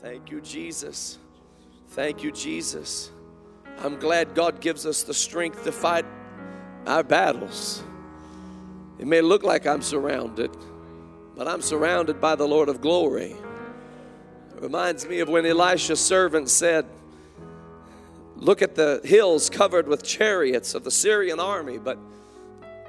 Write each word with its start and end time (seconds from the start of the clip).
Thank 0.00 0.30
you, 0.30 0.40
Jesus. 0.40 1.18
Thank 1.88 2.22
you, 2.22 2.32
Jesus. 2.32 3.10
I'm 3.80 3.98
glad 3.98 4.34
God 4.34 4.58
gives 4.60 4.86
us 4.86 5.02
the 5.02 5.12
strength 5.12 5.64
to 5.64 5.72
fight 5.72 6.06
our 6.86 7.02
battles. 7.02 7.82
It 8.98 9.06
may 9.06 9.20
look 9.20 9.42
like 9.42 9.66
I'm 9.66 9.82
surrounded, 9.82 10.56
but 11.36 11.46
I'm 11.46 11.60
surrounded 11.60 12.18
by 12.18 12.34
the 12.34 12.48
Lord 12.48 12.70
of 12.70 12.80
glory. 12.80 13.36
It 14.54 14.62
reminds 14.62 15.06
me 15.06 15.20
of 15.20 15.28
when 15.28 15.44
Elisha's 15.44 16.00
servant 16.00 16.48
said, 16.48 16.86
Look 18.36 18.62
at 18.62 18.74
the 18.74 19.02
hills 19.04 19.50
covered 19.50 19.86
with 19.86 20.02
chariots 20.02 20.74
of 20.74 20.82
the 20.82 20.90
Syrian 20.90 21.38
army. 21.38 21.76
But 21.76 21.98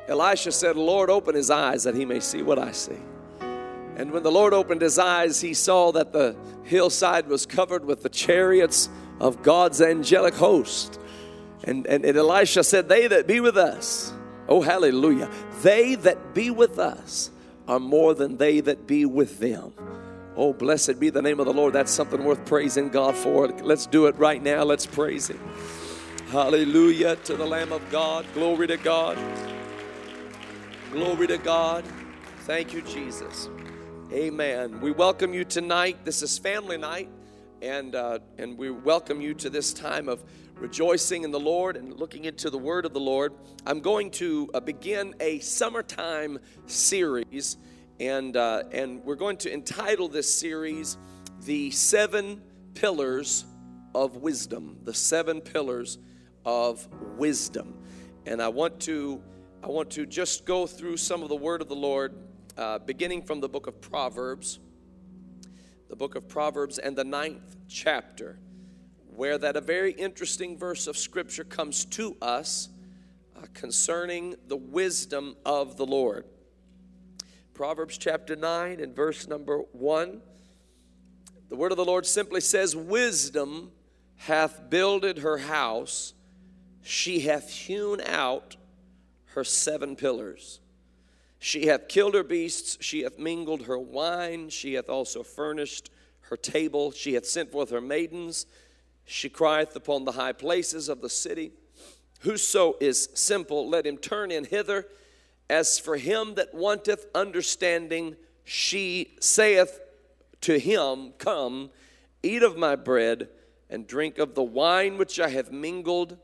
Elisha 0.08 0.54
said, 0.54 0.78
Lord, 0.78 1.10
open 1.10 1.36
his 1.36 1.52
eyes 1.52 1.84
that 1.84 1.94
he 1.94 2.06
may 2.06 2.22
see 2.22 2.42
what 2.42 2.58
I 2.58 2.72
see. 2.72 3.00
And 4.02 4.10
when 4.10 4.24
the 4.24 4.32
Lord 4.32 4.52
opened 4.52 4.82
his 4.82 4.98
eyes, 4.98 5.42
he 5.42 5.54
saw 5.54 5.92
that 5.92 6.12
the 6.12 6.36
hillside 6.64 7.28
was 7.28 7.46
covered 7.46 7.86
with 7.86 8.02
the 8.02 8.10
chariots 8.10 8.90
of 9.20 9.44
God's 9.44 9.80
angelic 9.80 10.34
host. 10.34 11.00
And, 11.66 11.86
and, 11.86 12.04
and 12.04 12.18
Elisha 12.18 12.64
said, 12.64 12.90
They 12.90 13.06
that 13.06 13.28
be 13.28 13.40
with 13.40 13.58
us, 13.58 14.12
oh 14.50 14.62
hallelujah, 14.62 15.30
they 15.62 15.94
that 15.94 16.34
be 16.34 16.50
with 16.50 16.80
us 16.80 17.30
are 17.68 17.80
more 17.80 18.16
than 18.16 18.38
they 18.38 18.60
that 18.62 18.88
be 18.88 19.06
with 19.06 19.38
them. 19.38 19.72
Oh, 20.36 20.52
blessed 20.52 21.00
be 21.00 21.12
the 21.12 21.22
name 21.22 21.40
of 21.40 21.46
the 21.46 21.54
Lord. 21.54 21.74
That's 21.74 21.92
something 21.92 22.24
worth 22.24 22.44
praising 22.44 22.90
God 22.90 23.16
for. 23.16 23.50
Let's 23.50 23.86
do 23.86 24.08
it 24.08 24.16
right 24.16 24.42
now. 24.42 24.64
Let's 24.64 24.88
praise 24.88 25.30
Him. 25.30 25.40
Hallelujah 26.30 27.18
to 27.18 27.36
the 27.36 27.46
Lamb 27.46 27.72
of 27.72 27.88
God. 27.92 28.26
Glory 28.34 28.66
to 28.66 28.78
God. 28.78 29.16
Glory 30.92 31.28
to 31.28 31.38
God. 31.38 31.86
Thank 32.48 32.74
you, 32.74 32.82
Jesus. 32.82 33.48
Amen. 34.14 34.82
We 34.82 34.92
welcome 34.92 35.34
you 35.34 35.46
tonight. 35.46 36.04
This 36.04 36.22
is 36.22 36.38
family 36.38 36.78
night, 36.78 37.08
and 37.62 37.96
uh, 37.96 38.20
and 38.38 38.58
we 38.58 38.70
welcome 38.70 39.22
you 39.22 39.34
to 39.36 39.50
this 39.50 39.72
time 39.72 40.10
of 40.10 40.22
rejoicing 40.56 41.24
in 41.24 41.32
the 41.32 41.40
Lord 41.40 41.78
and 41.78 41.98
looking 41.98 42.26
into 42.26 42.50
the 42.50 42.58
Word 42.58 42.86
of 42.86 42.92
the 42.92 43.00
Lord. 43.00 43.32
I'm 43.66 43.80
going 43.80 44.12
to 44.12 44.50
uh, 44.54 44.60
begin 44.60 45.16
a 45.22 45.40
summertime 45.40 46.40
series 46.66 47.56
and 48.02 48.36
uh, 48.36 48.64
and 48.74 49.02
we're 49.06 49.16
going 49.16 49.38
to 49.38 49.54
entitle 49.54 50.10
this 50.10 50.34
series 50.34 50.98
"The 51.46 51.72
Seven 51.72 52.42
Pillars 52.74 53.46
of 53.96 54.18
Wisdom." 54.18 54.80
The 54.84 54.94
seven 54.94 55.40
pillars 55.40 56.00
of 56.44 56.86
wisdom, 57.16 57.76
and 58.26 58.42
I 58.42 58.50
want 58.50 58.82
to 58.82 59.24
I 59.64 59.68
want 59.68 59.90
to 59.92 60.06
just 60.06 60.46
go 60.46 60.68
through 60.68 60.98
some 60.98 61.24
of 61.24 61.30
the 61.30 61.36
Word 61.38 61.62
of 61.62 61.70
the 61.70 61.76
Lord, 61.76 62.14
uh, 62.58 62.80
beginning 62.80 63.22
from 63.24 63.40
the 63.40 63.50
book 63.50 63.68
of 63.68 63.82
Proverbs, 63.82 64.60
the 65.90 65.96
book 65.96 66.16
of 66.16 66.28
Proverbs, 66.28 66.78
and 66.78 66.96
the 66.96 67.04
ninth 67.04 67.56
chapter, 67.68 68.40
where 69.16 69.38
that 69.38 69.56
a 69.56 69.62
very 69.62 69.92
interesting 69.94 70.58
verse 70.58 70.88
of 70.88 70.98
Scripture 70.98 71.44
comes 71.44 71.86
to 71.86 72.16
us 72.22 72.70
uh, 73.36 73.46
concerning 73.54 74.36
the 74.48 74.58
wisdom 74.58 75.36
of 75.46 75.78
the 75.78 75.86
Lord. 75.86 76.26
Proverbs 77.54 77.98
chapter 77.98 78.36
9 78.36 78.80
and 78.80 78.96
verse 78.96 79.28
number 79.28 79.60
1. 79.74 80.22
The 81.50 81.56
word 81.56 81.72
of 81.72 81.78
the 81.78 81.86
Lord 81.86 82.06
simply 82.06 82.42
says, 82.42 82.76
Wisdom 82.76 83.72
hath 84.16 84.70
builded 84.70 85.20
her 85.20 85.38
house, 85.38 86.14
she 86.82 87.20
hath 87.20 87.50
hewn 87.50 88.02
out 88.02 88.56
her 89.26 89.44
seven 89.44 89.96
pillars. 89.96 90.61
She 91.44 91.66
hath 91.66 91.88
killed 91.88 92.14
her 92.14 92.24
beasts, 92.24 92.78
she 92.82 93.02
hath 93.02 93.18
mingled 93.18 93.64
her 93.64 93.80
wine, 93.80 94.50
she 94.50 94.76
hath 94.76 94.90
also 94.90 95.24
furnished 95.24 95.90
her 96.30 96.38
table, 96.38 96.92
she 96.92 97.16
hath 97.16 97.26
sent 97.26 97.52
forth 97.52 97.72
her 97.72 97.82
maidens, 97.82 98.46
she 99.06 99.28
crieth 99.28 99.76
upon 99.76 100.06
the 100.06 100.12
high 100.12 100.34
places 100.34 100.88
of 100.88 101.02
the 101.02 101.10
city. 101.10 101.52
Whoso 102.20 102.76
is 102.80 103.10
simple, 103.16 103.68
let 103.68 103.88
him 103.88 103.98
turn 103.98 104.30
in 104.30 104.44
hither. 104.44 104.86
As 105.50 105.80
for 105.80 105.98
him 105.98 106.36
that 106.36 106.54
wanteth 106.54 107.08
understanding, 107.16 108.18
she 108.44 109.16
saith 109.20 109.80
to 110.42 110.60
him, 110.60 111.14
Come, 111.18 111.72
eat 112.22 112.44
of 112.44 112.56
my 112.56 112.76
bread, 112.76 113.30
and 113.68 113.88
drink 113.88 114.20
of 114.20 114.36
the 114.36 114.44
wine 114.44 115.00
which 115.00 115.20
I 115.20 115.30
have 115.30 115.52
mingled. 115.52 116.20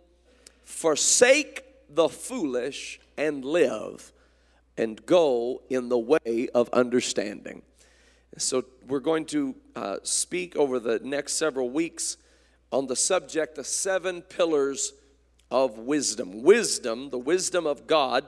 Forsake 0.63 1.63
the 1.89 2.07
foolish 2.07 2.99
and 3.17 3.43
live, 3.43 4.13
and 4.77 5.03
go 5.05 5.61
in 5.69 5.89
the 5.89 5.97
way 5.97 6.47
of 6.53 6.69
understanding. 6.71 7.61
So, 8.37 8.65
we're 8.87 8.99
going 8.99 9.25
to 9.27 9.55
uh, 9.75 9.97
speak 10.03 10.55
over 10.55 10.79
the 10.79 10.99
next 10.99 11.33
several 11.33 11.69
weeks 11.69 12.17
on 12.71 12.87
the 12.87 12.95
subject 12.95 13.55
the 13.55 13.63
seven 13.63 14.21
pillars 14.21 14.93
of 15.49 15.79
wisdom. 15.79 16.43
Wisdom, 16.43 17.09
the 17.09 17.17
wisdom 17.17 17.65
of 17.65 17.87
God 17.87 18.25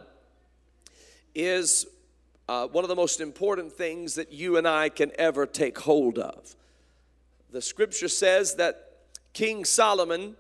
is 1.36 1.86
uh, 2.48 2.68
one 2.68 2.84
of 2.84 2.88
the 2.88 2.96
most 2.96 3.22
important 3.22 3.72
things 3.72 4.16
that 4.16 4.32
you 4.32 4.58
and 4.58 4.68
I 4.68 4.90
can 4.90 5.12
ever 5.20 5.46
take 5.46 5.78
hold 5.78 6.18
of. 6.18 6.56
The 7.52 7.62
scripture 7.62 8.08
says 8.08 8.56
that 8.56 8.92
King 9.34 9.66
Solomon 9.66 10.36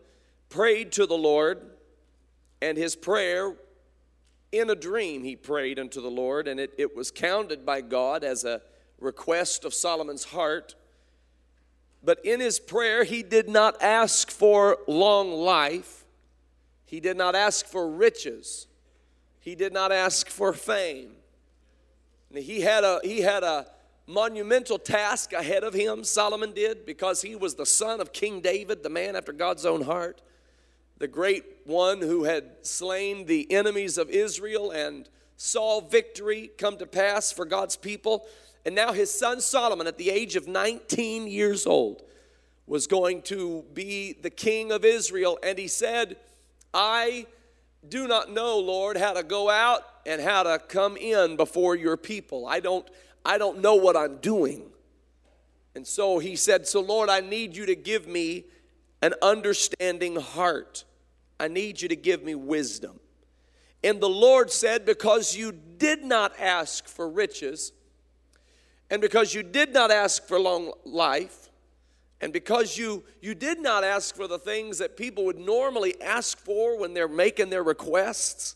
prayed 0.49 0.91
to 0.93 1.05
the 1.05 1.17
Lord, 1.17 1.61
and 2.61 2.77
his 2.77 2.95
prayer 2.95 3.55
in 4.51 4.69
a 4.69 4.75
dream 4.75 5.23
he 5.23 5.35
prayed 5.35 5.79
unto 5.79 6.01
the 6.01 6.09
Lord, 6.09 6.47
and 6.47 6.59
it, 6.59 6.73
it 6.77 6.95
was 6.95 7.11
counted 7.11 7.65
by 7.65 7.81
God 7.81 8.23
as 8.23 8.43
a 8.43 8.61
request 8.99 9.65
of 9.65 9.73
Solomon's 9.73 10.25
heart. 10.25 10.75
But 12.03 12.23
in 12.25 12.39
his 12.39 12.59
prayer, 12.59 13.03
he 13.03 13.23
did 13.23 13.49
not 13.49 13.81
ask 13.81 14.31
for 14.31 14.77
long 14.87 15.31
life, 15.31 16.05
he 16.85 16.99
did 16.99 17.17
not 17.17 17.35
ask 17.35 17.65
for 17.65 17.89
riches. 17.89 18.65
He 19.41 19.55
did 19.55 19.73
not 19.73 19.91
ask 19.91 20.27
for 20.27 20.53
fame. 20.53 21.11
He 22.33 22.61
had 22.61 22.83
a, 22.83 22.99
he 23.03 23.21
had 23.21 23.43
a 23.43 23.67
monumental 24.05 24.77
task 24.77 25.33
ahead 25.33 25.63
of 25.63 25.73
him, 25.73 26.03
Solomon 26.03 26.51
did, 26.51 26.85
because 26.85 27.21
he 27.21 27.35
was 27.35 27.55
the 27.55 27.65
son 27.65 28.01
of 28.01 28.11
King 28.11 28.41
David, 28.41 28.83
the 28.83 28.89
man 28.89 29.15
after 29.15 29.31
God's 29.31 29.65
own 29.65 29.81
heart, 29.81 30.21
the 30.99 31.07
great 31.07 31.43
one 31.63 32.01
who 32.01 32.25
had 32.25 32.51
slain 32.61 33.25
the 33.25 33.51
enemies 33.51 33.97
of 33.97 34.09
Israel 34.09 34.71
and 34.71 35.09
saw 35.37 35.79
victory 35.79 36.51
come 36.57 36.77
to 36.77 36.85
pass 36.85 37.31
for 37.31 37.45
God's 37.45 37.77
people. 37.77 38.25
And 38.65 38.75
now 38.75 38.91
his 38.91 39.11
son 39.11 39.39
Solomon, 39.39 39.87
at 39.87 39.97
the 39.97 40.09
age 40.09 40.35
of 40.35 40.47
19 40.47 41.27
years 41.27 41.65
old, 41.65 42.03
was 42.67 42.85
going 42.85 43.21
to 43.23 43.63
be 43.73 44.13
the 44.13 44.29
king 44.29 44.71
of 44.71 44.83
Israel. 44.83 45.39
And 45.41 45.57
he 45.57 45.67
said, 45.67 46.17
I 46.73 47.25
do 47.87 48.07
not 48.07 48.31
know, 48.31 48.59
Lord, 48.59 48.97
how 48.97 49.13
to 49.13 49.23
go 49.23 49.49
out 49.49 49.81
and 50.05 50.21
how 50.21 50.43
to 50.43 50.59
come 50.59 50.97
in 50.97 51.37
before 51.37 51.75
your 51.75 51.97
people. 51.97 52.45
I 52.45 52.59
don't 52.59 52.87
I 53.25 53.37
don't 53.37 53.59
know 53.59 53.75
what 53.75 53.97
I'm 53.97 54.17
doing. 54.17 54.63
And 55.75 55.85
so 55.85 56.19
he 56.19 56.35
said, 56.35 56.67
"So 56.67 56.81
Lord, 56.81 57.09
I 57.09 57.19
need 57.21 57.55
you 57.55 57.65
to 57.65 57.75
give 57.75 58.07
me 58.07 58.45
an 59.01 59.13
understanding 59.21 60.17
heart. 60.17 60.83
I 61.39 61.47
need 61.47 61.81
you 61.81 61.87
to 61.89 61.95
give 61.95 62.23
me 62.23 62.35
wisdom." 62.35 62.99
And 63.83 64.01
the 64.01 64.09
Lord 64.09 64.51
said, 64.51 64.85
"Because 64.85 65.35
you 65.35 65.51
did 65.51 66.03
not 66.03 66.37
ask 66.39 66.87
for 66.87 67.09
riches, 67.09 67.71
and 68.89 69.01
because 69.01 69.33
you 69.33 69.43
did 69.43 69.71
not 69.71 69.91
ask 69.91 70.27
for 70.27 70.39
long 70.39 70.73
life, 70.83 71.49
and 72.21 72.33
because 72.33 72.77
you, 72.77 73.03
you 73.21 73.33
did 73.33 73.59
not 73.59 73.83
ask 73.83 74.15
for 74.15 74.27
the 74.27 74.39
things 74.39 74.79
that 74.79 74.97
people 74.97 75.25
would 75.25 75.39
normally 75.39 75.99
ask 76.01 76.37
for 76.37 76.77
when 76.77 76.93
they're 76.93 77.07
making 77.07 77.49
their 77.49 77.63
requests, 77.63 78.55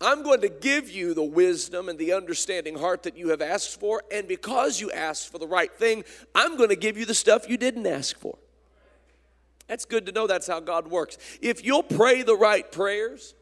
I'm 0.00 0.22
going 0.22 0.40
to 0.42 0.48
give 0.48 0.90
you 0.90 1.14
the 1.14 1.22
wisdom 1.22 1.88
and 1.88 1.98
the 1.98 2.12
understanding 2.12 2.76
heart 2.76 3.04
that 3.04 3.16
you 3.16 3.30
have 3.30 3.40
asked 3.40 3.80
for. 3.80 4.02
And 4.12 4.28
because 4.28 4.80
you 4.80 4.90
asked 4.92 5.30
for 5.30 5.38
the 5.38 5.46
right 5.46 5.72
thing, 5.72 6.04
I'm 6.34 6.56
going 6.56 6.68
to 6.68 6.76
give 6.76 6.96
you 6.96 7.04
the 7.04 7.14
stuff 7.14 7.48
you 7.48 7.56
didn't 7.56 7.86
ask 7.86 8.16
for. 8.18 8.38
That's 9.72 9.86
good 9.86 10.04
to 10.04 10.12
know 10.12 10.26
that's 10.26 10.48
how 10.48 10.60
God 10.60 10.88
works. 10.88 11.16
If 11.40 11.64
you'll 11.64 11.82
pray 11.82 12.20
the 12.20 12.36
right 12.36 12.70
prayers, 12.70 13.34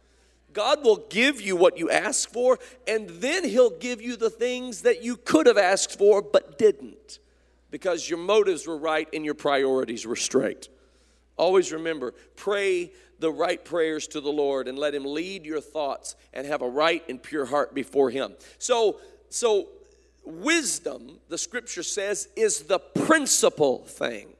God 0.52 0.84
will 0.84 1.04
give 1.10 1.40
you 1.40 1.56
what 1.56 1.76
you 1.76 1.90
ask 1.90 2.30
for, 2.30 2.60
and 2.86 3.10
then 3.10 3.42
He'll 3.42 3.76
give 3.76 4.00
you 4.00 4.14
the 4.14 4.30
things 4.30 4.82
that 4.82 5.02
you 5.02 5.16
could 5.16 5.46
have 5.46 5.58
asked 5.58 5.98
for 5.98 6.22
but 6.22 6.56
didn't 6.56 7.18
because 7.72 8.08
your 8.08 8.20
motives 8.20 8.64
were 8.68 8.76
right 8.76 9.08
and 9.12 9.24
your 9.24 9.34
priorities 9.34 10.06
were 10.06 10.14
straight. 10.14 10.68
Always 11.36 11.72
remember, 11.72 12.14
pray 12.36 12.92
the 13.18 13.32
right 13.32 13.64
prayers 13.64 14.06
to 14.06 14.20
the 14.20 14.30
Lord 14.30 14.68
and 14.68 14.78
let 14.78 14.94
him 14.94 15.04
lead 15.04 15.44
your 15.44 15.60
thoughts 15.60 16.14
and 16.32 16.46
have 16.46 16.62
a 16.62 16.68
right 16.68 17.02
and 17.08 17.20
pure 17.20 17.46
heart 17.46 17.74
before 17.74 18.10
him. 18.10 18.36
So 18.58 19.00
so 19.30 19.66
wisdom, 20.22 21.18
the 21.28 21.38
scripture 21.38 21.82
says, 21.82 22.28
is 22.36 22.60
the 22.60 22.78
principal 22.78 23.78
thing. 23.78 24.34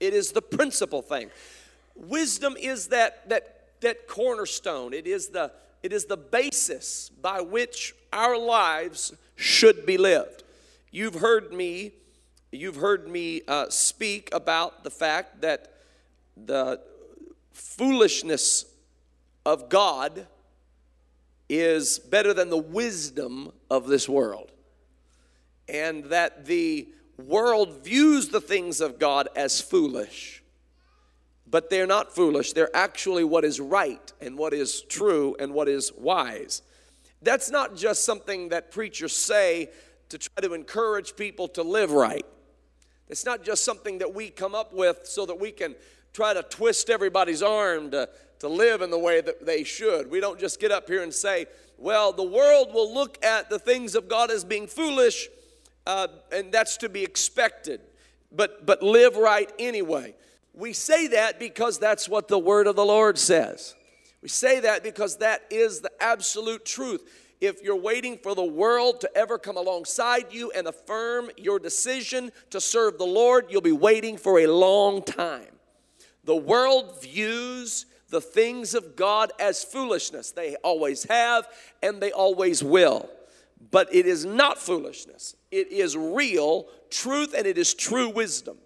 It 0.00 0.14
is 0.14 0.32
the 0.32 0.42
principal 0.42 1.02
thing. 1.02 1.30
Wisdom 1.94 2.56
is 2.60 2.88
that 2.88 3.28
that 3.28 3.56
that 3.80 4.06
cornerstone. 4.06 4.92
It 4.92 5.06
is 5.06 5.28
the 5.28 5.52
it 5.82 5.92
is 5.92 6.06
the 6.06 6.16
basis 6.16 7.10
by 7.10 7.40
which 7.40 7.94
our 8.12 8.38
lives 8.38 9.12
should 9.36 9.86
be 9.86 9.96
lived. 9.96 10.42
You've 10.90 11.16
heard 11.16 11.52
me 11.52 11.92
you've 12.52 12.76
heard 12.76 13.08
me 13.08 13.42
uh, 13.48 13.68
speak 13.68 14.28
about 14.32 14.84
the 14.84 14.90
fact 14.90 15.42
that 15.42 15.72
the 16.36 16.80
foolishness 17.52 18.66
of 19.44 19.68
God 19.68 20.26
is 21.48 21.98
better 21.98 22.34
than 22.34 22.50
the 22.50 22.56
wisdom 22.56 23.52
of 23.70 23.86
this 23.86 24.08
world. 24.08 24.50
And 25.68 26.04
that 26.06 26.46
the 26.46 26.88
world 27.18 27.84
views 27.84 28.28
the 28.28 28.40
things 28.40 28.80
of 28.80 28.98
God 28.98 29.28
as 29.34 29.60
foolish. 29.60 30.42
But 31.48 31.70
they're 31.70 31.86
not 31.86 32.14
foolish. 32.14 32.52
They're 32.52 32.74
actually 32.74 33.24
what 33.24 33.44
is 33.44 33.60
right 33.60 34.12
and 34.20 34.36
what 34.36 34.52
is 34.52 34.82
true 34.82 35.36
and 35.38 35.54
what 35.54 35.68
is 35.68 35.92
wise. 35.96 36.62
That's 37.22 37.50
not 37.50 37.76
just 37.76 38.04
something 38.04 38.50
that 38.50 38.70
preachers 38.70 39.14
say 39.14 39.70
to 40.08 40.18
try 40.18 40.42
to 40.42 40.54
encourage 40.54 41.16
people 41.16 41.48
to 41.48 41.62
live 41.62 41.92
right. 41.92 42.26
It's 43.08 43.24
not 43.24 43.44
just 43.44 43.64
something 43.64 43.98
that 43.98 44.12
we 44.14 44.30
come 44.30 44.54
up 44.54 44.72
with 44.72 45.00
so 45.04 45.26
that 45.26 45.38
we 45.38 45.52
can 45.52 45.76
try 46.12 46.34
to 46.34 46.42
twist 46.42 46.90
everybody's 46.90 47.42
arm 47.42 47.90
to, 47.92 48.08
to 48.40 48.48
live 48.48 48.82
in 48.82 48.90
the 48.90 48.98
way 48.98 49.20
that 49.20 49.46
they 49.46 49.64
should. 49.64 50.10
We 50.10 50.20
don't 50.20 50.40
just 50.40 50.58
get 50.60 50.72
up 50.72 50.88
here 50.88 51.02
and 51.02 51.14
say, 51.14 51.46
well, 51.78 52.12
the 52.12 52.22
world 52.22 52.72
will 52.72 52.92
look 52.92 53.22
at 53.24 53.50
the 53.50 53.58
things 53.58 53.94
of 53.94 54.08
God 54.08 54.30
as 54.30 54.44
being 54.44 54.66
foolish, 54.66 55.28
uh, 55.86 56.08
and 56.32 56.52
that's 56.52 56.76
to 56.78 56.88
be 56.88 57.02
expected, 57.02 57.80
but, 58.32 58.66
but 58.66 58.82
live 58.82 59.16
right 59.16 59.50
anyway. 59.58 60.14
We 60.52 60.72
say 60.72 61.08
that 61.08 61.38
because 61.38 61.78
that's 61.78 62.08
what 62.08 62.28
the 62.28 62.38
word 62.38 62.66
of 62.66 62.76
the 62.76 62.84
Lord 62.84 63.18
says. 63.18 63.74
We 64.22 64.28
say 64.28 64.60
that 64.60 64.82
because 64.82 65.18
that 65.18 65.42
is 65.50 65.80
the 65.80 65.90
absolute 66.00 66.64
truth. 66.64 67.08
If 67.40 67.62
you're 67.62 67.76
waiting 67.76 68.18
for 68.18 68.34
the 68.34 68.42
world 68.42 69.02
to 69.02 69.16
ever 69.16 69.38
come 69.38 69.58
alongside 69.58 70.32
you 70.32 70.50
and 70.52 70.66
affirm 70.66 71.30
your 71.36 71.58
decision 71.58 72.32
to 72.50 72.60
serve 72.60 72.96
the 72.96 73.04
Lord, 73.04 73.46
you'll 73.50 73.60
be 73.60 73.72
waiting 73.72 74.16
for 74.16 74.40
a 74.40 74.46
long 74.46 75.02
time. 75.02 75.44
The 76.24 76.34
world 76.34 77.02
views 77.02 77.86
the 78.08 78.20
things 78.20 78.74
of 78.74 78.96
God 78.96 79.32
as 79.38 79.62
foolishness. 79.62 80.32
They 80.32 80.56
always 80.56 81.04
have 81.04 81.46
and 81.82 82.00
they 82.00 82.12
always 82.12 82.64
will. 82.64 83.10
But 83.70 83.94
it 83.94 84.06
is 84.06 84.24
not 84.24 84.58
foolishness, 84.58 85.34
it 85.50 85.68
is 85.68 85.96
real 85.96 86.66
truth 86.90 87.34
and 87.36 87.46
it 87.46 87.58
is 87.58 87.74
true 87.74 88.08
wisdom. 88.08 88.58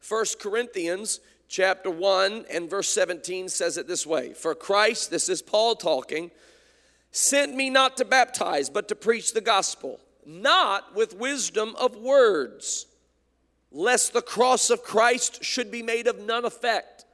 First 0.00 0.40
Corinthians 0.40 1.20
chapter 1.48 1.90
1 1.90 2.46
and 2.50 2.70
verse 2.70 2.88
17 2.90 3.48
says 3.48 3.76
it 3.76 3.88
this 3.88 4.06
way 4.06 4.32
For 4.34 4.54
Christ, 4.54 5.10
this 5.10 5.28
is 5.28 5.42
Paul 5.42 5.74
talking, 5.74 6.30
sent 7.10 7.54
me 7.54 7.70
not 7.70 7.96
to 7.96 8.04
baptize, 8.04 8.70
but 8.70 8.88
to 8.88 8.94
preach 8.94 9.32
the 9.32 9.40
gospel, 9.40 9.98
not 10.24 10.94
with 10.94 11.16
wisdom 11.16 11.74
of 11.76 11.96
words, 11.96 12.86
lest 13.72 14.12
the 14.12 14.22
cross 14.22 14.70
of 14.70 14.82
Christ 14.82 15.42
should 15.42 15.70
be 15.70 15.82
made 15.82 16.06
of 16.06 16.20
none 16.20 16.44
effect. 16.44 17.04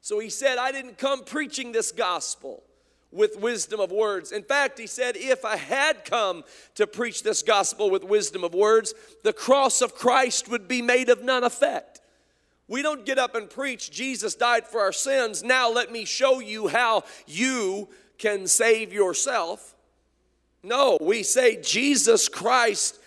So 0.00 0.18
he 0.18 0.30
said, 0.30 0.58
I 0.58 0.72
didn't 0.72 0.98
come 0.98 1.24
preaching 1.24 1.72
this 1.72 1.92
gospel 1.92 2.64
with 3.12 3.38
wisdom 3.38 3.78
of 3.78 3.92
words. 3.92 4.32
In 4.32 4.42
fact, 4.42 4.78
he 4.78 4.86
said, 4.86 5.16
if 5.16 5.44
I 5.44 5.56
had 5.56 6.04
come 6.04 6.44
to 6.74 6.86
preach 6.86 7.22
this 7.22 7.42
gospel 7.42 7.90
with 7.90 8.02
wisdom 8.02 8.42
of 8.42 8.54
words, 8.54 8.94
the 9.22 9.32
cross 9.32 9.82
of 9.82 9.94
Christ 9.94 10.48
would 10.48 10.66
be 10.66 10.82
made 10.82 11.08
of 11.10 11.22
none 11.22 11.44
effect. 11.44 12.00
We 12.68 12.80
don't 12.80 13.04
get 13.04 13.18
up 13.18 13.34
and 13.34 13.50
preach, 13.50 13.90
Jesus 13.90 14.34
died 14.34 14.66
for 14.66 14.80
our 14.80 14.92
sins. 14.92 15.42
Now 15.42 15.70
let 15.70 15.92
me 15.92 16.06
show 16.06 16.40
you 16.40 16.68
how 16.68 17.04
you 17.26 17.88
can 18.16 18.46
save 18.46 18.92
yourself. 18.92 19.74
No, 20.62 20.96
we 21.00 21.22
say 21.22 21.60
Jesus 21.60 22.28
Christ 22.28 22.98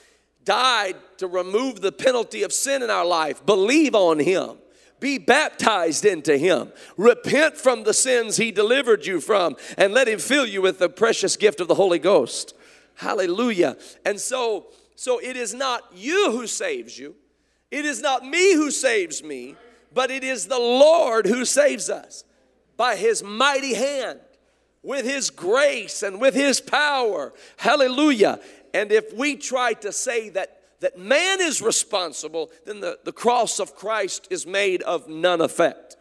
died 0.44 0.96
to 1.18 1.28
remove 1.28 1.81
the 1.81 1.92
penalty 1.92 2.44
of 2.44 2.54
sin 2.54 2.84
in 2.84 2.90
our 2.90 3.06
life. 3.06 3.46
Believe 3.46 3.96
on 3.96 4.19
him. 4.19 4.57
Be 5.06 5.19
baptized 5.19 6.04
into 6.04 6.36
him. 6.36 6.72
Repent 6.98 7.57
from 7.57 7.84
the 7.84 7.94
sins 7.94 8.38
he 8.38 8.50
delivered 8.50 9.06
you 9.06 9.22
from 9.22 9.56
and 9.78 9.94
let 9.94 10.07
him 10.07 10.18
fill 10.18 10.48
you 10.48 10.63
with 10.63 10.80
the 10.80 10.90
precious 10.90 11.38
gift 11.38 11.62
of 11.62 11.68
the 11.68 11.75
Holy 11.75 12.00
Ghost. 12.00 12.56
Hallelujah. 12.96 13.78
And 14.04 14.19
so 14.19 14.66
so 14.96 15.19
it 15.19 15.38
is 15.38 15.54
not 15.54 15.84
you 15.94 16.31
who 16.31 16.48
saves 16.48 16.98
you. 16.98 17.13
It 17.69 17.86
is 17.86 18.02
not 18.02 18.25
me 18.25 18.56
who 18.56 18.72
saves 18.72 19.22
me, 19.22 19.54
but 19.94 20.10
it 20.10 20.24
is 20.24 20.48
the 20.48 20.57
Lord 20.57 21.28
who 21.28 21.46
saves 21.46 21.88
us 21.88 22.24
by 22.75 22.96
his 22.96 23.22
mighty 23.22 23.75
hand, 23.75 24.22
with 24.81 25.06
his 25.06 25.30
grace 25.30 26.02
and 26.02 26.19
with 26.19 26.34
his 26.34 26.60
power. 26.60 27.31
Hallelujah. 27.57 28.40
And 28.74 28.92
if 28.92 29.13
we 29.13 29.36
try 29.36 29.74
to 29.74 29.92
say 29.92 30.30
that, 30.30 30.62
that 30.81 31.00
man 31.00 31.42
is 31.42 31.62
responsible, 31.62 32.51
then 32.66 32.80
the, 32.80 33.00
the 33.04 33.12
cross 33.12 33.60
of 33.60 33.75
Christ 33.75 34.27
is 34.30 34.45
made 34.45 34.81
of 34.83 35.07
none 35.07 35.42
effect. 35.42 35.95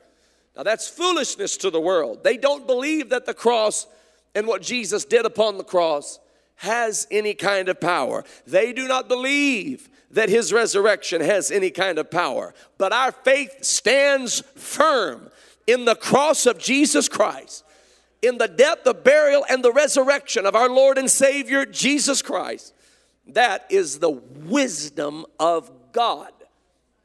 Now, 0.57 0.63
that's 0.63 0.89
foolishness 0.89 1.57
to 1.59 1.71
the 1.71 1.81
world. 1.81 2.23
They 2.23 2.37
don't 2.37 2.67
believe 2.67 3.11
that 3.11 3.27
the 3.27 3.35
cross 3.35 3.87
and 4.35 4.47
what 4.47 4.63
Jesus 4.63 5.05
did 5.05 5.27
upon 5.27 5.59
the 5.59 5.65
cross 5.65 6.21
has 6.57 7.07
any 7.11 7.35
kind 7.35 7.69
of 7.69 7.81
power. 7.81 8.25
They 8.47 8.73
do 8.73 8.87
not 8.87 9.09
believe 9.09 9.89
that 10.11 10.29
his 10.29 10.53
resurrection 10.53 11.21
has 11.21 11.51
any 11.51 11.71
kind 11.71 11.99
of 11.99 12.11
power. 12.11 12.55
But 12.79 12.93
our 12.93 13.11
faith 13.11 13.65
stands 13.65 14.41
firm 14.55 15.31
in 15.67 15.85
the 15.85 15.97
cross 15.97 16.47
of 16.47 16.59
Jesus 16.59 17.09
Christ, 17.09 17.65
in 18.23 18.39
the 18.39 18.49
death, 18.49 18.85
the 18.85 18.95
burial, 18.95 19.45
and 19.49 19.65
the 19.65 19.73
resurrection 19.73 20.47
of 20.47 20.55
our 20.55 20.69
Lord 20.69 20.99
and 20.99 21.11
Savior 21.11 21.67
Jesus 21.67 22.23
Christ. 22.23 22.74
That 23.29 23.67
is 23.71 23.99
the 23.99 24.11
wisdom 24.11 25.25
of 25.39 25.71
God. 25.93 26.33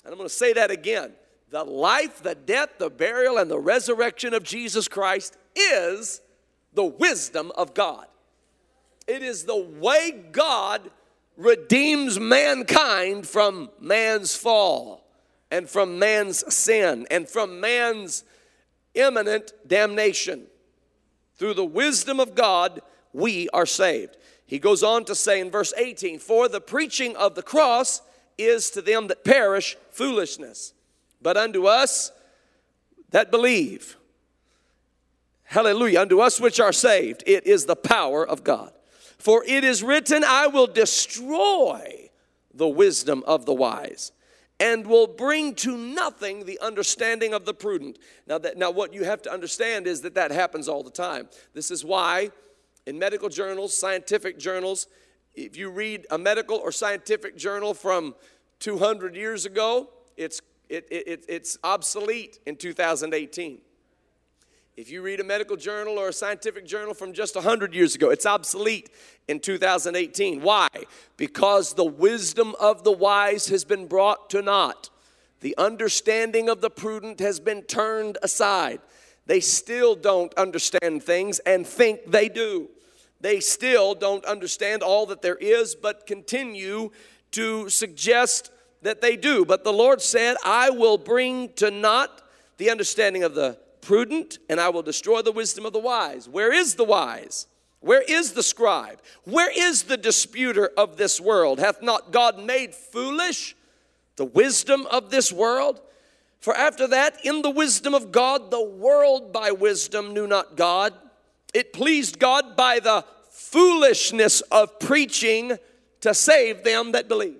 And 0.03 0.11
I'm 0.11 0.17
going 0.17 0.29
to 0.29 0.33
say 0.33 0.53
that 0.53 0.71
again. 0.71 1.13
The 1.49 1.63
life, 1.63 2.21
the 2.21 2.35
death, 2.35 2.77
the 2.77 2.89
burial, 2.89 3.37
and 3.37 3.49
the 3.49 3.59
resurrection 3.59 4.33
of 4.33 4.43
Jesus 4.43 4.87
Christ 4.87 5.37
is 5.55 6.21
the 6.73 6.85
wisdom 6.85 7.51
of 7.57 7.73
God. 7.73 8.05
It 9.07 9.23
is 9.23 9.45
the 9.45 9.57
way 9.57 10.23
God 10.31 10.91
redeems 11.35 12.19
mankind 12.19 13.25
from 13.27 13.69
man's 13.79 14.35
fall 14.35 15.05
and 15.49 15.67
from 15.67 15.97
man's 15.97 16.53
sin 16.53 17.07
and 17.09 17.27
from 17.27 17.59
man's 17.59 18.23
imminent 18.93 19.53
damnation. 19.65 20.45
Through 21.37 21.55
the 21.55 21.65
wisdom 21.65 22.19
of 22.19 22.35
God, 22.35 22.81
we 23.13 23.49
are 23.49 23.65
saved. 23.65 24.17
He 24.49 24.57
goes 24.57 24.81
on 24.81 25.05
to 25.05 25.13
say 25.13 25.39
in 25.39 25.51
verse 25.51 25.73
18, 25.77 26.17
For 26.17 26.49
the 26.49 26.59
preaching 26.59 27.15
of 27.15 27.35
the 27.35 27.43
cross 27.43 28.01
is 28.35 28.71
to 28.71 28.81
them 28.81 29.05
that 29.07 29.23
perish 29.23 29.77
foolishness, 29.91 30.73
but 31.21 31.37
unto 31.37 31.67
us 31.67 32.11
that 33.11 33.29
believe, 33.29 33.95
hallelujah, 35.43 36.01
unto 36.01 36.19
us 36.19 36.41
which 36.41 36.59
are 36.59 36.73
saved, 36.73 37.23
it 37.27 37.45
is 37.45 37.67
the 37.67 37.75
power 37.75 38.27
of 38.27 38.43
God. 38.43 38.73
For 39.19 39.43
it 39.45 39.63
is 39.63 39.83
written, 39.83 40.23
I 40.23 40.47
will 40.47 40.65
destroy 40.65 42.09
the 42.51 42.67
wisdom 42.67 43.23
of 43.27 43.45
the 43.45 43.53
wise 43.53 44.11
and 44.59 44.87
will 44.87 45.05
bring 45.05 45.53
to 45.55 45.77
nothing 45.77 46.45
the 46.45 46.59
understanding 46.59 47.35
of 47.35 47.45
the 47.45 47.53
prudent. 47.53 47.99
Now, 48.25 48.39
that, 48.39 48.57
now 48.57 48.71
what 48.71 48.95
you 48.95 49.03
have 49.03 49.21
to 49.23 49.31
understand 49.31 49.85
is 49.85 50.01
that 50.01 50.15
that 50.15 50.31
happens 50.31 50.67
all 50.67 50.81
the 50.81 50.89
time. 50.89 51.29
This 51.53 51.69
is 51.69 51.85
why 51.85 52.31
in 52.89 52.97
medical 52.97 53.29
journals, 53.29 53.77
scientific 53.77 54.39
journals, 54.39 54.87
if 55.35 55.55
you 55.55 55.69
read 55.69 56.07
a 56.09 56.17
medical 56.17 56.57
or 56.57 56.71
scientific 56.71 57.37
journal 57.37 57.75
from 57.75 58.15
200 58.61 59.15
years 59.15 59.45
ago, 59.45 59.89
it's, 60.17 60.41
it, 60.69 60.87
it, 60.89 61.23
it's 61.29 61.59
obsolete 61.63 62.39
in 62.47 62.55
2018. 62.55 63.61
If 64.75 64.89
you 64.89 65.03
read 65.03 65.19
a 65.19 65.23
medical 65.23 65.55
journal 65.55 65.99
or 65.99 66.07
a 66.07 66.13
scientific 66.13 66.65
journal 66.65 66.95
from 66.95 67.13
just 67.13 67.35
100 67.35 67.75
years 67.75 67.93
ago, 67.93 68.09
it's 68.09 68.25
obsolete 68.25 68.89
in 69.27 69.39
2018. 69.39 70.41
Why? 70.41 70.67
Because 71.15 71.75
the 71.75 71.85
wisdom 71.85 72.55
of 72.59 72.83
the 72.83 72.91
wise 72.91 73.49
has 73.49 73.63
been 73.63 73.85
brought 73.85 74.31
to 74.31 74.41
naught. 74.41 74.89
The 75.41 75.55
understanding 75.59 76.49
of 76.49 76.61
the 76.61 76.71
prudent 76.71 77.19
has 77.19 77.39
been 77.39 77.61
turned 77.61 78.17
aside. 78.23 78.79
They 79.27 79.41
still 79.41 79.93
don't 79.93 80.33
understand 80.33 81.03
things 81.03 81.37
and 81.45 81.67
think 81.67 82.09
they 82.09 82.29
do. 82.29 82.67
They 83.21 83.39
still 83.39 83.95
don't 83.95 84.23
understand 84.25 84.81
all 84.81 85.05
that 85.07 85.21
there 85.21 85.35
is, 85.35 85.75
but 85.75 86.05
continue 86.05 86.91
to 87.31 87.69
suggest 87.69 88.51
that 88.81 89.01
they 89.01 89.17
do. 89.17 89.45
But 89.45 89.63
the 89.63 89.73
Lord 89.73 90.01
said, 90.01 90.37
I 90.45 90.69
will 90.69 90.97
bring 90.97 91.53
to 91.53 91.69
naught 91.69 92.21
the 92.57 92.69
understanding 92.69 93.23
of 93.23 93.35
the 93.35 93.57
prudent, 93.81 94.39
and 94.49 94.59
I 94.59 94.69
will 94.69 94.81
destroy 94.81 95.21
the 95.21 95.31
wisdom 95.31 95.65
of 95.65 95.73
the 95.73 95.79
wise. 95.79 96.29
Where 96.29 96.53
is 96.53 96.75
the 96.75 96.83
wise? 96.85 97.47
Where 97.81 98.01
is 98.01 98.33
the 98.33 98.43
scribe? 98.43 99.01
Where 99.23 99.51
is 99.55 99.83
the 99.83 99.97
disputer 99.97 100.69
of 100.77 100.97
this 100.97 101.19
world? 101.19 101.59
Hath 101.59 101.81
not 101.81 102.11
God 102.11 102.37
made 102.37 102.75
foolish 102.75 103.55
the 104.17 104.25
wisdom 104.25 104.85
of 104.87 105.11
this 105.11 105.31
world? 105.31 105.79
For 106.41 106.55
after 106.55 106.87
that, 106.87 107.25
in 107.25 107.41
the 107.41 107.49
wisdom 107.49 107.93
of 107.93 108.11
God, 108.11 108.51
the 108.51 108.63
world 108.63 109.33
by 109.33 109.51
wisdom 109.51 110.13
knew 110.13 110.27
not 110.27 110.55
God. 110.55 110.93
It 111.53 111.73
pleased 111.73 112.19
God 112.19 112.55
by 112.55 112.79
the 112.79 113.05
foolishness 113.29 114.41
of 114.41 114.79
preaching 114.79 115.57
to 116.01 116.13
save 116.13 116.63
them 116.63 116.91
that 116.93 117.07
believe. 117.07 117.37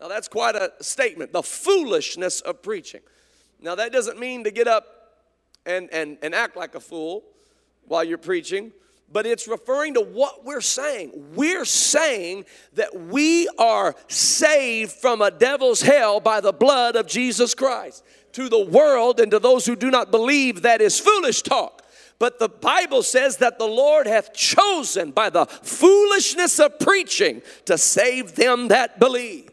Now, 0.00 0.08
that's 0.08 0.28
quite 0.28 0.54
a 0.54 0.72
statement 0.80 1.32
the 1.32 1.42
foolishness 1.42 2.40
of 2.40 2.62
preaching. 2.62 3.00
Now, 3.60 3.74
that 3.76 3.92
doesn't 3.92 4.18
mean 4.18 4.44
to 4.44 4.50
get 4.50 4.68
up 4.68 4.86
and, 5.64 5.88
and, 5.92 6.18
and 6.22 6.34
act 6.34 6.56
like 6.56 6.74
a 6.74 6.80
fool 6.80 7.24
while 7.86 8.04
you're 8.04 8.18
preaching, 8.18 8.72
but 9.10 9.26
it's 9.26 9.48
referring 9.48 9.94
to 9.94 10.00
what 10.00 10.44
we're 10.44 10.60
saying. 10.60 11.12
We're 11.34 11.64
saying 11.64 12.44
that 12.74 12.94
we 12.94 13.48
are 13.58 13.94
saved 14.08 14.92
from 14.92 15.22
a 15.22 15.30
devil's 15.30 15.80
hell 15.80 16.20
by 16.20 16.40
the 16.40 16.52
blood 16.52 16.96
of 16.96 17.06
Jesus 17.06 17.54
Christ. 17.54 18.04
To 18.32 18.48
the 18.48 18.64
world 18.64 19.20
and 19.20 19.30
to 19.30 19.38
those 19.38 19.64
who 19.64 19.76
do 19.76 19.90
not 19.90 20.10
believe, 20.10 20.62
that 20.62 20.80
is 20.80 20.98
foolish 20.98 21.42
talk. 21.42 21.73
But 22.18 22.38
the 22.38 22.48
Bible 22.48 23.02
says 23.02 23.38
that 23.38 23.58
the 23.58 23.66
Lord 23.66 24.06
hath 24.06 24.32
chosen 24.32 25.10
by 25.10 25.30
the 25.30 25.46
foolishness 25.46 26.60
of 26.60 26.78
preaching 26.78 27.42
to 27.64 27.76
save 27.76 28.34
them 28.34 28.68
that 28.68 28.98
believe. 29.00 29.50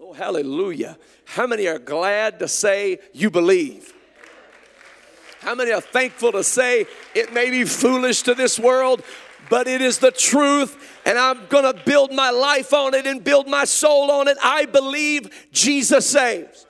Oh, 0.00 0.12
hallelujah. 0.12 0.98
How 1.24 1.46
many 1.46 1.66
are 1.66 1.78
glad 1.78 2.38
to 2.40 2.48
say 2.48 2.98
you 3.12 3.30
believe? 3.30 3.92
How 5.40 5.54
many 5.54 5.72
are 5.72 5.80
thankful 5.80 6.32
to 6.32 6.44
say 6.44 6.86
it 7.14 7.32
may 7.32 7.50
be 7.50 7.64
foolish 7.64 8.22
to 8.22 8.34
this 8.34 8.58
world, 8.58 9.02
but 9.50 9.66
it 9.66 9.82
is 9.82 9.98
the 9.98 10.10
truth, 10.10 11.00
and 11.04 11.18
I'm 11.18 11.46
gonna 11.48 11.74
build 11.74 12.12
my 12.12 12.30
life 12.30 12.72
on 12.72 12.94
it 12.94 13.06
and 13.06 13.22
build 13.22 13.46
my 13.46 13.64
soul 13.64 14.10
on 14.10 14.28
it? 14.28 14.38
I 14.42 14.64
believe 14.66 15.48
Jesus 15.52 16.08
saves. 16.08 16.63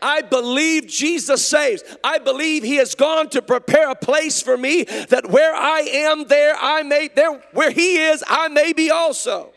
I 0.00 0.22
believe 0.22 0.86
Jesus 0.86 1.46
saves. 1.46 1.82
I 2.02 2.18
believe 2.18 2.62
He 2.62 2.76
has 2.76 2.94
gone 2.94 3.28
to 3.30 3.42
prepare 3.42 3.90
a 3.90 3.94
place 3.94 4.40
for 4.42 4.56
me 4.56 4.84
that 4.84 5.30
where 5.30 5.54
I 5.54 5.80
am, 5.80 6.26
there 6.28 6.54
I 6.58 6.82
may, 6.82 7.08
there 7.08 7.42
where 7.52 7.70
He 7.70 7.98
is, 7.98 8.22
I 8.26 8.48
may 8.48 8.72
be 8.72 8.90
also. 8.90 9.52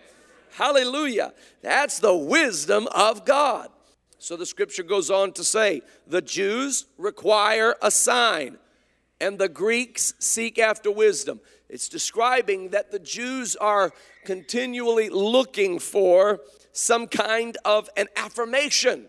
Hallelujah. 0.51 1.33
That's 1.61 1.99
the 1.99 2.15
wisdom 2.15 2.87
of 2.93 3.25
God. 3.25 3.69
So 4.17 4.35
the 4.35 4.45
scripture 4.45 4.83
goes 4.83 5.09
on 5.09 5.31
to 5.33 5.43
say 5.43 5.81
the 6.05 6.21
Jews 6.21 6.85
require 6.97 7.75
a 7.81 7.89
sign, 7.89 8.57
and 9.19 9.39
the 9.39 9.49
Greeks 9.49 10.13
seek 10.19 10.59
after 10.59 10.91
wisdom. 10.91 11.39
It's 11.69 11.89
describing 11.89 12.69
that 12.69 12.91
the 12.91 12.99
Jews 12.99 13.55
are 13.55 13.91
continually 14.25 15.09
looking 15.09 15.79
for 15.79 16.41
some 16.73 17.07
kind 17.07 17.57
of 17.65 17.89
an 17.97 18.07
affirmation 18.15 19.07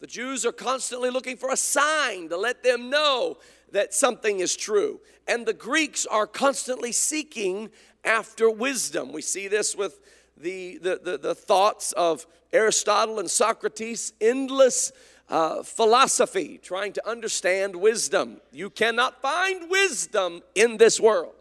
the 0.00 0.06
Jews 0.06 0.46
are 0.46 0.52
constantly 0.52 1.10
looking 1.10 1.36
for 1.36 1.50
a 1.50 1.56
sign 1.56 2.30
to 2.30 2.36
let 2.36 2.62
them 2.62 2.88
know 2.88 3.36
that 3.72 3.94
something 3.94 4.40
is 4.40 4.56
true. 4.56 5.00
And 5.28 5.46
the 5.46 5.52
Greeks 5.52 6.06
are 6.06 6.26
constantly 6.26 6.90
seeking 6.90 7.70
after 8.02 8.50
wisdom. 8.50 9.12
We 9.12 9.22
see 9.22 9.46
this 9.46 9.76
with 9.76 10.00
the, 10.38 10.78
the, 10.78 11.00
the, 11.02 11.18
the 11.18 11.34
thoughts 11.34 11.92
of 11.92 12.26
Aristotle 12.52 13.20
and 13.20 13.30
Socrates, 13.30 14.14
endless 14.20 14.90
uh, 15.28 15.62
philosophy, 15.62 16.58
trying 16.62 16.94
to 16.94 17.08
understand 17.08 17.76
wisdom. 17.76 18.40
You 18.50 18.70
cannot 18.70 19.20
find 19.20 19.70
wisdom 19.70 20.42
in 20.54 20.78
this 20.78 20.98
world. 20.98 21.34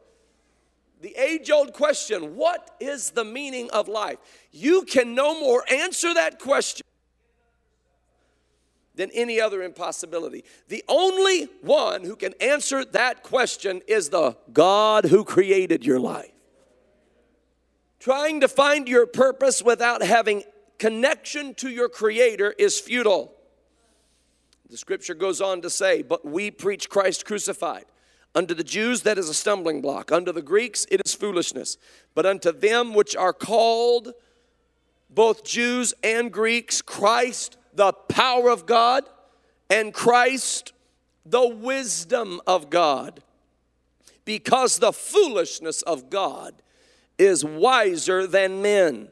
The 1.02 1.16
age 1.16 1.50
old 1.50 1.72
question 1.72 2.36
what 2.36 2.76
is 2.82 3.12
the 3.12 3.24
meaning 3.24 3.70
of 3.72 3.88
life? 3.88 4.18
You 4.52 4.84
can 4.84 5.16
no 5.16 5.40
more 5.40 5.64
answer 5.72 6.14
that 6.14 6.40
question 6.40 6.86
than 9.00 9.10
any 9.12 9.40
other 9.40 9.64
impossibility. 9.64 10.44
The 10.68 10.84
only 10.90 11.48
one 11.62 12.04
who 12.04 12.18
can 12.18 12.34
answer 12.42 12.84
that 12.84 13.24
question 13.24 13.82
is 13.88 14.10
the 14.10 14.36
God 14.52 15.06
who 15.06 15.24
created 15.24 15.86
your 15.86 16.02
life. 16.02 16.34
Trying 18.02 18.42
to 18.42 18.50
find 18.50 18.90
your 18.90 19.08
purpose 19.08 19.64
without 19.64 20.02
having 20.04 20.44
connection 20.80 21.54
to 21.56 21.70
your 21.70 21.88
Creator 21.88 22.54
is 22.58 22.78
futile. 22.78 23.34
The 24.70 24.76
scripture 24.76 25.14
goes 25.14 25.40
on 25.40 25.62
to 25.62 25.70
say, 25.70 26.02
But 26.02 26.26
we 26.26 26.52
preach 26.52 26.90
Christ 26.90 27.26
crucified. 27.26 27.86
Unto 28.36 28.54
the 28.54 28.66
Jews, 28.66 29.04
that 29.04 29.18
is 29.18 29.30
a 29.30 29.34
stumbling 29.34 29.82
block. 29.82 30.12
Unto 30.12 30.34
the 30.34 30.42
Greeks, 30.42 30.86
it 30.92 31.02
is 31.06 31.16
foolishness. 31.16 31.78
But 32.16 32.26
unto 32.26 32.52
them 32.52 32.94
which 32.94 33.16
are 33.16 33.34
called, 33.34 34.14
both 35.10 35.46
Jews 35.46 35.94
and 36.04 36.34
Greeks, 36.34 36.82
Christ 36.82 37.56
the 37.74 37.94
power 37.94 38.50
of 38.50 38.66
God, 38.66 39.04
and 39.70 39.94
Christ, 39.94 40.74
the 41.26 41.48
wisdom 41.48 42.42
of 42.48 42.70
God. 42.70 43.22
Because 44.26 44.80
the 44.80 44.94
foolishness 44.94 45.82
of 45.84 46.10
God 46.10 46.62
is 47.18 47.44
wiser 47.44 48.26
than 48.26 48.62
men, 48.62 49.10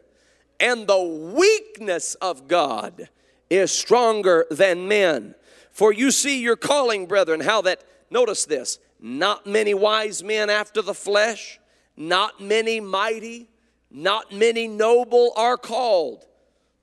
and 0.60 0.88
the 0.88 1.34
weakness 1.36 2.16
of 2.16 2.48
God 2.48 3.10
is 3.50 3.72
stronger 3.72 4.46
than 4.50 4.88
men. 4.88 5.36
For 5.72 5.94
you 5.94 6.12
see 6.12 6.42
your 6.42 6.56
calling, 6.56 7.06
brethren, 7.06 7.42
how 7.42 7.62
that, 7.62 7.84
notice 8.10 8.46
this, 8.46 8.80
not 9.00 9.46
many 9.46 9.74
wise 9.74 10.24
men 10.24 10.50
after 10.50 10.82
the 10.82 10.94
flesh, 10.94 11.60
not 11.96 12.42
many 12.42 12.80
mighty, 12.80 13.50
not 13.92 14.32
many 14.32 14.68
noble 14.68 15.34
are 15.36 15.58
called. 15.58 16.26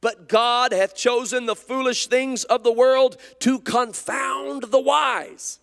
But 0.05 0.29
God 0.29 0.73
hath 0.73 0.95
chosen 0.95 1.47
the 1.47 1.57
foolish 1.57 2.09
things 2.09 2.45
of 2.45 2.63
the 2.63 2.71
world 2.71 3.17
to 3.39 3.59
confound 3.59 4.65
the 4.65 4.79
wise. 4.79 5.61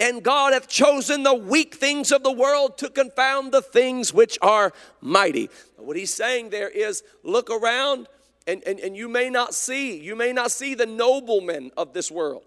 And 0.00 0.22
God 0.22 0.54
hath 0.54 0.68
chosen 0.68 1.22
the 1.22 1.34
weak 1.34 1.74
things 1.74 2.10
of 2.10 2.22
the 2.22 2.32
world 2.32 2.78
to 2.78 2.88
confound 2.88 3.52
the 3.52 3.60
things 3.60 4.14
which 4.14 4.38
are 4.40 4.72
mighty. 5.02 5.50
What 5.76 5.98
he's 5.98 6.14
saying 6.14 6.48
there 6.48 6.70
is 6.70 7.02
look 7.22 7.50
around 7.50 8.08
and, 8.46 8.62
and, 8.66 8.80
and 8.80 8.96
you 8.96 9.06
may 9.06 9.28
not 9.28 9.52
see, 9.52 10.00
you 10.00 10.16
may 10.16 10.32
not 10.32 10.50
see 10.50 10.74
the 10.74 10.86
noblemen 10.86 11.70
of 11.76 11.92
this 11.92 12.10
world. 12.10 12.44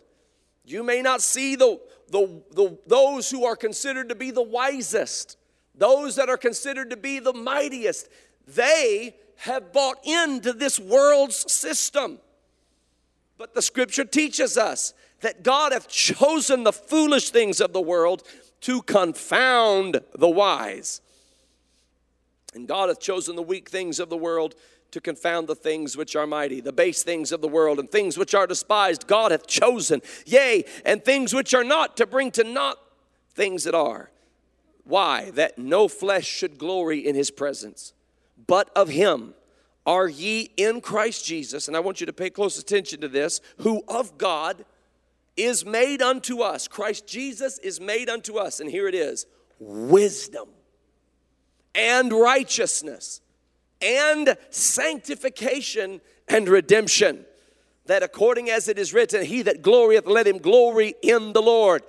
You 0.66 0.82
may 0.82 1.04
not 1.04 1.22
see 1.22 1.56
the, 1.56 1.80
the, 2.10 2.42
the, 2.56 2.80
those 2.88 3.30
who 3.30 3.46
are 3.46 3.56
considered 3.56 4.10
to 4.10 4.16
be 4.16 4.32
the 4.32 4.42
wisest, 4.42 5.38
those 5.76 6.16
that 6.16 6.30
are 6.30 6.38
considered 6.38 6.90
to 6.90 6.98
be 6.98 7.20
the 7.20 7.34
mightiest. 7.34 8.10
They 8.48 9.14
have 9.38 9.72
bought 9.72 10.06
into 10.06 10.54
this 10.54 10.80
world's 10.80 11.52
system. 11.52 12.20
But 13.38 13.54
the 13.54 13.62
scripture 13.62 14.06
teaches 14.06 14.58
us 14.58 14.94
that 15.22 15.44
God 15.44 15.72
hath 15.72 15.88
chosen 15.88 16.64
the 16.64 16.74
foolish 16.74 17.30
things 17.30 17.62
of 17.62 17.74
the 17.74 17.82
world 17.82 18.24
to 18.62 18.82
confound 18.82 20.02
the 20.18 20.30
wise. 20.30 21.02
And 22.54 22.68
God 22.68 22.90
hath 22.90 23.00
chosen 23.00 23.36
the 23.36 23.44
weak 23.44 23.70
things 23.70 24.00
of 24.00 24.10
the 24.10 24.18
world 24.18 24.56
to 24.92 25.02
confound 25.02 25.48
the 25.48 25.56
things 25.56 25.98
which 25.98 26.16
are 26.16 26.26
mighty, 26.26 26.62
the 26.62 26.72
base 26.72 27.04
things 27.04 27.32
of 27.32 27.42
the 27.42 27.48
world, 27.48 27.78
and 27.78 27.92
things 27.92 28.18
which 28.18 28.34
are 28.34 28.48
despised, 28.48 29.06
God 29.06 29.32
hath 29.32 29.46
chosen, 29.46 30.02
yea, 30.26 30.64
and 30.86 31.04
things 31.04 31.34
which 31.34 31.54
are 31.54 31.64
not, 31.64 31.98
to 31.98 32.06
bring 32.06 32.32
to 32.32 32.44
naught 32.44 32.80
things 33.34 33.66
that 33.66 33.76
are. 33.76 34.10
Why? 34.86 35.32
That 35.32 35.60
no 35.60 35.88
flesh 35.88 36.26
should 36.26 36.58
glory 36.58 37.06
in 37.06 37.16
his 37.16 37.30
presence 37.30 37.94
but 38.46 38.70
of 38.76 38.90
him 38.90 39.34
are 39.86 40.08
ye 40.08 40.52
in 40.58 40.82
Christ 40.82 41.26
Jesus. 41.26 41.68
And 41.68 41.78
I 41.78 41.80
want 41.80 42.00
you 42.00 42.06
to 42.06 42.14
pay 42.14 42.30
close 42.30 42.60
attention 42.60 43.02
to 43.02 43.08
this, 43.08 43.42
who 43.60 43.84
of 43.88 44.18
God 44.18 44.66
is 45.38 45.66
made 45.66 46.02
unto 46.02 46.42
us. 46.42 46.68
Christ 46.68 47.08
Jesus 47.08 47.58
is 47.60 47.80
made 47.80 48.10
unto 48.10 48.38
us. 48.38 48.60
And 48.60 48.70
here 48.70 48.88
it 48.88 48.96
is 48.96 49.26
wisdom 49.60 50.50
and 51.74 52.12
righteousness 52.12 53.22
and 53.82 54.36
sanctification 54.50 56.02
and 56.28 56.50
redemption. 56.50 57.26
That 57.86 58.04
according 58.04 58.50
as 58.50 58.68
it 58.68 58.78
is 58.78 58.94
written, 58.94 59.24
He 59.24 59.44
that 59.44 59.62
glorieth, 59.62 60.08
let 60.08 60.28
him 60.28 60.40
glory 60.40 60.96
in 61.02 61.32
the 61.32 61.42
Lord. 61.42 61.84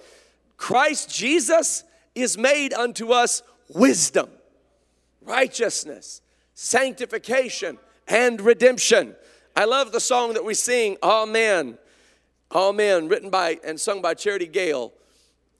Christ 0.57 1.11
Jesus 1.13 1.83
is 2.15 2.39
made 2.39 2.73
unto 2.73 3.11
us 3.13 3.43
wisdom, 3.69 4.29
righteousness, 5.23 6.21
sanctification, 6.61 7.79
and 8.09 8.41
redemption. 8.41 9.15
I 9.55 9.65
love 9.65 9.93
the 9.93 10.01
song 10.01 10.35
that 10.35 10.45
we 10.45 10.55
sing, 10.55 10.97
Amen. 11.05 11.79
Amen, 12.53 13.07
written 13.07 13.31
by 13.31 13.61
and 13.65 13.79
sung 13.79 14.03
by 14.03 14.15
Charity 14.15 14.49
Gayle. 14.49 14.93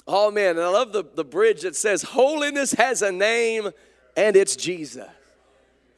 Amen. 0.09 0.57
And 0.57 0.61
I 0.61 0.69
love 0.69 0.93
the, 0.93 1.05
the 1.15 1.25
bridge 1.25 1.63
that 1.63 1.77
says, 1.77 2.03
Holiness 2.03 2.73
has 2.73 3.01
a 3.03 3.13
name, 3.13 3.71
and 4.17 4.35
it's 4.35 4.57
Jesus. 4.57 5.07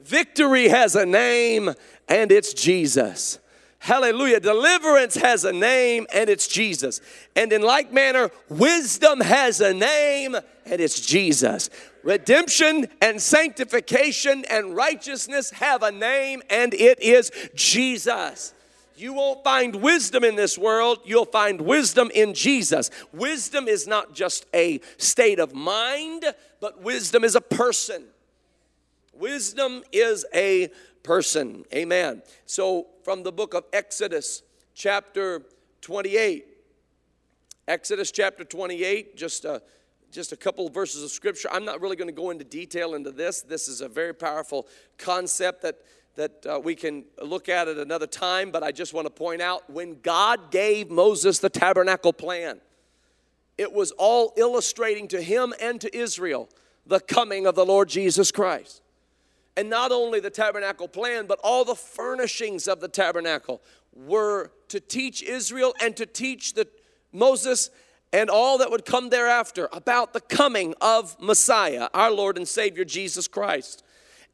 Victory 0.01 0.67
has 0.67 0.95
a 0.95 1.05
name, 1.05 1.73
and 2.07 2.31
it's 2.31 2.53
Jesus. 2.53 3.39
Hallelujah. 3.79 4.39
Deliverance 4.39 5.15
has 5.15 5.45
a 5.45 5.51
name, 5.51 6.05
and 6.13 6.29
it's 6.29 6.47
Jesus. 6.47 7.01
And 7.35 7.51
in 7.51 7.63
like 7.63 7.91
manner, 7.91 8.29
wisdom 8.49 9.21
has 9.21 9.61
a 9.61 9.73
name, 9.73 10.35
and 10.67 10.79
it's 10.79 11.01
Jesus. 11.01 11.71
Redemption 12.03 12.87
and 13.01 13.21
sanctification 13.21 14.45
and 14.49 14.75
righteousness 14.75 15.51
have 15.51 15.83
a 15.83 15.91
name, 15.91 16.41
and 16.49 16.73
it 16.73 17.01
is 17.01 17.31
Jesus. 17.53 18.53
You 18.95 19.13
won't 19.13 19.43
find 19.43 19.75
wisdom 19.77 20.23
in 20.23 20.35
this 20.35 20.57
world, 20.57 20.99
you'll 21.05 21.25
find 21.25 21.61
wisdom 21.61 22.11
in 22.13 22.33
Jesus. 22.33 22.91
Wisdom 23.11 23.67
is 23.67 23.87
not 23.87 24.13
just 24.13 24.45
a 24.53 24.79
state 24.97 25.39
of 25.39 25.55
mind, 25.55 26.23
but 26.59 26.81
wisdom 26.81 27.23
is 27.23 27.35
a 27.35 27.41
person. 27.41 28.03
Wisdom 29.13 29.83
is 29.91 30.25
a 30.33 30.69
person. 31.03 31.65
Amen. 31.73 32.21
So, 32.45 32.87
from 33.03 33.23
the 33.23 33.31
book 33.31 33.53
of 33.53 33.65
Exodus, 33.73 34.43
chapter 34.75 35.43
28, 35.81 36.45
Exodus 37.67 38.11
chapter 38.11 38.43
28, 38.43 39.15
just 39.15 39.45
a, 39.45 39.61
just 40.11 40.31
a 40.31 40.37
couple 40.37 40.67
of 40.67 40.73
verses 40.73 41.03
of 41.03 41.09
scripture. 41.09 41.47
I'm 41.51 41.65
not 41.65 41.81
really 41.81 41.95
going 41.95 42.09
to 42.09 42.13
go 42.13 42.29
into 42.29 42.43
detail 42.43 42.95
into 42.95 43.11
this. 43.11 43.41
This 43.41 43.67
is 43.67 43.81
a 43.81 43.87
very 43.87 44.13
powerful 44.13 44.67
concept 44.97 45.61
that, 45.61 45.77
that 46.15 46.45
uh, 46.45 46.59
we 46.59 46.75
can 46.75 47.05
look 47.21 47.49
at 47.49 47.67
at 47.67 47.77
another 47.77 48.07
time, 48.07 48.51
but 48.51 48.63
I 48.63 48.71
just 48.71 48.93
want 48.93 49.05
to 49.07 49.11
point 49.11 49.41
out 49.41 49.69
when 49.69 49.99
God 50.01 50.51
gave 50.51 50.89
Moses 50.89 51.39
the 51.39 51.49
tabernacle 51.49 52.13
plan, 52.13 52.59
it 53.57 53.71
was 53.71 53.91
all 53.91 54.33
illustrating 54.37 55.07
to 55.09 55.21
him 55.21 55.53
and 55.61 55.79
to 55.81 55.95
Israel 55.95 56.49
the 56.85 56.99
coming 56.99 57.45
of 57.45 57.55
the 57.55 57.65
Lord 57.65 57.89
Jesus 57.89 58.31
Christ. 58.31 58.81
And 59.55 59.69
not 59.69 59.91
only 59.91 60.19
the 60.19 60.29
tabernacle 60.29 60.87
plan, 60.87 61.25
but 61.27 61.39
all 61.43 61.65
the 61.65 61.75
furnishings 61.75 62.67
of 62.67 62.79
the 62.79 62.87
tabernacle 62.87 63.61
were 63.93 64.51
to 64.69 64.79
teach 64.79 65.21
Israel 65.21 65.73
and 65.81 65.95
to 65.97 66.05
teach 66.05 66.53
the 66.53 66.67
Moses 67.11 67.69
and 68.13 68.29
all 68.29 68.57
that 68.57 68.69
would 68.71 68.85
come 68.85 69.09
thereafter 69.09 69.69
about 69.71 70.13
the 70.13 70.19
coming 70.19 70.73
of 70.81 71.15
Messiah, 71.19 71.87
our 71.93 72.11
Lord 72.11 72.37
and 72.37 72.47
Savior 72.47 72.83
Jesus 72.83 73.27
Christ. 73.27 73.83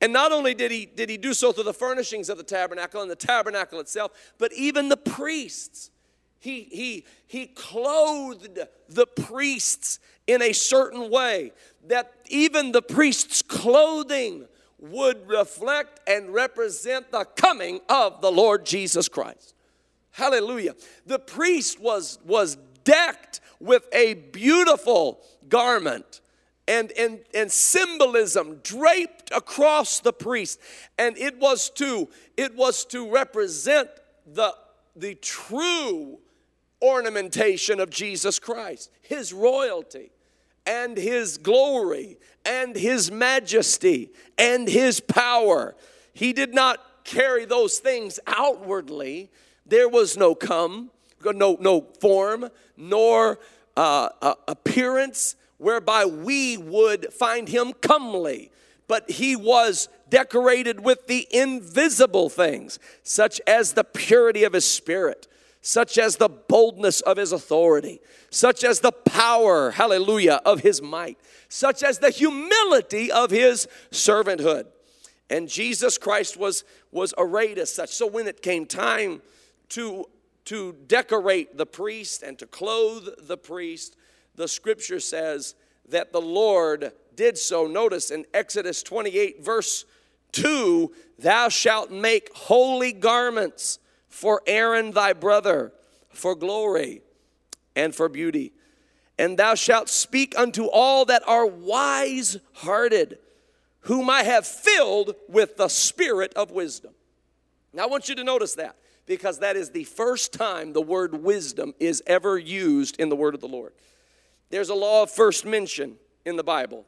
And 0.02 0.14
not 0.14 0.32
only 0.32 0.54
did 0.54 0.72
he, 0.72 0.86
did 0.86 1.10
he 1.10 1.18
do 1.18 1.34
so 1.34 1.52
through 1.52 1.64
the 1.64 1.74
furnishings 1.74 2.30
of 2.30 2.38
the 2.38 2.44
tabernacle 2.44 3.02
and 3.02 3.10
the 3.10 3.16
tabernacle 3.16 3.80
itself, 3.80 4.12
but 4.38 4.54
even 4.54 4.90
the 4.90 4.98
priests. 4.98 5.92
He, 6.40 6.68
he, 6.72 7.06
he 7.26 7.48
clothed 7.48 8.60
the 8.90 9.08
priests 9.08 10.00
in 10.28 10.42
a 10.42 10.54
certain 10.54 11.10
way 11.10 11.52
that 11.88 12.14
even 12.30 12.72
the 12.72 12.82
priest's 12.82 13.42
clothing 13.42 14.46
would 14.80 15.28
reflect 15.28 16.00
and 16.08 16.32
represent 16.32 17.12
the 17.12 17.26
coming 17.36 17.80
of 17.90 18.22
the 18.22 18.32
Lord 18.32 18.66
Jesus 18.66 19.10
Christ. 19.10 19.56
Hallelujah. 20.12 20.76
The 21.08 21.20
priest 21.20 21.80
was, 21.80 22.20
was 22.24 22.58
decked 22.84 23.42
with 23.60 23.88
a 23.94 24.16
beautiful 24.16 25.22
garment 25.50 26.22
and, 26.68 26.92
and, 26.94 27.20
and 27.34 27.52
symbolism 27.52 28.60
draped 28.64 29.32
across 29.32 30.00
the 30.00 30.14
priest. 30.14 30.60
And 30.98 31.18
it 31.18 31.38
was 31.40 31.70
to, 31.72 32.10
it 32.36 32.56
was 32.56 32.86
to 32.86 33.10
represent 33.10 33.90
the, 34.26 34.54
the 34.96 35.16
true 35.16 36.20
ornamentation 36.82 37.80
of 37.80 37.90
Jesus 37.90 38.40
Christ, 38.40 38.92
his 39.02 39.34
royalty 39.34 40.12
and 40.66 40.98
his 40.98 41.38
glory 41.38 42.18
and 42.46 42.76
his 42.76 43.10
majesty 43.10 44.12
and 44.38 44.68
his 44.68 45.00
power. 45.00 45.76
He 46.14 46.34
did 46.34 46.54
not 46.54 47.06
carry 47.06 47.46
those 47.46 47.80
things 47.80 48.20
outwardly. 48.28 49.32
There 49.66 49.88
was 49.88 50.18
no 50.18 50.36
come, 50.36 50.92
no, 51.24 51.58
no 51.60 51.82
form, 52.00 52.50
nor 52.76 53.40
uh, 53.76 54.10
uh, 54.22 54.36
appearance 54.48 55.36
whereby 55.58 56.06
we 56.06 56.58
would 56.58 57.12
find 57.14 57.50
him 57.50 57.74
comely. 57.74 58.52
But 58.88 59.10
he 59.12 59.36
was 59.36 59.90
decorated 60.10 60.80
with 60.80 61.08
the 61.08 61.28
invisible 61.32 62.30
things, 62.30 62.80
such 63.04 63.42
as 63.46 63.74
the 63.74 63.84
purity 63.84 64.44
of 64.44 64.54
his 64.54 64.66
spirit, 64.66 65.28
such 65.62 65.98
as 65.98 66.16
the 66.16 66.30
boldness 66.30 67.02
of 67.02 67.18
his 67.18 67.32
authority, 67.32 68.00
such 68.30 68.64
as 68.64 68.80
the 68.80 68.92
power, 68.92 69.72
hallelujah, 69.72 70.40
of 70.46 70.62
his 70.62 70.82
might, 70.82 71.18
such 71.50 71.84
as 71.84 72.00
the 72.00 72.10
humility 72.10 73.12
of 73.12 73.32
his 73.32 73.68
servanthood. 73.92 74.68
And 75.30 75.50
Jesus 75.50 75.98
Christ 75.98 76.38
was, 76.38 76.64
was 76.92 77.14
arrayed 77.18 77.58
as 77.58 77.74
such. 77.74 77.90
So 77.90 78.08
when 78.08 78.28
it 78.28 78.42
came 78.42 78.66
time 78.66 79.22
to, 79.70 80.06
to 80.48 80.74
decorate 80.88 81.58
the 81.58 81.66
priest 81.66 82.24
and 82.24 82.40
to 82.40 82.46
clothe 82.46 83.06
the 83.24 83.36
priest, 83.36 83.98
the 84.36 84.48
scripture 84.48 85.02
says 85.02 85.56
that 85.90 86.14
the 86.14 86.22
Lord 86.22 86.94
did 87.16 87.38
so. 87.38 87.68
Notice 87.68 88.12
in 88.12 88.26
Exodus 88.34 88.82
28, 88.82 89.44
verse 89.44 89.84
2 90.32 90.94
Thou 91.20 91.50
shalt 91.50 91.92
make 91.92 92.34
holy 92.34 92.94
garments 92.94 93.80
for 94.08 94.42
Aaron 94.48 94.92
thy 94.92 95.12
brother, 95.12 95.74
for 96.12 96.34
glory 96.34 97.02
and 97.76 97.94
for 97.94 98.08
beauty. 98.08 98.54
And 99.20 99.38
thou 99.38 99.56
shalt 99.56 99.90
speak 99.90 100.34
unto 100.38 100.68
all 100.68 101.04
that 101.06 101.28
are 101.28 101.46
wise 101.46 102.38
hearted, 102.54 103.18
whom 103.82 104.10
I 104.10 104.24
have 104.24 104.48
filled 104.48 105.14
with 105.28 105.58
the 105.58 105.68
spirit 105.68 106.34
of 106.36 106.52
wisdom. 106.52 106.94
Now, 107.74 107.84
I 107.84 107.88
want 107.88 108.08
you 108.08 108.16
to 108.16 108.24
notice 108.24 108.56
that 108.56 108.78
because 109.08 109.40
that 109.40 109.56
is 109.56 109.72
the 109.72 109.86
first 109.86 110.34
time 110.34 110.74
the 110.74 110.82
word 110.82 111.24
wisdom 111.24 111.74
is 111.80 112.04
ever 112.06 112.38
used 112.38 113.00
in 113.00 113.10
the 113.10 113.16
word 113.16 113.34
of 113.34 113.42
the 113.42 113.48
Lord. 113.48 113.74
There's 114.50 114.70
a 114.70 114.76
law 114.76 115.04
of 115.04 115.10
first 115.10 115.46
mention 115.46 115.96
in 116.26 116.36
the 116.36 116.44
Bible. 116.44 116.86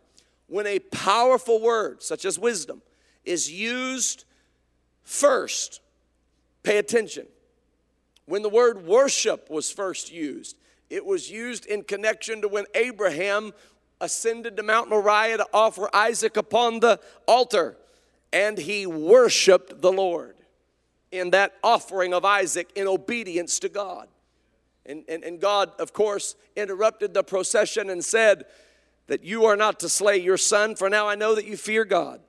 When 0.47 0.67
a 0.67 0.79
powerful 0.79 1.61
word, 1.61 2.03
such 2.03 2.25
as 2.25 2.37
wisdom, 2.37 2.81
is 3.23 3.51
used 3.51 4.25
first, 5.03 5.81
pay 6.63 6.77
attention. 6.77 7.25
When 8.25 8.41
the 8.41 8.49
word 8.49 8.85
worship 8.85 9.49
was 9.49 9.71
first 9.71 10.11
used, 10.11 10.57
it 10.89 11.05
was 11.05 11.31
used 11.31 11.65
in 11.65 11.83
connection 11.83 12.41
to 12.41 12.47
when 12.47 12.65
Abraham 12.75 13.53
ascended 14.01 14.57
to 14.57 14.63
Mount 14.63 14.89
Moriah 14.89 15.37
to 15.37 15.47
offer 15.53 15.89
Isaac 15.93 16.37
upon 16.37 16.79
the 16.79 16.99
altar, 17.27 17.77
and 18.33 18.57
he 18.57 18.85
worshiped 18.85 19.81
the 19.81 19.91
Lord 19.91 20.35
in 21.11 21.31
that 21.31 21.53
offering 21.63 22.13
of 22.13 22.25
Isaac 22.25 22.71
in 22.75 22.87
obedience 22.87 23.59
to 23.59 23.69
God. 23.69 24.07
And, 24.85 25.03
and, 25.07 25.23
and 25.23 25.39
God, 25.39 25.71
of 25.79 25.93
course, 25.93 26.35
interrupted 26.55 27.13
the 27.13 27.23
procession 27.23 27.89
and 27.89 28.03
said 28.03 28.45
that 29.07 29.23
you 29.23 29.45
are 29.45 29.55
not 29.55 29.79
to 29.81 29.89
slay 29.89 30.17
your 30.17 30.37
son, 30.37 30.75
for 30.75 30.89
now 30.89 31.07
I 31.07 31.15
know 31.15 31.35
that 31.35 31.45
you 31.45 31.57
fear 31.57 31.85
God 31.85 32.21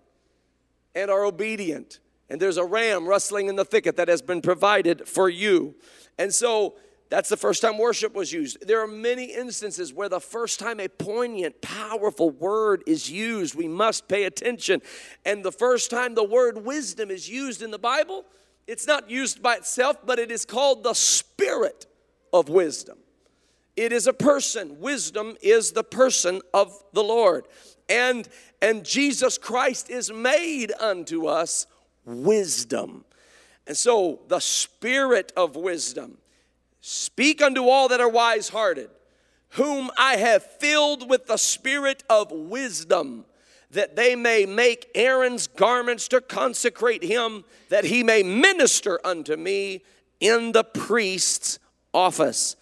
and 0.94 1.10
are 1.10 1.24
obedient. 1.24 2.00
And 2.28 2.40
there's 2.40 2.56
a 2.56 2.64
ram 2.64 3.06
rustling 3.06 3.48
in 3.48 3.56
the 3.56 3.64
thicket 3.64 3.96
that 3.96 4.08
has 4.08 4.22
been 4.22 4.40
provided 4.40 5.08
for 5.08 5.28
you. 5.28 5.74
And 6.18 6.32
so 6.32 6.76
that's 7.10 7.28
the 7.28 7.36
first 7.36 7.60
time 7.60 7.76
worship 7.76 8.14
was 8.14 8.32
used. 8.32 8.66
There 8.66 8.80
are 8.80 8.86
many 8.86 9.24
instances 9.24 9.92
where 9.92 10.08
the 10.08 10.20
first 10.20 10.60
time 10.60 10.78
a 10.78 10.86
poignant, 10.86 11.60
powerful 11.60 12.30
word 12.30 12.84
is 12.86 13.10
used, 13.10 13.56
we 13.56 13.66
must 13.66 14.06
pay 14.06 14.24
attention. 14.24 14.80
And 15.24 15.44
the 15.44 15.52
first 15.52 15.90
time 15.90 16.14
the 16.14 16.24
word 16.24 16.64
wisdom 16.64 17.10
is 17.10 17.28
used 17.28 17.62
in 17.62 17.72
the 17.72 17.78
Bible, 17.80 18.24
it's 18.70 18.86
not 18.86 19.10
used 19.10 19.42
by 19.42 19.56
itself, 19.56 19.96
but 20.04 20.18
it 20.18 20.30
is 20.30 20.44
called 20.44 20.84
the 20.84 20.94
spirit 20.94 21.86
of 22.32 22.48
wisdom. 22.48 22.98
It 23.76 23.92
is 23.92 24.06
a 24.06 24.12
person. 24.12 24.80
Wisdom 24.80 25.36
is 25.42 25.72
the 25.72 25.84
person 25.84 26.40
of 26.54 26.72
the 26.92 27.02
Lord. 27.02 27.46
And 27.88 28.28
and 28.62 28.84
Jesus 28.84 29.38
Christ 29.38 29.90
is 29.90 30.12
made 30.12 30.72
unto 30.78 31.26
us 31.26 31.66
wisdom. 32.04 33.04
And 33.66 33.76
so 33.76 34.20
the 34.28 34.40
spirit 34.40 35.32
of 35.36 35.56
wisdom 35.56 36.18
Speak 36.80 37.42
unto 37.42 37.68
all 37.68 37.88
that 37.88 38.00
are 38.00 38.08
wise 38.08 38.48
hearted, 38.48 38.90
whom 39.50 39.90
I 39.98 40.16
have 40.16 40.42
filled 40.42 41.10
with 41.10 41.26
the 41.26 41.36
spirit 41.36 42.02
of 42.08 42.30
wisdom, 42.32 43.26
that 43.72 43.96
they 43.96 44.16
may 44.16 44.46
make 44.46 44.90
Aaron's 44.94 45.46
garments 45.46 46.08
to 46.08 46.20
consecrate 46.20 47.02
him, 47.02 47.44
that 47.68 47.84
he 47.84 48.02
may 48.02 48.22
minister 48.22 49.00
unto 49.04 49.36
me 49.36 49.82
in 50.18 50.52
the 50.52 50.64
priest's 50.64 51.58
office. 51.94 52.56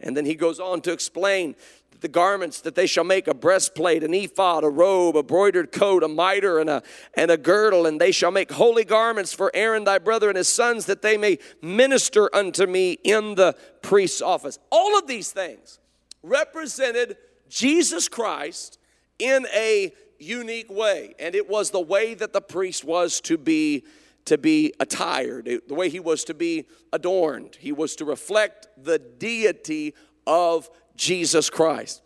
And 0.00 0.16
then 0.16 0.24
he 0.24 0.34
goes 0.34 0.60
on 0.60 0.80
to 0.82 0.92
explain 0.92 1.54
the 2.00 2.08
garments 2.08 2.60
that 2.60 2.74
they 2.74 2.86
shall 2.86 3.04
make 3.04 3.28
a 3.28 3.34
breastplate, 3.34 4.04
an 4.04 4.12
ephod, 4.12 4.62
a 4.62 4.68
robe, 4.68 5.16
a 5.16 5.22
broidered 5.22 5.72
coat, 5.72 6.02
a 6.02 6.08
mitre, 6.08 6.58
and 6.58 6.68
a, 6.68 6.82
and 7.14 7.30
a 7.30 7.36
girdle. 7.38 7.86
And 7.86 7.98
they 7.98 8.12
shall 8.12 8.30
make 8.30 8.52
holy 8.52 8.84
garments 8.84 9.32
for 9.32 9.50
Aaron 9.54 9.84
thy 9.84 9.98
brother 9.98 10.28
and 10.28 10.36
his 10.36 10.48
sons, 10.48 10.84
that 10.86 11.00
they 11.00 11.16
may 11.16 11.38
minister 11.62 12.28
unto 12.34 12.66
me 12.66 12.98
in 13.04 13.36
the 13.36 13.56
priest's 13.80 14.20
office. 14.20 14.58
All 14.70 14.98
of 14.98 15.06
these 15.06 15.32
things 15.32 15.78
represented 16.22 17.16
Jesus 17.48 18.08
Christ 18.08 18.78
in 19.18 19.46
a 19.54 19.92
unique 20.24 20.70
way. 20.70 21.14
And 21.18 21.34
it 21.34 21.48
was 21.48 21.70
the 21.70 21.80
way 21.80 22.14
that 22.14 22.32
the 22.32 22.40
priest 22.40 22.84
was 22.84 23.20
to 23.22 23.38
be 23.38 23.84
to 24.24 24.38
be 24.38 24.72
attired, 24.80 25.48
the 25.68 25.74
way 25.74 25.88
he 25.88 26.00
was 26.00 26.24
to 26.24 26.34
be 26.34 26.66
adorned. 26.92 27.56
He 27.60 27.72
was 27.72 27.94
to 27.96 28.04
reflect 28.04 28.68
the 28.82 28.98
deity 28.98 29.94
of 30.26 30.70
Jesus 30.96 31.50
Christ. 31.50 32.02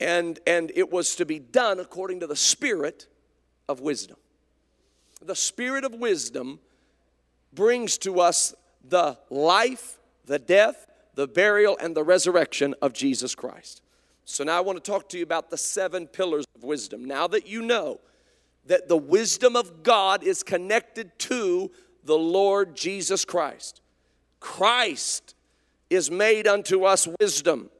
And, 0.00 0.40
and 0.46 0.72
it 0.74 0.90
was 0.90 1.14
to 1.16 1.24
be 1.24 1.38
done 1.38 1.78
according 1.78 2.20
to 2.20 2.26
the 2.26 2.36
spirit 2.36 3.06
of 3.68 3.80
wisdom. 3.80 4.16
The 5.22 5.36
spirit 5.36 5.84
of 5.84 5.94
wisdom 5.94 6.58
brings 7.52 7.98
to 7.98 8.20
us 8.20 8.54
the 8.82 9.16
life, 9.30 9.98
the 10.26 10.38
death, 10.38 10.86
the 11.14 11.28
burial, 11.28 11.76
and 11.80 11.96
the 11.96 12.02
resurrection 12.02 12.74
of 12.82 12.92
Jesus 12.92 13.34
Christ. 13.34 13.80
So 14.24 14.44
now 14.44 14.56
I 14.56 14.60
want 14.60 14.82
to 14.82 14.90
talk 14.90 15.08
to 15.10 15.18
you 15.18 15.22
about 15.22 15.50
the 15.50 15.58
seven 15.58 16.06
pillars 16.06 16.44
of 16.54 16.64
wisdom. 16.64 17.04
Now 17.04 17.26
that 17.28 17.46
you 17.46 17.62
know 17.62 18.00
that 18.66 18.88
the 18.88 18.96
wisdom 18.96 19.56
of 19.56 19.82
God 19.82 20.22
is 20.24 20.42
connected 20.42 21.18
to 21.20 21.70
the 22.04 22.16
Lord 22.16 22.74
Jesus 22.74 23.24
Christ. 23.24 23.80
Christ 24.40 25.34
is 25.90 26.10
made 26.10 26.46
unto 26.46 26.84
us 26.84 27.08
wisdom 27.20 27.70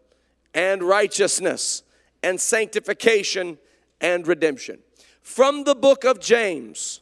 and 0.53 0.83
righteousness 0.83 1.83
and 2.23 2.41
sanctification 2.41 3.59
and 4.01 4.27
redemption. 4.27 4.79
From 5.23 5.65
the 5.65 5.75
book 5.75 6.05
of 6.05 6.21
James, 6.21 7.01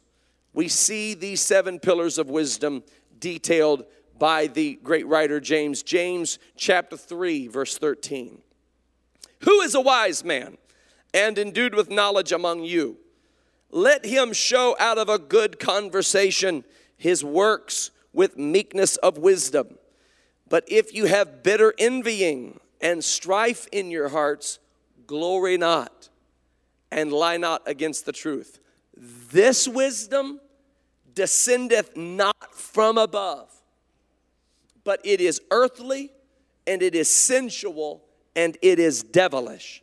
we 0.52 0.68
see 0.68 1.14
these 1.14 1.40
seven 1.40 1.80
pillars 1.80 2.18
of 2.18 2.30
wisdom 2.30 2.82
detailed 3.18 3.84
by 4.18 4.46
the 4.46 4.78
great 4.82 5.06
writer 5.06 5.40
James. 5.40 5.82
James 5.82 6.38
chapter 6.56 6.96
3, 6.96 7.48
verse 7.48 7.78
13. 7.78 8.42
Who 9.44 9.60
is 9.60 9.74
a 9.74 9.80
wise 9.80 10.24
man 10.24 10.58
and 11.12 11.38
endued 11.38 11.74
with 11.74 11.90
knowledge 11.90 12.32
among 12.32 12.64
you? 12.64 12.98
Let 13.70 14.04
him 14.04 14.32
show 14.32 14.76
out 14.78 14.98
of 14.98 15.08
a 15.08 15.18
good 15.18 15.58
conversation 15.58 16.64
his 16.96 17.24
works 17.24 17.90
with 18.12 18.38
meekness 18.38 18.96
of 18.98 19.18
wisdom. 19.18 19.78
But 20.48 20.64
if 20.68 20.94
you 20.94 21.06
have 21.06 21.42
bitter 21.42 21.74
envying 21.78 22.60
and 22.80 23.02
strife 23.02 23.66
in 23.72 23.90
your 23.90 24.10
hearts, 24.10 24.58
glory 25.06 25.56
not 25.56 26.10
and 26.90 27.12
lie 27.12 27.38
not 27.38 27.62
against 27.66 28.04
the 28.06 28.12
truth. 28.12 28.60
This 28.94 29.66
wisdom 29.66 30.40
descendeth 31.14 31.96
not 31.96 32.54
from 32.54 32.98
above, 32.98 33.50
but 34.84 35.00
it 35.04 35.20
is 35.20 35.40
earthly 35.50 36.10
and 36.66 36.82
it 36.82 36.94
is 36.94 37.10
sensual 37.10 38.04
and 38.34 38.56
it 38.62 38.78
is 38.78 39.02
devilish. 39.02 39.82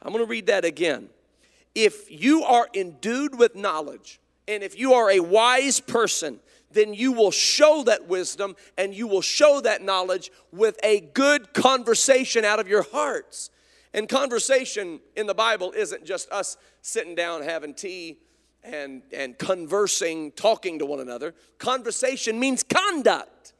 I'm 0.00 0.12
going 0.12 0.24
to 0.24 0.30
read 0.30 0.46
that 0.46 0.64
again. 0.64 1.08
If 1.74 2.10
you 2.10 2.42
are 2.42 2.68
endued 2.74 3.38
with 3.38 3.54
knowledge, 3.54 4.20
and 4.48 4.62
if 4.62 4.78
you 4.78 4.94
are 4.94 5.10
a 5.10 5.20
wise 5.20 5.80
person, 5.80 6.40
then 6.72 6.94
you 6.94 7.12
will 7.12 7.30
show 7.30 7.82
that 7.84 8.08
wisdom 8.08 8.56
and 8.76 8.94
you 8.94 9.06
will 9.06 9.20
show 9.20 9.60
that 9.60 9.82
knowledge 9.82 10.30
with 10.50 10.78
a 10.82 11.00
good 11.00 11.52
conversation 11.52 12.44
out 12.44 12.58
of 12.58 12.68
your 12.68 12.82
hearts. 12.82 13.50
And 13.94 14.08
conversation 14.08 15.00
in 15.16 15.26
the 15.26 15.34
Bible 15.34 15.72
isn't 15.76 16.04
just 16.04 16.30
us 16.32 16.56
sitting 16.80 17.14
down 17.14 17.42
having 17.42 17.74
tea 17.74 18.18
and, 18.64 19.02
and 19.12 19.38
conversing, 19.38 20.32
talking 20.32 20.78
to 20.78 20.86
one 20.86 21.00
another. 21.00 21.34
Conversation 21.58 22.38
means 22.38 22.62
conduct. 22.62 23.52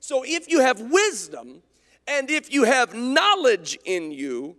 So 0.00 0.24
if 0.26 0.48
you 0.48 0.60
have 0.60 0.80
wisdom 0.80 1.62
and 2.10 2.30
if 2.30 2.52
you 2.52 2.64
have 2.64 2.92
knowledge 2.92 3.78
in 3.84 4.10
you, 4.10 4.56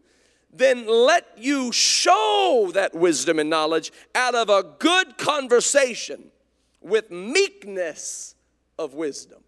then 0.53 0.87
let 0.87 1.27
you 1.37 1.71
show 1.71 2.71
that 2.73 2.95
wisdom 2.95 3.39
and 3.39 3.49
knowledge 3.49 3.91
out 4.15 4.35
of 4.35 4.49
a 4.49 4.63
good 4.79 5.17
conversation 5.17 6.31
with 6.81 7.11
meekness 7.11 8.35
of 8.79 8.93
wisdom. 8.93 9.43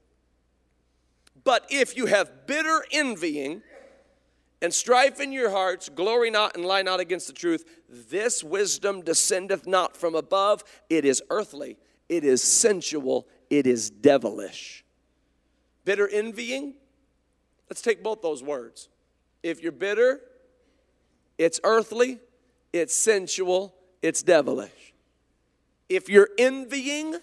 But 1.43 1.65
if 1.69 1.97
you 1.97 2.05
have 2.05 2.45
bitter 2.45 2.85
envying, 2.91 3.63
and 4.61 4.73
strife 4.73 5.19
in 5.19 5.33
your 5.33 5.49
hearts, 5.49 5.89
glory 5.89 6.29
not 6.29 6.55
and 6.55 6.65
lie 6.65 6.83
not 6.83 7.01
against 7.01 7.27
the 7.27 7.33
truth. 7.33 7.65
This 7.89 8.41
wisdom 8.41 9.01
descendeth 9.01 9.67
not 9.67 9.97
from 9.97 10.15
above, 10.15 10.63
it 10.89 11.03
is 11.03 11.21
earthly, 11.29 11.77
it 12.07 12.23
is 12.23 12.41
sensual, 12.41 13.27
it 13.49 13.67
is 13.67 13.89
devilish. 13.89 14.85
Bitter 15.83 16.07
envying, 16.07 16.75
let's 17.69 17.81
take 17.81 18.03
both 18.03 18.21
those 18.21 18.43
words. 18.43 18.89
If 19.41 19.61
you're 19.61 19.71
bitter, 19.71 20.21
it's 21.37 21.59
earthly, 21.63 22.19
it's 22.71 22.95
sensual, 22.95 23.73
it's 24.01 24.23
devilish. 24.23 24.93
If 25.89 26.09
you're 26.09 26.29
envying, 26.37 27.15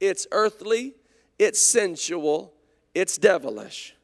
it's 0.00 0.26
earthly, 0.32 0.94
it's 1.38 1.60
sensual, 1.60 2.52
it's 2.94 3.18
devilish 3.18 3.96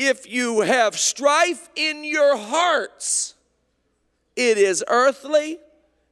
if 0.00 0.26
you 0.26 0.62
have 0.62 0.98
strife 0.98 1.68
in 1.76 2.04
your 2.04 2.34
hearts, 2.34 3.34
it 4.34 4.56
is 4.56 4.82
earthly, 4.88 5.58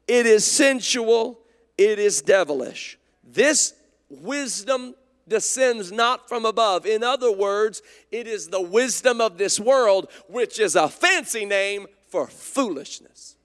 it 0.07 0.27
is 0.27 0.45
sensual, 0.45 1.41
it 1.79 1.99
is 1.99 2.21
devilish. 2.21 2.99
This 3.25 3.73
wisdom 4.11 4.95
descends 5.29 5.93
not 5.93 6.29
from 6.29 6.45
above. 6.45 6.87
In 6.87 7.03
other 7.03 7.31
words, 7.31 7.83
it 8.11 8.27
is 8.27 8.49
the 8.49 8.61
wisdom 8.61 9.21
of 9.21 9.39
this 9.39 9.61
world, 9.61 10.09
which 10.29 10.59
is 10.59 10.77
a 10.77 10.89
fancy 10.89 11.45
name 11.45 11.87
for 12.09 12.27
foolishness. 12.27 13.37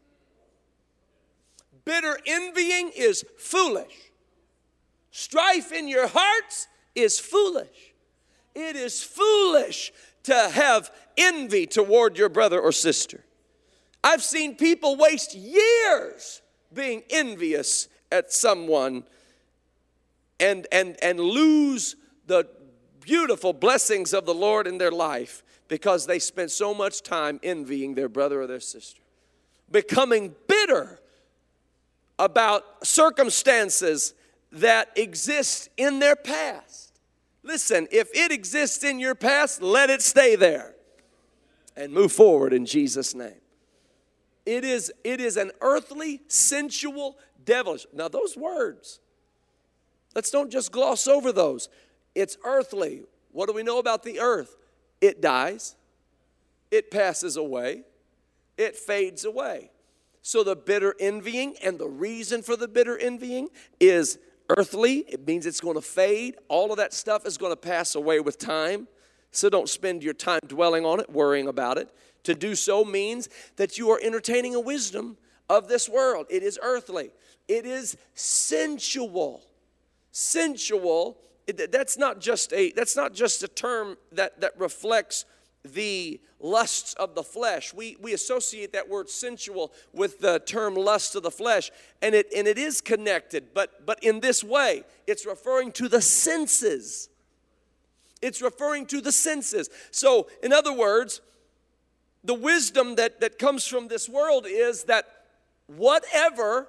Bitter 1.85 2.17
envying 2.25 2.91
is 2.95 3.25
foolish. 3.37 4.11
Strife 5.11 5.71
in 5.71 5.87
your 5.87 6.07
hearts 6.07 6.67
is 6.95 7.19
foolish. 7.19 7.93
It 8.55 8.75
is 8.75 9.03
foolish 9.03 9.91
to 10.23 10.49
have 10.49 10.91
envy 11.17 11.67
toward 11.67 12.17
your 12.17 12.29
brother 12.29 12.59
or 12.59 12.71
sister. 12.71 13.23
I've 14.03 14.23
seen 14.23 14.55
people 14.55 14.95
waste 14.95 15.35
years 15.35 16.41
being 16.73 17.03
envious 17.09 17.87
at 18.11 18.31
someone 18.31 19.03
and, 20.43 20.67
and, 20.73 20.97
and 21.01 21.19
lose 21.21 21.95
the 22.27 22.47
beautiful 22.99 23.53
blessings 23.53 24.13
of 24.13 24.25
the 24.25 24.33
Lord 24.33 24.67
in 24.67 24.77
their 24.77 24.91
life 24.91 25.41
because 25.69 26.05
they 26.05 26.19
spent 26.19 26.51
so 26.51 26.73
much 26.73 27.01
time 27.01 27.39
envying 27.43 27.95
their 27.95 28.09
brother 28.09 28.41
or 28.41 28.47
their 28.47 28.59
sister, 28.59 29.01
becoming 29.71 30.35
bitter 30.47 30.99
about 32.19 32.85
circumstances 32.85 34.13
that 34.51 34.91
exist 34.97 35.69
in 35.77 35.99
their 35.99 36.15
past. 36.15 36.99
Listen, 37.41 37.87
if 37.89 38.09
it 38.13 38.31
exists 38.31 38.83
in 38.83 38.99
your 38.99 39.15
past, 39.15 39.61
let 39.61 39.89
it 39.89 40.01
stay 40.01 40.35
there 40.35 40.75
and 41.75 41.93
move 41.93 42.11
forward 42.11 42.51
in 42.53 42.65
Jesus' 42.65 43.15
name. 43.15 43.41
It 44.45 44.65
is, 44.65 44.91
it 45.05 45.21
is 45.21 45.37
an 45.37 45.51
earthly, 45.61 46.21
sensual, 46.27 47.17
devilish. 47.45 47.85
Now, 47.93 48.09
those 48.09 48.35
words, 48.35 48.99
let's 50.15 50.31
don't 50.31 50.51
just 50.51 50.71
gloss 50.71 51.07
over 51.07 51.31
those. 51.31 51.69
It's 52.15 52.37
earthly. 52.43 53.03
What 53.31 53.47
do 53.47 53.53
we 53.53 53.63
know 53.63 53.79
about 53.79 54.03
the 54.03 54.19
earth? 54.19 54.55
It 55.01 55.21
dies, 55.21 55.75
it 56.71 56.91
passes 56.91 57.35
away, 57.35 57.83
it 58.57 58.75
fades 58.75 59.25
away. 59.25 59.71
So, 60.21 60.43
the 60.43 60.55
bitter 60.55 60.95
envying 60.99 61.55
and 61.61 61.77
the 61.77 61.89
reason 61.89 62.43
for 62.43 62.55
the 62.55 62.67
bitter 62.67 62.97
envying 62.97 63.49
is 63.79 64.19
earthly, 64.49 64.99
it 65.07 65.27
means 65.27 65.45
it's 65.45 65.59
going 65.59 65.75
to 65.75 65.81
fade. 65.81 66.35
All 66.47 66.71
of 66.71 66.77
that 66.77 66.93
stuff 66.93 67.25
is 67.25 67.37
going 67.37 67.51
to 67.51 67.57
pass 67.57 67.95
away 67.95 68.19
with 68.19 68.37
time. 68.37 68.87
So 69.31 69.49
don't 69.49 69.67
spend 69.67 70.03
your 70.03 70.13
time 70.13 70.41
dwelling 70.45 70.85
on 70.85 70.99
it, 70.99 71.09
worrying 71.09 71.47
about 71.47 71.77
it. 71.79 71.89
To 72.25 72.35
do 72.35 72.55
so 72.55 72.85
means 72.85 73.29
that 73.55 73.77
you 73.77 73.89
are 73.89 73.99
entertaining 74.01 74.53
a 74.53 74.59
wisdom 74.59 75.17
of 75.49 75.67
this 75.67 75.89
world. 75.89 76.27
It 76.29 76.43
is 76.43 76.59
earthly, 76.61 77.11
it 77.47 77.65
is 77.65 77.97
sensual. 78.13 79.43
Sensual, 80.13 81.17
that's 81.47 81.97
not 81.97 82.21
just 82.21 82.53
a 82.53 82.71
that's 82.71 82.95
not 82.95 83.13
just 83.13 83.43
a 83.43 83.47
term 83.47 83.97
that, 84.13 84.39
that 84.39 84.57
reflects 84.57 85.25
the 85.65 86.21
lusts 86.39 86.93
of 86.95 87.15
the 87.15 87.23
flesh. 87.23 87.73
We, 87.73 87.97
we 88.01 88.13
associate 88.13 88.73
that 88.73 88.89
word 88.89 89.09
sensual 89.09 89.71
with 89.93 90.19
the 90.19 90.39
term 90.39 90.75
lust 90.75 91.15
of 91.15 91.23
the 91.23 91.31
flesh, 91.31 91.71
and 92.01 92.13
it, 92.13 92.27
and 92.35 92.47
it 92.47 92.57
is 92.57 92.81
connected, 92.81 93.53
but, 93.53 93.85
but 93.85 94.03
in 94.03 94.19
this 94.19 94.43
way, 94.43 94.83
it's 95.07 95.25
referring 95.25 95.71
to 95.73 95.87
the 95.87 96.01
senses. 96.01 97.09
It's 98.21 98.41
referring 98.41 98.85
to 98.87 99.01
the 99.01 99.11
senses. 99.11 99.69
So, 99.91 100.27
in 100.41 100.53
other 100.53 100.73
words, 100.73 101.21
the 102.23 102.33
wisdom 102.33 102.95
that, 102.95 103.21
that 103.21 103.39
comes 103.39 103.65
from 103.65 103.87
this 103.87 104.07
world 104.07 104.45
is 104.47 104.83
that 104.85 105.05
whatever 105.67 106.67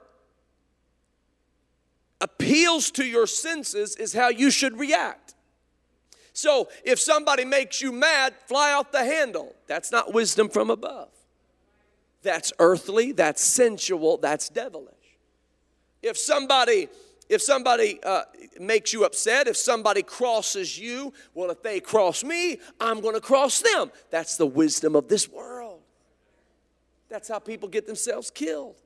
appeals 2.24 2.90
to 2.90 3.04
your 3.04 3.26
senses 3.26 3.96
is 3.96 4.14
how 4.14 4.28
you 4.28 4.50
should 4.50 4.78
react. 4.78 5.34
So 6.32 6.68
if 6.82 6.98
somebody 6.98 7.44
makes 7.44 7.82
you 7.82 7.92
mad, 7.92 8.34
fly 8.46 8.72
off 8.72 8.90
the 8.90 9.04
handle. 9.04 9.54
That's 9.66 9.92
not 9.92 10.14
wisdom 10.14 10.48
from 10.48 10.70
above. 10.70 11.10
That's 12.22 12.50
earthly, 12.58 13.12
that's 13.12 13.44
sensual, 13.44 14.16
that's 14.16 14.48
devilish. 14.48 14.94
If 16.02 16.16
somebody 16.16 16.88
if 17.28 17.40
somebody 17.40 18.00
uh, 18.02 18.22
makes 18.60 18.92
you 18.92 19.04
upset, 19.04 19.48
if 19.48 19.56
somebody 19.56 20.02
crosses 20.02 20.78
you, 20.78 21.12
well, 21.32 21.50
if 21.50 21.62
they 21.62 21.80
cross 21.80 22.22
me, 22.22 22.58
I'm 22.78 23.00
going 23.00 23.14
to 23.14 23.20
cross 23.20 23.62
them. 23.62 23.90
That's 24.10 24.36
the 24.36 24.46
wisdom 24.46 24.94
of 24.94 25.08
this 25.08 25.26
world. 25.26 25.80
That's 27.08 27.28
how 27.28 27.38
people 27.38 27.68
get 27.68 27.86
themselves 27.86 28.30
killed. 28.30 28.76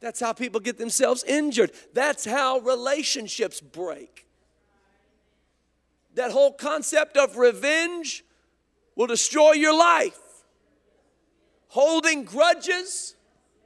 That's 0.00 0.20
how 0.20 0.32
people 0.32 0.60
get 0.60 0.78
themselves 0.78 1.24
injured. 1.24 1.72
That's 1.94 2.24
how 2.24 2.58
relationships 2.58 3.60
break. 3.60 4.26
That 6.14 6.30
whole 6.30 6.52
concept 6.52 7.16
of 7.16 7.36
revenge 7.36 8.24
will 8.94 9.06
destroy 9.06 9.52
your 9.52 9.76
life. 9.76 10.18
Holding 11.68 12.24
grudges 12.24 13.14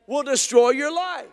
will 0.06 0.22
destroy 0.22 0.70
your 0.70 0.92
life. 0.94 1.26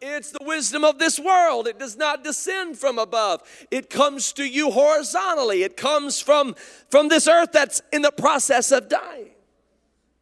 It's 0.00 0.32
the 0.32 0.44
wisdom 0.44 0.84
of 0.84 0.98
this 0.98 1.18
world. 1.18 1.66
It 1.66 1.78
does 1.78 1.96
not 1.96 2.22
descend 2.22 2.76
from 2.76 2.98
above. 2.98 3.42
It 3.70 3.88
comes 3.88 4.34
to 4.34 4.44
you 4.44 4.70
horizontally. 4.70 5.62
It 5.62 5.78
comes 5.78 6.20
from, 6.20 6.54
from 6.90 7.08
this 7.08 7.26
earth 7.26 7.52
that's 7.52 7.80
in 7.90 8.02
the 8.02 8.12
process 8.12 8.70
of 8.70 8.90
dying. 8.90 9.30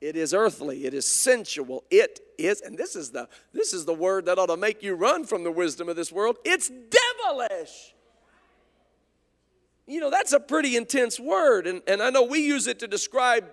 It 0.00 0.16
is 0.16 0.34
earthly, 0.34 0.84
it 0.84 0.94
is 0.94 1.06
sensual. 1.06 1.84
It 1.90 2.20
is, 2.46 2.60
and 2.60 2.76
this 2.76 2.96
is 2.96 3.10
the 3.10 3.28
this 3.52 3.72
is 3.72 3.84
the 3.84 3.94
word 3.94 4.26
that 4.26 4.38
ought 4.38 4.46
to 4.46 4.56
make 4.56 4.82
you 4.82 4.94
run 4.94 5.24
from 5.24 5.44
the 5.44 5.50
wisdom 5.50 5.88
of 5.88 5.96
this 5.96 6.12
world. 6.12 6.36
It's 6.44 6.68
devilish. 6.70 7.94
You 9.86 10.00
know, 10.00 10.10
that's 10.10 10.32
a 10.32 10.40
pretty 10.40 10.76
intense 10.76 11.18
word, 11.18 11.66
and, 11.66 11.82
and 11.86 12.02
I 12.02 12.10
know 12.10 12.22
we 12.22 12.38
use 12.38 12.66
it 12.66 12.78
to 12.80 12.88
describe 12.88 13.46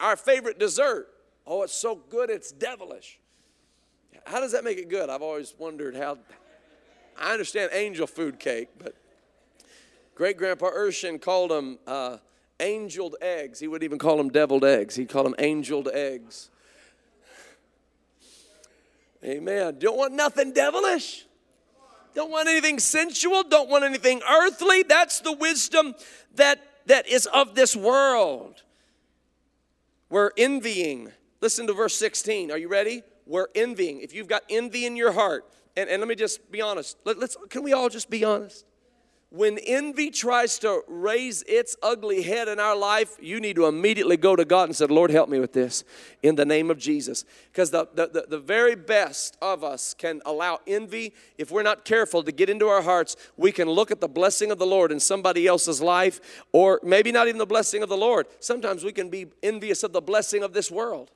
our 0.00 0.16
favorite 0.16 0.58
dessert. 0.58 1.08
Oh, 1.46 1.62
it's 1.62 1.72
so 1.72 1.94
good, 1.94 2.28
it's 2.28 2.50
devilish. 2.50 3.20
How 4.26 4.40
does 4.40 4.52
that 4.52 4.64
make 4.64 4.78
it 4.78 4.88
good? 4.88 5.08
I've 5.08 5.22
always 5.22 5.54
wondered 5.56 5.94
how. 5.94 6.18
I 7.18 7.32
understand 7.32 7.70
angel 7.72 8.06
food 8.06 8.38
cake, 8.38 8.68
but 8.78 8.94
great 10.14 10.36
grandpa 10.36 10.70
Urshan 10.70 11.20
called 11.20 11.50
them 11.50 11.78
uh, 11.86 12.18
angeled 12.60 13.16
eggs. 13.22 13.58
He 13.60 13.68
would 13.68 13.82
even 13.82 13.98
call 13.98 14.16
them 14.18 14.28
deviled 14.28 14.64
eggs. 14.64 14.96
He'd 14.96 15.08
call 15.08 15.24
them 15.24 15.34
angeled 15.38 15.88
eggs. 15.92 16.50
Amen. 19.24 19.78
Don't 19.78 19.96
want 19.96 20.12
nothing 20.12 20.52
devilish. 20.52 21.26
Don't 22.14 22.30
want 22.30 22.48
anything 22.48 22.78
sensual. 22.78 23.42
Don't 23.42 23.68
want 23.68 23.84
anything 23.84 24.22
earthly. 24.28 24.82
That's 24.82 25.20
the 25.20 25.32
wisdom 25.32 25.94
that, 26.34 26.60
that 26.86 27.06
is 27.06 27.26
of 27.26 27.54
this 27.54 27.76
world. 27.76 28.62
We're 30.08 30.30
envying. 30.36 31.12
Listen 31.40 31.66
to 31.66 31.74
verse 31.74 31.94
16. 31.96 32.50
Are 32.50 32.58
you 32.58 32.68
ready? 32.68 33.02
We're 33.26 33.48
envying. 33.54 34.00
If 34.00 34.14
you've 34.14 34.28
got 34.28 34.44
envy 34.48 34.86
in 34.86 34.96
your 34.96 35.12
heart, 35.12 35.44
and, 35.76 35.90
and 35.90 36.00
let 36.00 36.08
me 36.08 36.14
just 36.14 36.50
be 36.50 36.62
honest. 36.62 36.96
Let, 37.04 37.18
let's 37.18 37.36
can 37.50 37.62
we 37.62 37.72
all 37.72 37.88
just 37.88 38.08
be 38.08 38.24
honest? 38.24 38.64
When 39.30 39.58
envy 39.58 40.10
tries 40.10 40.56
to 40.60 40.82
raise 40.86 41.42
its 41.48 41.76
ugly 41.82 42.22
head 42.22 42.46
in 42.46 42.60
our 42.60 42.76
life, 42.76 43.16
you 43.20 43.40
need 43.40 43.56
to 43.56 43.66
immediately 43.66 44.16
go 44.16 44.36
to 44.36 44.44
God 44.44 44.68
and 44.68 44.76
say, 44.76 44.86
Lord, 44.86 45.10
help 45.10 45.28
me 45.28 45.40
with 45.40 45.52
this 45.52 45.82
in 46.22 46.36
the 46.36 46.44
name 46.44 46.70
of 46.70 46.78
Jesus. 46.78 47.24
Because 47.50 47.72
the, 47.72 47.88
the, 47.92 48.06
the, 48.06 48.26
the, 48.28 48.38
very 48.38 48.76
best 48.76 49.36
of 49.42 49.64
us 49.64 49.94
can 49.94 50.22
allow 50.24 50.60
envy, 50.64 51.12
if 51.38 51.50
we're 51.50 51.64
not 51.64 51.84
careful, 51.84 52.22
to 52.22 52.30
get 52.30 52.48
into 52.48 52.68
our 52.68 52.82
hearts. 52.82 53.16
We 53.36 53.50
can 53.50 53.68
look 53.68 53.90
at 53.90 54.00
the 54.00 54.08
blessing 54.08 54.52
of 54.52 54.58
the 54.58 54.66
Lord 54.66 54.92
in 54.92 55.00
somebody 55.00 55.48
else's 55.48 55.80
life, 55.82 56.44
or 56.52 56.78
maybe 56.84 57.10
not 57.10 57.26
even 57.26 57.38
the 57.38 57.46
blessing 57.46 57.82
of 57.82 57.88
the 57.88 57.96
Lord. 57.96 58.28
Sometimes 58.38 58.84
we 58.84 58.92
can 58.92 59.10
be 59.10 59.26
envious 59.42 59.82
of 59.82 59.92
the 59.92 60.00
blessing 60.00 60.44
of 60.44 60.52
this 60.52 60.70
world. 60.70 61.10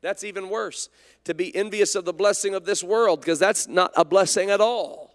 That's 0.00 0.24
even 0.24 0.48
worse, 0.48 0.88
to 1.24 1.34
be 1.34 1.54
envious 1.54 1.94
of 1.94 2.06
the 2.06 2.14
blessing 2.14 2.54
of 2.54 2.64
this 2.64 2.82
world, 2.82 3.20
because 3.20 3.38
that's 3.38 3.68
not 3.68 3.92
a 3.94 4.06
blessing 4.06 4.48
at 4.48 4.62
all. 4.62 5.14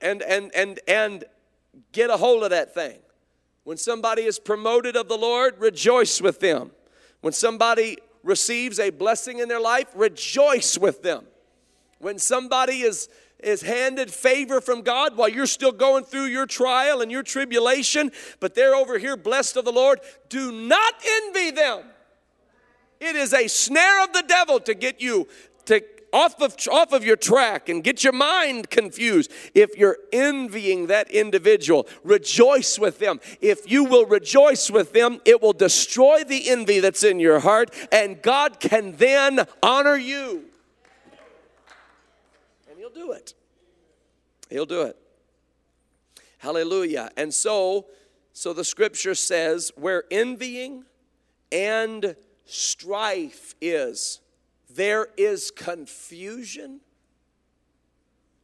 And, 0.00 0.22
and, 0.22 0.54
and, 0.54 0.78
and, 0.86 1.24
get 1.92 2.10
a 2.10 2.16
hold 2.16 2.44
of 2.44 2.50
that 2.50 2.74
thing. 2.74 2.98
When 3.64 3.76
somebody 3.76 4.22
is 4.22 4.38
promoted 4.38 4.96
of 4.96 5.08
the 5.08 5.18
Lord, 5.18 5.58
rejoice 5.58 6.20
with 6.20 6.40
them. 6.40 6.70
When 7.20 7.32
somebody 7.32 7.98
receives 8.22 8.78
a 8.78 8.90
blessing 8.90 9.38
in 9.38 9.48
their 9.48 9.60
life, 9.60 9.88
rejoice 9.94 10.78
with 10.78 11.02
them. 11.02 11.24
When 11.98 12.18
somebody 12.18 12.82
is 12.82 13.08
is 13.40 13.62
handed 13.62 14.12
favor 14.12 14.60
from 14.60 14.82
God 14.82 15.16
while 15.16 15.28
you're 15.28 15.46
still 15.46 15.72
going 15.72 16.04
through 16.04 16.24
your 16.24 16.46
trial 16.46 17.00
and 17.00 17.10
your 17.10 17.22
tribulation, 17.22 18.10
but 18.40 18.54
they're 18.54 18.74
over 18.74 18.98
here 18.98 19.16
blessed 19.16 19.56
of 19.56 19.64
the 19.64 19.72
Lord, 19.72 20.00
do 20.28 20.50
not 20.50 20.94
envy 21.06 21.52
them. 21.52 21.84
It 23.00 23.14
is 23.14 23.32
a 23.32 23.46
snare 23.46 24.02
of 24.02 24.12
the 24.12 24.24
devil 24.26 24.58
to 24.60 24.74
get 24.74 25.00
you 25.00 25.28
to 25.66 25.84
off 26.12 26.40
of, 26.40 26.56
off 26.70 26.92
of 26.92 27.04
your 27.04 27.16
track 27.16 27.68
and 27.68 27.84
get 27.84 28.04
your 28.04 28.12
mind 28.12 28.70
confused. 28.70 29.30
If 29.54 29.76
you're 29.76 29.98
envying 30.12 30.86
that 30.88 31.10
individual, 31.10 31.86
rejoice 32.04 32.78
with 32.78 32.98
them. 32.98 33.20
If 33.40 33.70
you 33.70 33.84
will 33.84 34.06
rejoice 34.06 34.70
with 34.70 34.92
them, 34.92 35.20
it 35.24 35.42
will 35.42 35.52
destroy 35.52 36.24
the 36.24 36.48
envy 36.48 36.80
that's 36.80 37.04
in 37.04 37.20
your 37.20 37.40
heart, 37.40 37.74
and 37.92 38.20
God 38.22 38.60
can 38.60 38.96
then 38.96 39.46
honor 39.62 39.96
you. 39.96 40.44
And 42.68 42.78
He'll 42.78 42.90
do 42.90 43.12
it. 43.12 43.34
He'll 44.50 44.66
do 44.66 44.82
it. 44.82 44.96
Hallelujah. 46.38 47.10
And 47.16 47.34
so, 47.34 47.86
so 48.32 48.52
the 48.52 48.64
scripture 48.64 49.14
says, 49.14 49.72
where 49.76 50.04
envying 50.10 50.84
and 51.50 52.14
strife 52.46 53.54
is, 53.60 54.20
there 54.70 55.08
is 55.16 55.50
confusion 55.50 56.80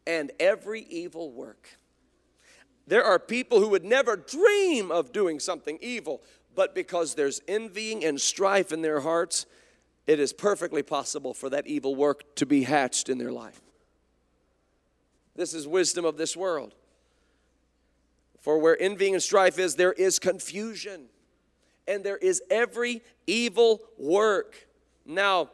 and 0.07 0.33
every 0.39 0.83
evil 0.83 1.31
work. 1.31 1.79
There 2.87 3.05
are 3.05 3.19
people 3.19 3.61
who 3.61 3.69
would 3.69 3.85
never 3.85 4.17
dream 4.17 4.91
of 4.91 5.13
doing 5.13 5.41
something 5.41 5.79
evil, 5.81 6.23
but 6.55 6.75
because 6.75 7.15
there's 7.15 7.41
envying 7.49 8.05
and 8.05 8.21
strife 8.21 8.73
in 8.73 8.83
their 8.83 9.01
hearts, 9.01 9.47
it 10.07 10.21
is 10.21 10.33
perfectly 10.33 10.83
possible 10.83 11.33
for 11.33 11.49
that 11.51 11.67
evil 11.67 11.95
work 11.95 12.37
to 12.37 12.47
be 12.47 12.65
hatched 12.65 13.09
in 13.09 13.19
their 13.19 13.33
life. 13.33 13.61
This 15.35 15.55
is 15.55 15.67
wisdom 15.67 16.05
of 16.05 16.17
this 16.17 16.37
world. 16.37 16.75
For 18.41 18.59
where 18.59 18.81
envying 18.81 19.15
and 19.15 19.23
strife 19.23 19.59
is, 19.59 19.77
there 19.77 19.95
is 19.95 20.19
confusion 20.19 21.07
and 21.89 22.05
there 22.05 22.19
is 22.19 22.43
every 22.51 23.03
evil 23.27 23.81
work. 23.99 24.67
Now, 25.07 25.51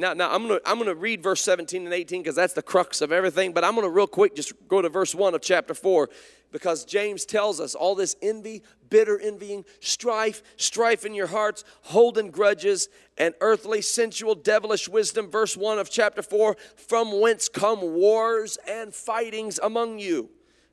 now, 0.00 0.14
now 0.14 0.32
I'm 0.32 0.48
gonna 0.48 0.60
I'm 0.64 0.78
gonna 0.78 0.94
read 0.94 1.22
verse 1.22 1.42
17 1.42 1.84
and 1.84 1.92
18 1.94 2.22
because 2.22 2.34
that's 2.34 2.54
the 2.54 2.62
crux 2.62 3.02
of 3.02 3.12
everything. 3.12 3.52
But 3.52 3.64
I'm 3.64 3.74
gonna 3.74 3.90
real 3.90 4.06
quick 4.06 4.34
just 4.34 4.54
go 4.66 4.80
to 4.80 4.88
verse 4.88 5.14
1 5.14 5.34
of 5.34 5.42
chapter 5.42 5.74
4 5.74 6.08
because 6.50 6.84
James 6.84 7.24
tells 7.26 7.60
us 7.60 7.74
all 7.74 7.94
this 7.94 8.16
envy, 8.22 8.62
bitter 8.88 9.20
envying, 9.20 9.64
strife, 9.80 10.42
strife 10.56 11.04
in 11.04 11.14
your 11.14 11.28
hearts, 11.28 11.64
holding 11.82 12.30
grudges, 12.30 12.88
and 13.18 13.34
earthly, 13.40 13.82
sensual, 13.82 14.34
devilish 14.34 14.88
wisdom. 14.88 15.30
Verse 15.30 15.56
1 15.56 15.78
of 15.78 15.90
chapter 15.90 16.22
4 16.22 16.56
from 16.76 17.20
whence 17.20 17.48
come 17.48 17.80
wars 17.80 18.58
and 18.66 18.94
fightings 18.94 19.60
among 19.62 19.98
you. 19.98 20.30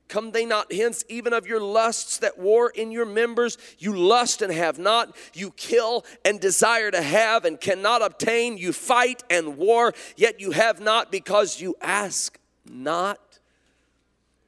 Come 0.08 0.32
they 0.32 0.46
not 0.46 0.72
hence, 0.72 1.04
even 1.10 1.34
of 1.34 1.48
your 1.48 1.60
lusts 1.60 2.20
that 2.20 2.40
war 2.40 2.70
in 2.70 2.92
your 2.92 3.06
members? 3.06 3.58
You 3.78 3.96
lust 3.96 4.42
and 4.42 4.54
have 4.54 4.80
not. 4.80 5.16
You 5.34 5.52
kill 5.52 6.06
and 6.24 6.40
desire 6.40 6.92
to 6.92 7.02
have 7.02 7.44
and 7.44 7.60
cannot 7.60 8.02
obtain. 8.02 8.58
You 8.58 8.72
fight 8.72 9.24
and 9.30 9.58
war, 9.58 9.94
yet 10.16 10.40
you 10.40 10.52
have 10.52 10.80
not 10.80 11.12
because 11.12 11.60
you 11.60 11.76
ask 11.82 12.40
not. 12.66 13.20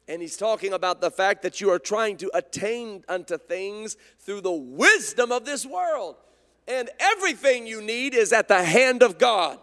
And 0.08 0.22
he's 0.22 0.38
talking 0.38 0.74
about 0.74 1.02
the 1.02 1.12
fact 1.12 1.44
that 1.44 1.62
you 1.62 1.70
are 1.70 1.78
trying 1.78 2.18
to 2.18 2.32
attain 2.34 3.04
unto 3.08 3.38
things 3.38 3.98
through 4.20 4.42
the 4.42 4.52
wisdom 4.52 5.32
of 5.32 5.46
this 5.46 5.66
world. 5.66 6.16
And 6.68 6.90
everything 7.00 7.68
you 7.68 7.82
need 7.82 8.16
is 8.16 8.32
at 8.32 8.48
the 8.48 8.64
hand 8.64 9.04
of 9.04 9.18
God. 9.18 9.60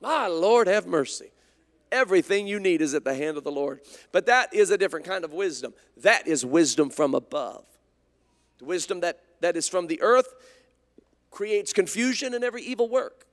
My 0.00 0.26
Lord, 0.28 0.68
have 0.68 0.86
mercy. 0.86 1.30
Everything 1.90 2.46
you 2.46 2.60
need 2.60 2.82
is 2.82 2.94
at 2.94 3.04
the 3.04 3.14
hand 3.14 3.36
of 3.36 3.44
the 3.44 3.50
Lord. 3.50 3.80
But 4.12 4.26
that 4.26 4.52
is 4.52 4.70
a 4.70 4.78
different 4.78 5.06
kind 5.06 5.24
of 5.24 5.32
wisdom. 5.32 5.72
That 5.98 6.26
is 6.26 6.44
wisdom 6.44 6.90
from 6.90 7.14
above. 7.14 7.64
The 8.58 8.64
wisdom 8.64 9.00
that, 9.00 9.20
that 9.40 9.56
is 9.56 9.68
from 9.68 9.86
the 9.86 10.00
earth 10.02 10.34
creates 11.30 11.72
confusion 11.72 12.34
in 12.34 12.42
every 12.42 12.62
evil 12.62 12.88
work. 12.88 13.26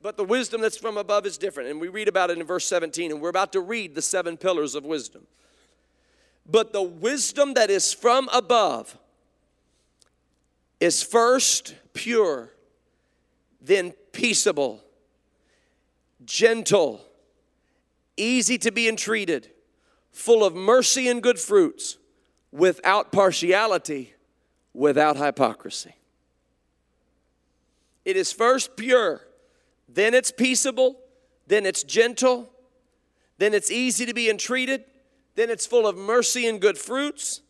But 0.00 0.16
the 0.16 0.24
wisdom 0.24 0.60
that's 0.60 0.78
from 0.78 0.96
above 0.96 1.26
is 1.26 1.38
different. 1.38 1.70
And 1.70 1.80
we 1.80 1.88
read 1.88 2.08
about 2.08 2.30
it 2.30 2.38
in 2.38 2.46
verse 2.46 2.66
17, 2.66 3.10
and 3.10 3.20
we're 3.20 3.28
about 3.28 3.52
to 3.52 3.60
read 3.60 3.94
the 3.94 4.02
seven 4.02 4.36
pillars 4.36 4.74
of 4.74 4.84
wisdom. 4.84 5.26
But 6.46 6.72
the 6.72 6.82
wisdom 6.82 7.54
that 7.54 7.68
is 7.68 7.92
from 7.92 8.28
above 8.32 8.96
is 10.80 11.02
first 11.02 11.74
pure, 11.92 12.50
then 13.60 13.90
peaceable 14.12 14.82
gentle, 16.24 17.04
easy 18.16 18.58
to 18.58 18.70
be 18.70 18.88
entreated, 18.88 19.50
full 20.10 20.44
of 20.44 20.54
mercy 20.54 21.08
and 21.08 21.22
good 21.22 21.38
fruits, 21.38 21.98
without 22.50 23.12
partiality, 23.12 24.14
without 24.72 25.16
hypocrisy. 25.16 25.94
It 28.04 28.16
is 28.16 28.32
first 28.32 28.76
pure, 28.76 29.20
then 29.88 30.14
it's 30.14 30.30
peaceable, 30.30 30.98
then 31.46 31.66
it's 31.66 31.82
gentle, 31.82 32.50
then 33.38 33.54
it's 33.54 33.70
easy 33.70 34.06
to 34.06 34.14
be 34.14 34.30
entreated, 34.30 34.84
then 35.34 35.50
it's 35.50 35.66
full 35.66 35.86
of 35.86 35.96
mercy 35.96 36.46
and 36.46 36.60
good 36.60 36.78
fruits. 36.78 37.42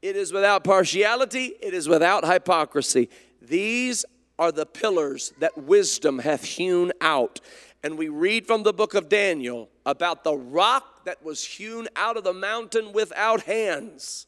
It 0.00 0.16
is 0.16 0.32
without 0.32 0.64
partiality, 0.64 1.52
it 1.60 1.74
is 1.74 1.88
without 1.88 2.26
hypocrisy. 2.26 3.10
These 3.42 4.04
are 4.38 4.50
the 4.50 4.64
pillars 4.64 5.34
that 5.38 5.58
wisdom 5.58 6.20
hath 6.20 6.44
hewn 6.44 6.92
out 7.00 7.40
and 7.82 7.96
we 7.96 8.08
read 8.08 8.46
from 8.46 8.62
the 8.62 8.72
book 8.72 8.94
of 8.94 9.08
Daniel 9.08 9.68
about 9.86 10.24
the 10.24 10.34
rock 10.34 11.04
that 11.04 11.24
was 11.24 11.44
hewn 11.44 11.88
out 11.96 12.16
of 12.16 12.24
the 12.24 12.32
mountain 12.32 12.92
without 12.92 13.42
hands. 13.42 14.26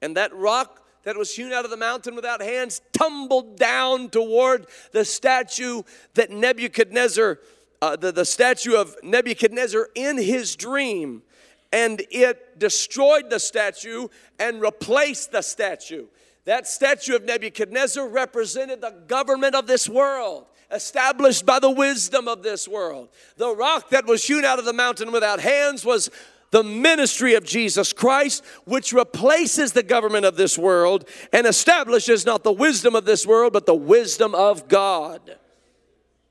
And 0.00 0.16
that 0.16 0.34
rock 0.34 0.82
that 1.04 1.16
was 1.16 1.34
hewn 1.34 1.52
out 1.52 1.64
of 1.64 1.70
the 1.70 1.76
mountain 1.76 2.14
without 2.14 2.40
hands 2.40 2.80
tumbled 2.92 3.58
down 3.58 4.08
toward 4.08 4.66
the 4.92 5.04
statue 5.04 5.82
that 6.14 6.30
Nebuchadnezzar 6.30 7.38
uh, 7.84 7.96
the, 7.96 8.10
the 8.10 8.24
statue 8.24 8.74
of 8.74 8.96
Nebuchadnezzar 9.02 9.90
in 9.94 10.16
his 10.16 10.56
dream, 10.56 11.22
and 11.70 12.02
it 12.10 12.58
destroyed 12.58 13.28
the 13.28 13.38
statue 13.38 14.08
and 14.38 14.62
replaced 14.62 15.32
the 15.32 15.42
statue. 15.42 16.06
That 16.46 16.66
statue 16.66 17.14
of 17.14 17.24
Nebuchadnezzar 17.24 18.08
represented 18.08 18.80
the 18.80 19.02
government 19.06 19.54
of 19.54 19.66
this 19.66 19.86
world 19.86 20.46
established 20.70 21.46
by 21.46 21.58
the 21.58 21.70
wisdom 21.70 22.28
of 22.28 22.42
this 22.42 22.66
world. 22.66 23.08
The 23.36 23.54
rock 23.54 23.90
that 23.90 24.06
was 24.06 24.26
hewn 24.26 24.44
out 24.44 24.58
of 24.58 24.64
the 24.64 24.72
mountain 24.72 25.12
without 25.12 25.40
hands 25.40 25.84
was 25.84 26.10
the 26.50 26.62
ministry 26.62 27.34
of 27.34 27.44
Jesus 27.44 27.92
Christ, 27.92 28.44
which 28.64 28.92
replaces 28.92 29.72
the 29.72 29.82
government 29.82 30.24
of 30.24 30.36
this 30.36 30.56
world 30.56 31.08
and 31.32 31.46
establishes 31.46 32.24
not 32.24 32.44
the 32.44 32.52
wisdom 32.52 32.94
of 32.94 33.04
this 33.04 33.26
world, 33.26 33.52
but 33.52 33.66
the 33.66 33.74
wisdom 33.74 34.34
of 34.34 34.68
God. 34.68 35.36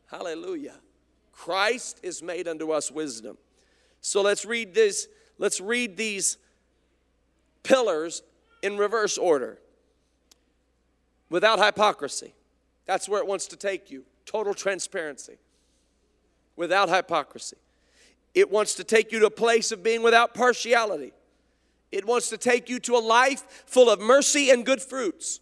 Hallelujah. 0.08 0.76
Christ 1.34 2.00
is 2.04 2.24
made 2.24 2.48
unto 2.48 2.72
us 2.72 2.89
wisdom. 2.89 3.38
So 4.00 4.22
let's 4.22 4.46
read 4.46 4.74
this, 4.74 5.08
let's 5.38 5.60
read 5.60 5.98
these 5.98 6.38
pillars 7.63 8.24
in 8.62 8.78
reverse 8.78 9.17
order. 9.17 9.60
Without 11.30 11.60
hypocrisy. 11.60 12.34
That's 12.86 13.10
where 13.10 13.19
it 13.19 13.28
wants 13.28 13.48
to 13.48 13.58
take 13.58 13.91
you. 13.91 14.06
Total 14.25 14.53
transparency. 14.53 15.38
Without 16.55 16.89
hypocrisy. 16.89 17.57
It 18.33 18.51
wants 18.51 18.75
to 18.75 18.83
take 18.83 19.12
you 19.12 19.19
to 19.19 19.27
a 19.27 19.31
place 19.31 19.71
of 19.71 19.83
being 19.83 20.01
without 20.01 20.33
partiality. 20.33 21.13
It 21.91 22.05
wants 22.05 22.29
to 22.29 22.38
take 22.38 22.69
you 22.69 22.79
to 22.79 22.95
a 22.95 22.99
life 22.99 23.43
full 23.67 23.89
of 23.89 23.99
mercy 23.99 24.49
and 24.49 24.65
good 24.65 24.81
fruits. 24.81 25.39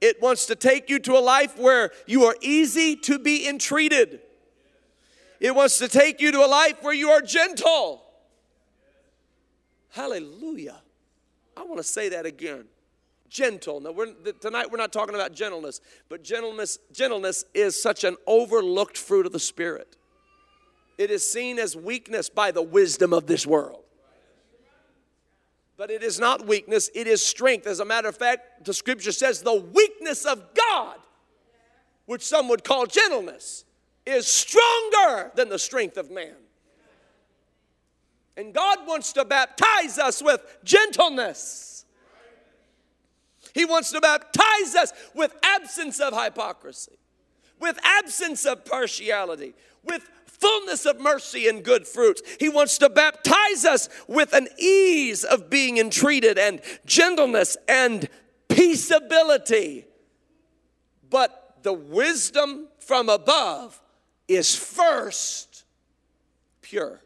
It 0.00 0.22
wants 0.22 0.46
to 0.46 0.54
take 0.54 0.88
you 0.88 0.98
to 1.00 1.12
a 1.16 1.20
life 1.20 1.58
where 1.58 1.90
you 2.06 2.24
are 2.24 2.36
easy 2.40 2.96
to 2.96 3.18
be 3.18 3.46
entreated. 3.48 4.20
It 5.40 5.54
wants 5.54 5.78
to 5.78 5.88
take 5.88 6.20
you 6.20 6.32
to 6.32 6.44
a 6.44 6.46
life 6.46 6.82
where 6.82 6.94
you 6.94 7.10
are 7.10 7.20
gentle. 7.20 8.02
Hallelujah. 9.90 10.80
I 11.56 11.64
want 11.64 11.78
to 11.78 11.84
say 11.84 12.10
that 12.10 12.26
again. 12.26 12.64
Gentle. 13.30 13.80
Now, 13.80 13.92
we're, 13.92 14.12
tonight 14.40 14.70
we're 14.70 14.76
not 14.76 14.92
talking 14.92 15.14
about 15.14 15.32
gentleness, 15.32 15.80
but 16.08 16.22
gentleness, 16.22 16.78
gentleness 16.92 17.44
is 17.54 17.80
such 17.80 18.04
an 18.04 18.16
overlooked 18.26 18.98
fruit 18.98 19.24
of 19.24 19.32
the 19.32 19.38
Spirit. 19.38 19.96
It 20.98 21.10
is 21.10 21.30
seen 21.30 21.58
as 21.58 21.76
weakness 21.76 22.28
by 22.28 22.50
the 22.50 22.60
wisdom 22.60 23.12
of 23.14 23.26
this 23.26 23.46
world. 23.46 23.84
But 25.78 25.90
it 25.90 26.02
is 26.02 26.20
not 26.20 26.46
weakness, 26.46 26.90
it 26.94 27.06
is 27.06 27.24
strength. 27.24 27.66
As 27.66 27.80
a 27.80 27.86
matter 27.86 28.08
of 28.08 28.16
fact, 28.16 28.66
the 28.66 28.74
scripture 28.74 29.12
says 29.12 29.40
the 29.40 29.54
weakness 29.54 30.26
of 30.26 30.42
God, 30.54 30.98
which 32.04 32.22
some 32.22 32.48
would 32.48 32.64
call 32.64 32.84
gentleness, 32.84 33.64
is 34.04 34.26
stronger 34.26 35.30
than 35.36 35.48
the 35.48 35.58
strength 35.58 35.96
of 35.96 36.10
man. 36.10 36.34
And 38.36 38.52
God 38.52 38.86
wants 38.86 39.12
to 39.14 39.24
baptize 39.24 39.98
us 39.98 40.22
with 40.22 40.58
gentleness. 40.64 41.69
He 43.54 43.64
wants 43.64 43.90
to 43.92 44.00
baptize 44.00 44.74
us 44.74 44.92
with 45.14 45.34
absence 45.42 46.00
of 46.00 46.14
hypocrisy, 46.14 46.98
with 47.58 47.78
absence 47.82 48.44
of 48.46 48.64
partiality, 48.64 49.54
with 49.84 50.08
fullness 50.26 50.86
of 50.86 51.00
mercy 51.00 51.48
and 51.48 51.62
good 51.64 51.86
fruits. 51.86 52.22
He 52.38 52.48
wants 52.48 52.78
to 52.78 52.88
baptize 52.88 53.64
us 53.64 53.88
with 54.08 54.32
an 54.32 54.48
ease 54.58 55.24
of 55.24 55.50
being 55.50 55.78
entreated 55.78 56.38
and 56.38 56.60
gentleness 56.86 57.56
and 57.68 58.08
peaceability. 58.48 59.84
But 61.08 61.58
the 61.62 61.72
wisdom 61.72 62.68
from 62.78 63.08
above 63.08 63.80
is 64.28 64.54
first 64.54 65.64
pure. 66.62 67.00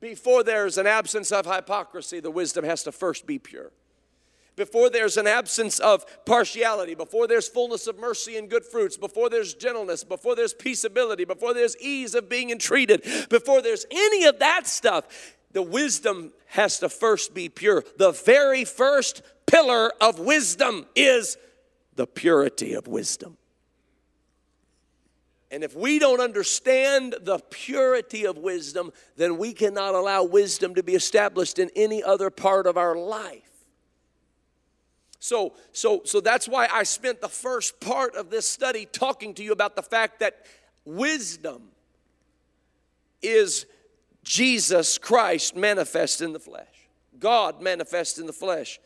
Before 0.00 0.42
there's 0.42 0.78
an 0.78 0.86
absence 0.86 1.30
of 1.30 1.46
hypocrisy, 1.46 2.20
the 2.20 2.30
wisdom 2.30 2.64
has 2.64 2.82
to 2.84 2.92
first 2.92 3.26
be 3.26 3.38
pure 3.38 3.70
before 4.60 4.90
there's 4.90 5.16
an 5.16 5.26
absence 5.26 5.78
of 5.78 6.04
partiality, 6.26 6.94
before 6.94 7.26
there's 7.26 7.48
fullness 7.48 7.86
of 7.86 7.98
mercy 7.98 8.36
and 8.36 8.50
good 8.50 8.62
fruits, 8.62 8.98
before 8.98 9.30
there's 9.30 9.54
gentleness, 9.54 10.04
before 10.04 10.36
there's 10.36 10.52
peaceability, 10.52 11.26
before 11.26 11.54
there's 11.54 11.74
ease 11.78 12.14
of 12.14 12.28
being 12.28 12.50
entreated, 12.50 13.02
before 13.30 13.62
there's 13.62 13.86
any 13.90 14.26
of 14.26 14.38
that 14.38 14.66
stuff, 14.66 15.34
the 15.52 15.62
wisdom 15.62 16.34
has 16.48 16.78
to 16.80 16.90
first 16.90 17.32
be 17.32 17.48
pure. 17.48 17.82
The 17.96 18.12
very 18.12 18.66
first 18.66 19.22
pillar 19.46 19.92
of 19.98 20.18
wisdom 20.18 20.84
is 20.94 21.38
the 21.96 22.06
purity 22.06 22.74
of 22.74 22.86
wisdom. 22.86 23.38
And 25.50 25.64
if 25.64 25.74
we 25.74 25.98
don't 25.98 26.20
understand 26.20 27.14
the 27.22 27.38
purity 27.48 28.26
of 28.26 28.36
wisdom, 28.36 28.92
then 29.16 29.38
we 29.38 29.54
cannot 29.54 29.94
allow 29.94 30.22
wisdom 30.24 30.74
to 30.74 30.82
be 30.82 30.94
established 30.94 31.58
in 31.58 31.70
any 31.74 32.02
other 32.02 32.28
part 32.28 32.66
of 32.66 32.76
our 32.76 32.94
life. 32.94 33.49
So, 35.20 35.52
so, 35.72 36.00
so 36.04 36.20
that's 36.20 36.48
why 36.48 36.66
I 36.72 36.82
spent 36.82 37.20
the 37.20 37.28
first 37.28 37.78
part 37.78 38.16
of 38.16 38.30
this 38.30 38.48
study 38.48 38.86
talking 38.86 39.34
to 39.34 39.44
you 39.44 39.52
about 39.52 39.76
the 39.76 39.82
fact 39.82 40.20
that 40.20 40.46
wisdom 40.86 41.68
is 43.22 43.66
Jesus 44.24 44.96
Christ 44.96 45.54
manifest 45.54 46.22
in 46.22 46.32
the 46.32 46.40
flesh. 46.40 46.66
God 47.18 47.60
manifest 47.60 48.18
in 48.18 48.26
the 48.26 48.32
flesh 48.32 48.80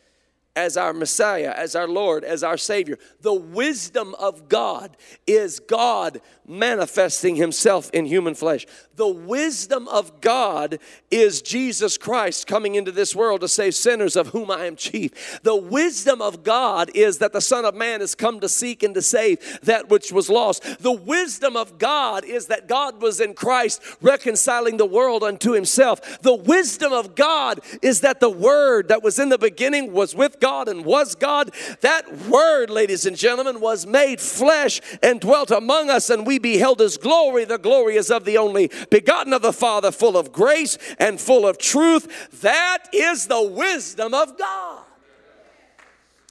as 0.57 0.77
our 0.77 0.93
Messiah, 0.93 1.53
as 1.57 1.75
our 1.75 1.89
Lord, 1.89 2.23
as 2.23 2.45
our 2.45 2.57
Savior. 2.57 2.99
The 3.21 3.35
wisdom 3.35 4.15
of 4.21 4.49
God 4.49 4.97
is 5.27 5.59
God 5.59 6.21
manifesting 6.47 7.35
Himself 7.35 7.91
in 7.93 8.07
human 8.07 8.35
flesh. 8.35 8.67
The 8.95 9.09
wisdom 9.09 9.89
of 9.89 10.21
God 10.21 10.79
is 11.11 11.43
Jesus 11.43 11.99
Christ 11.99 12.47
coming 12.47 12.77
into 12.77 12.93
this 12.93 13.17
world 13.17 13.41
to 13.41 13.49
save 13.49 13.75
sinners, 13.75 14.15
of 14.15 14.29
whom 14.29 14.51
I 14.51 14.67
am 14.67 14.77
chief. 14.77 15.41
The 15.43 15.57
wisdom 15.57 16.23
of 16.23 16.45
God 16.45 16.91
is 16.95 17.19
that 17.19 17.33
the 17.33 17.41
Son 17.41 17.65
of 17.65 17.75
Man 17.75 18.01
has 18.01 18.15
come 18.15 18.39
to 18.41 18.49
seek 18.49 18.83
and 18.85 18.95
to 18.95 19.03
save 19.03 19.61
that 19.63 19.89
which 19.89 20.13
was 20.13 20.31
lost. 20.31 20.63
The 20.81 20.93
wisdom 20.93 21.57
of 21.57 21.79
God 21.79 22.25
is 22.25 22.47
that 22.47 22.69
God 22.69 23.03
was 23.03 23.21
in 23.21 23.35
Christ 23.35 23.83
reconciling 24.01 24.77
the 24.77 24.87
world 24.87 25.25
unto 25.25 25.53
Himself. 25.53 26.21
The 26.21 26.35
wisdom 26.35 26.93
of 26.93 27.17
God 27.17 27.61
is 27.83 28.03
that 28.03 28.21
the 28.21 28.31
Word 28.31 28.89
that 28.89 29.03
was 29.03 29.19
in 29.19 29.31
the 29.31 29.39
beginning 29.39 29.93
was 29.93 30.15
with 30.15 30.39
God 30.39 30.44
and 30.45 30.85
was 30.85 31.15
God. 31.15 31.51
That 31.81 32.29
Word, 32.29 32.71
ladies 32.71 33.07
and 33.07 33.17
gentlemen, 33.17 33.61
was 33.61 33.87
made 33.87 34.21
flesh 34.21 34.81
and 35.03 35.21
dwelt 35.21 35.51
among 35.51 35.91
us, 35.91 36.11
and 36.11 36.27
we 36.27 36.39
beheld 36.39 36.81
His 36.81 36.97
glory. 36.97 37.45
The 37.45 37.59
glory 37.59 37.97
is 37.97 38.11
of 38.11 38.25
the 38.25 38.39
only 38.39 38.71
begotten 38.91 39.33
of 39.33 39.43
the 39.43 39.53
Father, 39.53 39.91
full 39.91 40.17
of 40.17 40.33
grace 40.33 40.79
and 40.99 41.21
full 41.21 41.47
of 41.47 41.59
truth. 41.59 42.41
That 42.43 42.89
is 42.93 43.27
the 43.27 43.43
wisdom 43.43 44.15
of 44.15 44.39
God. 44.39 44.85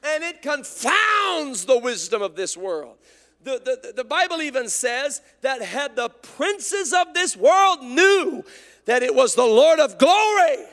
And 0.04 0.24
it 0.24 0.42
confounds 0.42 1.66
the 1.66 1.80
wisdom 1.80 2.22
of 2.22 2.36
this 2.36 2.56
world. 2.58 2.98
The, 3.44 3.80
the, 3.84 3.94
the 3.94 4.04
Bible 4.04 4.42
even 4.42 4.70
says 4.70 5.22
that 5.42 5.62
had 5.62 5.96
the 5.96 6.10
princes 6.10 6.94
of 6.94 7.14
this 7.14 7.36
world 7.36 7.82
knew 7.82 8.44
that 8.86 9.04
it 9.04 9.16
was 9.16 9.36
the 9.36 9.46
Lord 9.46 9.80
of 9.80 9.98
glory, 9.98 10.66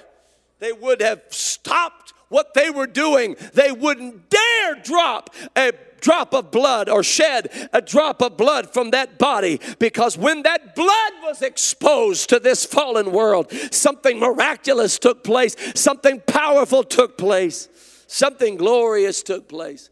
they 0.58 0.72
would 0.72 1.00
have 1.00 1.22
stopped 1.30 2.12
what 2.30 2.54
they 2.54 2.70
were 2.70 2.86
doing. 2.86 3.36
They 3.52 3.70
wouldn't 3.70 4.30
dare 4.30 4.76
drop 4.82 5.34
a 5.54 5.72
drop 6.00 6.32
of 6.32 6.50
blood 6.50 6.88
or 6.88 7.02
shed 7.02 7.50
a 7.74 7.82
drop 7.82 8.22
of 8.22 8.38
blood 8.38 8.72
from 8.72 8.90
that 8.92 9.18
body 9.18 9.60
because 9.78 10.16
when 10.16 10.42
that 10.42 10.74
blood 10.74 11.12
was 11.22 11.42
exposed 11.42 12.30
to 12.30 12.40
this 12.40 12.64
fallen 12.64 13.12
world, 13.12 13.52
something 13.70 14.18
miraculous 14.18 14.98
took 14.98 15.22
place, 15.22 15.54
something 15.74 16.20
powerful 16.26 16.82
took 16.82 17.18
place, 17.18 17.68
something 18.06 18.56
glorious 18.56 19.22
took 19.22 19.46
place. 19.48 19.90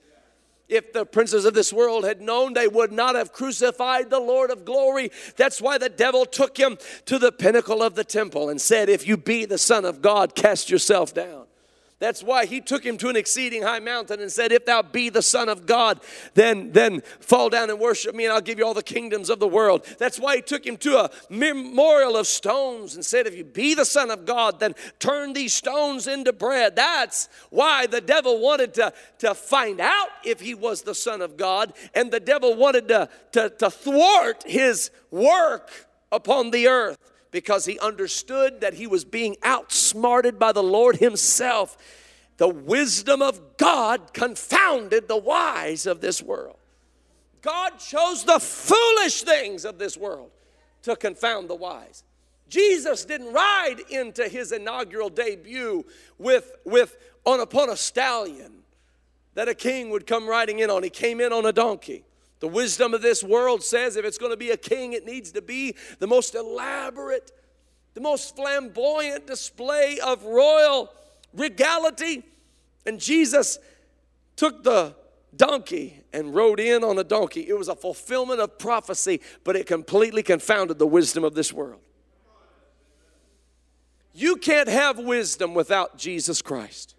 If 0.69 0.93
the 0.93 1.07
princes 1.07 1.47
of 1.47 1.55
this 1.55 1.73
world 1.73 2.05
had 2.05 2.21
known, 2.21 2.53
they 2.53 2.69
would 2.69 2.93
not 2.93 3.15
have 3.15 3.33
crucified 3.33 4.11
the 4.11 4.21
Lord 4.21 4.51
of 4.51 4.67
glory. 4.67 5.11
That's 5.37 5.63
why 5.63 5.79
the 5.79 5.89
devil 5.89 6.27
took 6.27 6.59
him 6.59 6.77
to 7.07 7.19
the 7.19 7.33
pinnacle 7.33 7.83
of 7.83 7.95
the 7.95 8.05
temple 8.05 8.51
and 8.51 8.61
said, 8.61 8.91
If 8.91 9.07
you 9.07 9.17
be 9.17 9.47
the 9.47 9.57
Son 9.57 9.87
of 9.87 10.03
God, 10.03 10.35
cast 10.35 10.69
yourself 10.69 11.15
down. 11.15 11.38
That's 12.01 12.23
why 12.23 12.47
he 12.47 12.61
took 12.61 12.85
him 12.85 12.97
to 12.99 13.09
an 13.09 13.17
exceeding 13.17 13.63
high 13.63 13.81
mountain 13.81 14.21
and 14.21 14.31
said, 14.31 14.53
If 14.53 14.67
thou 14.67 14.83
be 14.83 15.09
the 15.09 15.23
Son 15.23 15.49
of 15.49 15.67
God, 15.67 16.01
then, 16.35 16.71
then 16.71 17.03
fall 17.19 17.51
down 17.51 17.71
and 17.71 17.81
worship 17.81 18.15
me, 18.15 18.25
and 18.25 18.33
I'll 18.33 18.41
give 18.41 18.59
you 18.59 18.67
all 18.67 18.75
the 18.75 18.85
kingdoms 18.85 19.29
of 19.29 19.41
the 19.41 19.49
world. 19.49 19.85
That's 19.99 20.19
why 20.19 20.37
he 20.37 20.43
took 20.43 20.65
him 20.65 20.77
to 20.79 21.05
a 21.05 21.11
memorial 21.29 22.17
of 22.17 22.29
stones 22.29 22.95
and 22.95 23.05
said, 23.05 23.27
If 23.27 23.35
you 23.35 23.43
be 23.43 23.75
the 23.75 23.85
Son 23.85 24.13
of 24.13 24.27
God, 24.27 24.61
then 24.61 24.77
turn 25.01 25.33
these 25.33 25.55
stones 25.55 26.07
into 26.07 26.33
bread. 26.33 26.77
That's 26.77 27.29
why 27.51 27.89
the 27.89 28.01
devil 28.01 28.41
wanted 28.41 28.75
to, 28.75 28.93
to 29.19 29.35
find 29.35 29.81
out 29.81 30.09
if 30.25 30.41
he 30.41 30.55
was 30.55 30.83
the 30.83 30.95
Son 30.95 31.21
of 31.21 31.37
God, 31.37 31.73
and 31.95 32.13
the 32.13 32.21
devil 32.21 32.55
wanted 32.55 32.87
to, 32.89 33.09
to, 33.33 33.51
to 33.51 33.71
thwart 33.71 34.45
his 34.47 34.93
work 35.11 35.89
upon 36.13 36.53
the 36.53 36.69
earth 36.69 36.97
because 37.31 37.65
he 37.65 37.79
understood 37.79 38.61
that 38.61 38.75
he 38.75 38.87
was 38.87 39.05
being 39.05 39.37
outsmarted 39.43 40.39
by 40.39 40.53
the 40.53 40.63
Lord 40.63 40.97
himself. 40.97 41.77
The 42.39 42.49
wisdom 42.49 43.21
of 43.21 43.57
God 43.57 44.13
confounded 44.13 45.09
the 45.09 45.17
wise 45.17 45.87
of 45.87 46.01
this 46.01 46.23
world. 46.23 46.57
God 47.43 47.79
chose 47.79 48.25
the 48.25 48.41
foolish 48.41 49.23
things 49.23 49.65
of 49.65 49.79
this 49.79 49.97
world 49.97 50.31
to 50.83 50.97
confound 50.97 51.49
the 51.49 51.55
wise. 51.55 52.05
Jesus 52.49 53.05
didn't 53.05 53.33
ride 53.33 53.81
into 53.91 54.29
his 54.29 54.53
inaugural 54.53 55.11
debut 55.11 55.85
with, 56.17 56.57
with 56.65 56.97
on 57.25 57.41
upon 57.41 57.69
a 57.69 57.77
stallion 57.77 58.63
that 59.35 59.49
a 59.49 59.55
king 59.55 59.91
would 59.91 60.07
come 60.07 60.27
riding 60.27 60.59
in 60.61 60.71
on. 60.71 60.83
He 60.83 60.91
came 60.91 61.21
in 61.21 61.33
on 61.33 61.45
a 61.45 61.53
donkey. 61.53 62.05
The 62.41 62.49
wisdom 62.49 62.95
of 62.95 63.03
this 63.03 63.23
world 63.23 63.63
says 63.63 63.97
if 63.97 64.05
it's 64.05 64.19
going 64.19 64.33
to 64.33 64.37
be 64.37 64.51
a 64.51 64.57
king, 64.57 64.93
it 64.93 65.05
needs 65.05 65.33
to 65.33 65.43
be 65.43 65.75
the 65.99 66.07
most 66.07 66.35
elaborate, 66.35 67.33
the 67.95 68.01
most 68.01 68.37
flamboyant 68.37 69.27
display 69.27 69.99
of 70.05 70.25
royal 70.25 70.93
regality. 71.35 72.23
And 72.87 73.01
Jesus 73.01 73.59
took 74.37 74.63
the 74.63 74.95
donkey 75.37 76.03
and 76.13 76.35
rode 76.35 76.61
in 76.61 76.85
on 76.85 76.99
a 76.99 77.05
donkey. 77.05 77.49
It 77.49 77.59
was 77.59 77.69
a 77.69 77.77
fulfillment 77.77 78.41
of 78.41 78.59
prophecy, 78.59 79.21
but 79.45 79.57
it 79.57 79.67
completely 79.67 80.23
confounded 80.23 80.79
the 80.79 80.87
wisdom 80.87 81.25
of 81.25 81.35
this 81.35 81.53
world. 81.53 81.81
You 84.15 84.37
can't 84.37 84.69
have 84.69 84.99
wisdom 84.99 85.55
without 85.55 85.97
Jesus 85.97 86.43
Christ. 86.43 86.95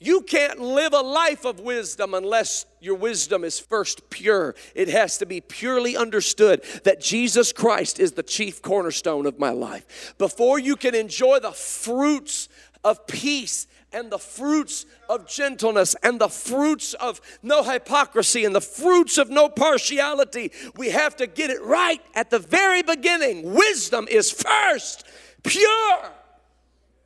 You 0.00 0.20
can't 0.22 0.60
live 0.60 0.92
a 0.92 1.00
life 1.00 1.44
of 1.44 1.58
wisdom 1.58 2.14
unless 2.14 2.66
your 2.80 2.94
wisdom 2.94 3.42
is 3.42 3.58
first 3.58 4.10
pure. 4.10 4.54
It 4.76 4.88
has 4.88 5.18
to 5.18 5.26
be 5.26 5.40
purely 5.40 5.96
understood 5.96 6.62
that 6.84 7.00
Jesus 7.00 7.52
Christ 7.52 7.98
is 7.98 8.12
the 8.12 8.22
chief 8.22 8.62
cornerstone 8.62 9.26
of 9.26 9.40
my 9.40 9.50
life. 9.50 10.14
Before 10.16 10.58
you 10.58 10.76
can 10.76 10.94
enjoy 10.94 11.40
the 11.40 11.50
fruits 11.50 12.48
of 12.84 13.08
peace 13.08 13.66
and 13.92 14.10
the 14.10 14.18
fruits 14.18 14.86
of 15.08 15.26
gentleness 15.26 15.96
and 16.02 16.20
the 16.20 16.28
fruits 16.28 16.94
of 16.94 17.20
no 17.42 17.64
hypocrisy 17.64 18.44
and 18.44 18.54
the 18.54 18.60
fruits 18.60 19.18
of 19.18 19.30
no 19.30 19.48
partiality, 19.48 20.52
we 20.76 20.90
have 20.90 21.16
to 21.16 21.26
get 21.26 21.50
it 21.50 21.62
right 21.62 22.00
at 22.14 22.30
the 22.30 22.38
very 22.38 22.82
beginning. 22.82 23.52
Wisdom 23.52 24.06
is 24.08 24.30
first 24.30 25.04
pure. 25.42 26.12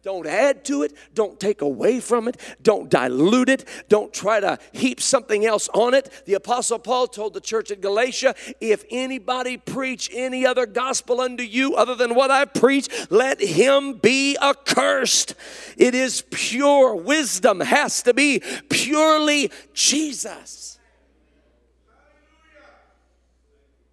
Don't 0.03 0.27
add 0.27 0.65
to 0.65 0.83
it. 0.83 0.95
Don't 1.15 1.39
take 1.39 1.63
away 1.63 2.01
from 2.01 2.27
it. 2.27 2.37
Don't 2.61 2.91
dilute 2.91 3.49
it. 3.49 3.65
Don't 3.89 4.13
try 4.13 4.41
to 4.41 4.59
heap 4.73 5.01
something 5.01 5.47
else 5.47 5.69
on 5.73 5.95
it. 5.95 6.25
The 6.27 6.35
Apostle 6.35 6.81
Paul 6.81 7.07
told 7.07 7.35
the 7.35 7.41
church 7.41 7.71
at 7.71 7.81
Galatia 7.81 8.35
if 8.61 8.85
anybody 8.91 9.57
preach 9.57 10.11
any 10.13 10.45
other 10.45 10.67
gospel 10.67 11.21
unto 11.21 11.45
you 11.45 11.77
other 11.77 11.95
than 11.95 12.17
what 12.17 12.33
I 12.33 12.47
preach, 12.47 12.89
let 13.11 13.41
him 13.41 13.95
be 13.95 14.37
accursed. 14.43 15.35
It 15.77 15.95
is 15.95 16.25
pure. 16.31 16.97
Wisdom 16.97 17.61
has 17.61 18.03
to 18.03 18.13
be 18.13 18.43
purely 18.69 19.53
Jesus. 19.73 20.81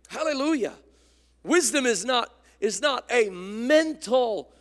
Hallelujah. 0.07 0.73
Wisdom 1.43 1.85
is 1.85 2.03
not, 2.03 2.33
is 2.59 2.81
not 2.81 3.05
a 3.11 3.29
mental 3.29 4.51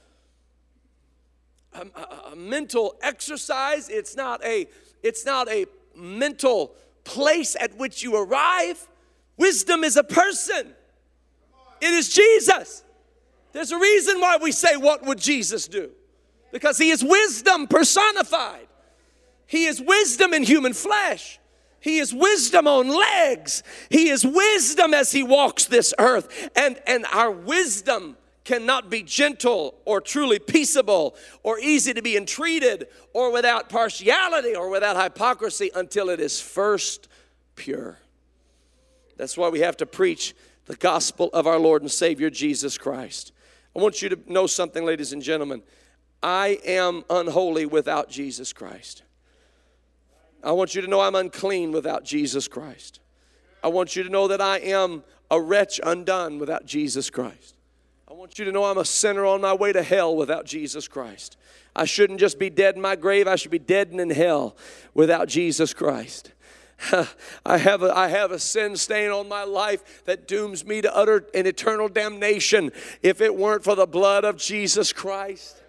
a, 1.78 2.32
a, 2.32 2.36
mental 2.36 2.96
exercise. 3.02 3.88
It's 3.88 4.16
not 4.16 4.44
a 4.44 4.68
it's 5.02 5.24
not 5.24 5.48
a 5.48 5.66
mental 5.94 6.74
place 7.04 7.56
at 7.58 7.76
which 7.76 8.02
you 8.02 8.16
arrive. 8.16 8.86
Wisdom 9.36 9.84
is 9.84 9.96
a 9.96 10.04
person. 10.04 10.74
It 11.80 11.90
is 11.90 12.12
Jesus. 12.12 12.82
There's 13.52 13.72
a 13.72 13.78
reason 13.78 14.20
why 14.20 14.38
we 14.40 14.52
say, 14.52 14.76
What 14.76 15.04
would 15.04 15.18
Jesus 15.18 15.68
do? 15.68 15.90
Because 16.52 16.78
he 16.78 16.90
is 16.90 17.04
wisdom 17.04 17.66
personified. 17.66 18.66
He 19.46 19.64
is 19.64 19.80
wisdom 19.80 20.34
in 20.34 20.42
human 20.42 20.74
flesh. 20.74 21.38
He 21.80 21.98
is 21.98 22.12
wisdom 22.12 22.66
on 22.66 22.88
legs. 22.88 23.62
He 23.88 24.10
is 24.10 24.24
wisdom 24.24 24.92
as 24.92 25.12
he 25.12 25.22
walks 25.22 25.64
this 25.64 25.94
earth. 25.98 26.50
And, 26.54 26.78
and 26.86 27.06
our 27.06 27.30
wisdom 27.30 28.16
cannot 28.48 28.88
be 28.88 29.02
gentle 29.02 29.74
or 29.84 30.00
truly 30.00 30.38
peaceable 30.38 31.14
or 31.42 31.58
easy 31.58 31.92
to 31.92 32.00
be 32.00 32.16
entreated 32.16 32.88
or 33.12 33.30
without 33.30 33.68
partiality 33.68 34.56
or 34.56 34.70
without 34.70 34.96
hypocrisy 34.96 35.70
until 35.74 36.08
it 36.08 36.18
is 36.18 36.40
first 36.40 37.08
pure. 37.56 37.98
That's 39.18 39.36
why 39.36 39.50
we 39.50 39.60
have 39.60 39.76
to 39.76 39.86
preach 39.86 40.34
the 40.64 40.76
gospel 40.76 41.28
of 41.34 41.46
our 41.46 41.58
Lord 41.58 41.82
and 41.82 41.90
Savior 41.90 42.30
Jesus 42.30 42.78
Christ. 42.78 43.32
I 43.76 43.80
want 43.82 44.00
you 44.00 44.08
to 44.08 44.18
know 44.26 44.46
something, 44.46 44.82
ladies 44.82 45.12
and 45.12 45.20
gentlemen. 45.20 45.62
I 46.22 46.58
am 46.64 47.04
unholy 47.10 47.66
without 47.66 48.08
Jesus 48.08 48.54
Christ. 48.54 49.02
I 50.42 50.52
want 50.52 50.74
you 50.74 50.80
to 50.80 50.88
know 50.88 51.02
I'm 51.02 51.14
unclean 51.14 51.70
without 51.70 52.02
Jesus 52.02 52.48
Christ. 52.48 53.00
I 53.62 53.68
want 53.68 53.94
you 53.94 54.04
to 54.04 54.08
know 54.08 54.26
that 54.28 54.40
I 54.40 54.56
am 54.60 55.04
a 55.30 55.38
wretch 55.38 55.82
undone 55.84 56.38
without 56.38 56.64
Jesus 56.64 57.10
Christ. 57.10 57.57
I 58.18 58.20
want 58.20 58.36
you 58.36 58.44
to 58.46 58.50
know 58.50 58.64
I'm 58.64 58.78
a 58.78 58.84
sinner 58.84 59.24
on 59.24 59.42
my 59.42 59.54
way 59.54 59.72
to 59.72 59.80
hell 59.80 60.16
without 60.16 60.44
Jesus 60.44 60.88
Christ. 60.88 61.36
I 61.76 61.84
shouldn't 61.84 62.18
just 62.18 62.36
be 62.36 62.50
dead 62.50 62.74
in 62.74 62.82
my 62.82 62.96
grave, 62.96 63.28
I 63.28 63.36
should 63.36 63.52
be 63.52 63.60
dead 63.60 63.92
in 63.92 64.10
hell 64.10 64.56
without 64.92 65.28
Jesus 65.28 65.72
Christ. 65.72 66.32
I 67.46 67.58
have, 67.58 67.84
a, 67.84 67.96
I 67.96 68.08
have 68.08 68.32
a 68.32 68.40
sin 68.40 68.76
stain 68.76 69.12
on 69.12 69.28
my 69.28 69.44
life 69.44 70.04
that 70.06 70.26
dooms 70.26 70.66
me 70.66 70.80
to 70.80 70.92
utter 70.96 71.26
and 71.32 71.46
eternal 71.46 71.88
damnation 71.88 72.72
if 73.04 73.20
it 73.20 73.36
weren't 73.36 73.62
for 73.62 73.76
the 73.76 73.86
blood 73.86 74.24
of 74.24 74.36
Jesus 74.36 74.92
Christ. 74.92 75.62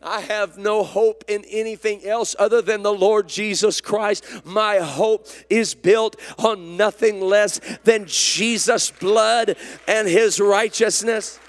I 0.00 0.20
have 0.20 0.58
no 0.58 0.84
hope 0.84 1.24
in 1.26 1.44
anything 1.50 2.04
else 2.04 2.36
other 2.38 2.62
than 2.62 2.84
the 2.84 2.94
Lord 2.94 3.28
Jesus 3.28 3.80
Christ. 3.80 4.24
My 4.44 4.76
hope 4.76 5.26
is 5.48 5.74
built 5.74 6.14
on 6.38 6.76
nothing 6.76 7.20
less 7.20 7.60
than 7.82 8.06
Jesus' 8.06 8.92
blood 8.92 9.56
and 9.88 10.06
his 10.06 10.38
righteousness. 10.38 11.40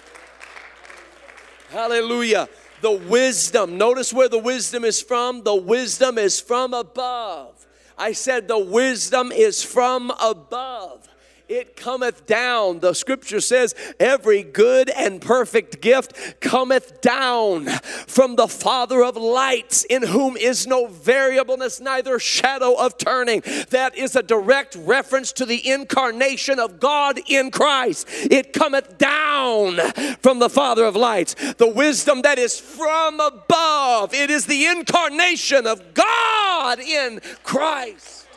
Hallelujah. 1.71 2.49
The 2.81 2.91
wisdom, 2.91 3.77
notice 3.77 4.11
where 4.11 4.27
the 4.27 4.37
wisdom 4.37 4.83
is 4.83 5.01
from. 5.01 5.43
The 5.43 5.55
wisdom 5.55 6.17
is 6.17 6.39
from 6.39 6.73
above. 6.73 7.65
I 7.97 8.11
said 8.11 8.47
the 8.47 8.59
wisdom 8.59 9.31
is 9.31 9.63
from 9.63 10.11
above 10.19 11.07
it 11.51 11.75
cometh 11.75 12.25
down. 12.25 12.79
The 12.79 12.93
scripture 12.93 13.41
says, 13.41 13.75
every 13.99 14.41
good 14.41 14.89
and 14.89 15.21
perfect 15.21 15.81
gift 15.81 16.39
cometh 16.39 17.01
down 17.01 17.65
from 18.07 18.37
the 18.37 18.47
Father 18.47 19.03
of 19.03 19.17
lights, 19.17 19.83
in 19.83 20.03
whom 20.03 20.37
is 20.37 20.65
no 20.65 20.87
variableness, 20.87 21.81
neither 21.81 22.19
shadow 22.19 22.75
of 22.75 22.97
turning. 22.97 23.41
That 23.69 23.97
is 23.97 24.15
a 24.15 24.23
direct 24.23 24.75
reference 24.75 25.33
to 25.33 25.45
the 25.45 25.69
incarnation 25.69 26.57
of 26.57 26.79
God 26.79 27.19
in 27.27 27.51
Christ. 27.51 28.07
It 28.09 28.53
cometh 28.53 28.97
down 28.97 29.77
from 30.21 30.39
the 30.39 30.49
Father 30.49 30.85
of 30.85 30.95
lights. 30.95 31.35
The 31.55 31.67
wisdom 31.67 32.21
that 32.21 32.39
is 32.39 32.59
from 32.59 33.19
above, 33.19 34.13
it 34.13 34.29
is 34.29 34.45
the 34.45 34.67
incarnation 34.67 35.67
of 35.67 35.93
God 35.93 36.79
in 36.79 37.19
Christ. 37.43 38.27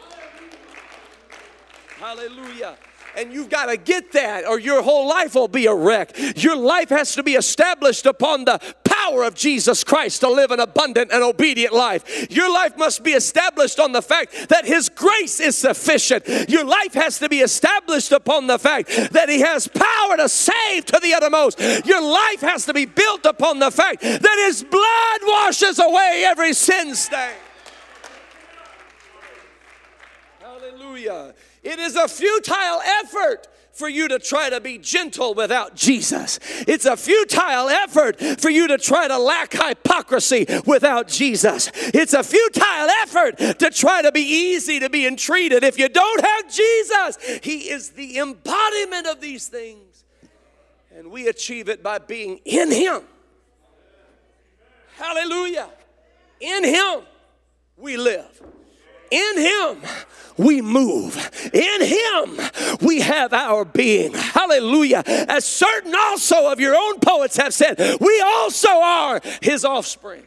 Hallelujah. 2.01 2.77
And 3.17 3.33
you've 3.33 3.51
got 3.51 3.67
to 3.67 3.77
get 3.77 4.12
that, 4.12 4.47
or 4.47 4.59
your 4.59 4.83
whole 4.83 5.09
life 5.09 5.35
will 5.35 5.49
be 5.49 5.67
a 5.67 5.75
wreck. 5.75 6.17
Your 6.37 6.57
life 6.57 6.89
has 6.89 7.15
to 7.15 7.23
be 7.23 7.35
established 7.35 8.07
upon 8.07 8.45
the 8.45 8.61
power 8.85 9.25
of 9.25 9.35
Jesus 9.35 9.85
Christ 9.85 10.21
to 10.21 10.31
live 10.31 10.51
an 10.51 10.61
abundant 10.61 11.12
and 11.12 11.23
obedient 11.23 11.75
life. 11.75 12.31
Your 12.31 12.53
life 12.53 12.77
must 12.77 13.05
be 13.05 13.12
established 13.12 13.79
on 13.79 13.93
the 13.93 14.03
fact 14.03 14.49
that 14.49 14.65
His 14.65 14.89
grace 14.89 15.41
is 15.41 15.57
sufficient. 15.57 16.27
Your 16.49 16.65
life 16.65 16.95
has 16.95 17.19
to 17.19 17.29
be 17.29 17.41
established 17.41 18.12
upon 18.12 18.47
the 18.47 18.59
fact 18.59 18.89
that 19.12 19.29
He 19.29 19.41
has 19.41 19.69
power 19.69 20.17
to 20.17 20.29
save 20.29 20.87
to 20.87 20.99
the 21.01 21.15
uttermost. 21.15 21.61
Your 21.87 22.03
life 22.03 22.41
has 22.41 22.67
to 22.67 22.75
be 22.75 22.87
built 22.87 23.27
upon 23.27 23.59
the 23.59 23.71
fact 23.71 24.01
that 24.01 24.45
His 24.47 24.62
blood 24.62 25.21
washes 25.23 25.79
away 25.79 26.25
every 26.27 26.53
sin 26.53 26.95
stain. 26.95 27.37
Hallelujah. 30.41 31.35
It 31.65 31.79
is 31.79 31.97
a 31.97 32.07
futile 32.09 32.81
effort 33.03 33.49
for 33.75 33.89
you 33.89 34.07
to 34.09 34.19
try 34.19 34.49
to 34.51 34.61
be 34.61 34.79
gentle 34.79 35.35
without 35.35 35.75
Jesus. 35.75 36.39
It's 36.69 36.87
a 36.87 36.97
futile 36.97 37.69
effort 37.69 38.21
for 38.41 38.49
you 38.49 38.69
to 38.69 38.79
try 38.79 39.09
to 39.09 39.19
lack 39.19 39.53
hypocrisy 39.53 40.47
without 40.65 41.09
Jesus. 41.09 41.71
It's 41.75 42.15
a 42.15 42.23
futile 42.23 42.89
effort 43.03 43.39
to 43.39 43.71
try 43.71 44.03
to 44.03 44.12
be 44.12 44.21
easy 44.21 44.79
to 44.79 44.89
be 44.89 45.07
entreated 45.07 45.65
if 45.65 45.79
you 45.79 45.89
don't 45.89 46.25
have 46.25 46.53
Jesus. 46.53 47.41
He 47.43 47.71
is 47.71 47.91
the 47.91 48.19
embodiment 48.19 49.09
of 49.09 49.21
these 49.21 49.49
things. 49.49 50.05
And 50.95 51.11
we 51.11 51.27
achieve 51.27 51.69
it 51.69 51.83
by 51.83 51.99
being 51.99 52.39
in 52.45 52.71
Him. 52.71 53.03
Hallelujah. 54.97 55.69
In 56.41 56.62
Him 56.62 57.01
we 57.77 57.97
live. 57.97 58.41
In 59.11 59.39
Him 59.39 59.79
we 60.37 60.61
move. 60.61 61.31
In 61.53 61.83
Him 61.83 62.41
we 62.81 63.01
have 63.01 63.33
our 63.33 63.65
being. 63.65 64.13
Hallelujah. 64.13 65.03
As 65.07 65.45
certain 65.45 65.95
also 65.95 66.51
of 66.51 66.61
your 66.61 66.75
own 66.75 66.99
poets 67.01 67.37
have 67.37 67.55
said, 67.55 67.79
we 68.01 68.21
also 68.21 68.69
are 68.69 69.21
His 69.41 69.65
offspring. 69.65 70.25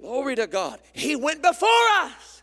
Glory 0.00 0.36
to 0.36 0.46
God. 0.46 0.78
He 0.92 1.16
went 1.16 1.42
before 1.42 1.68
us 2.02 2.42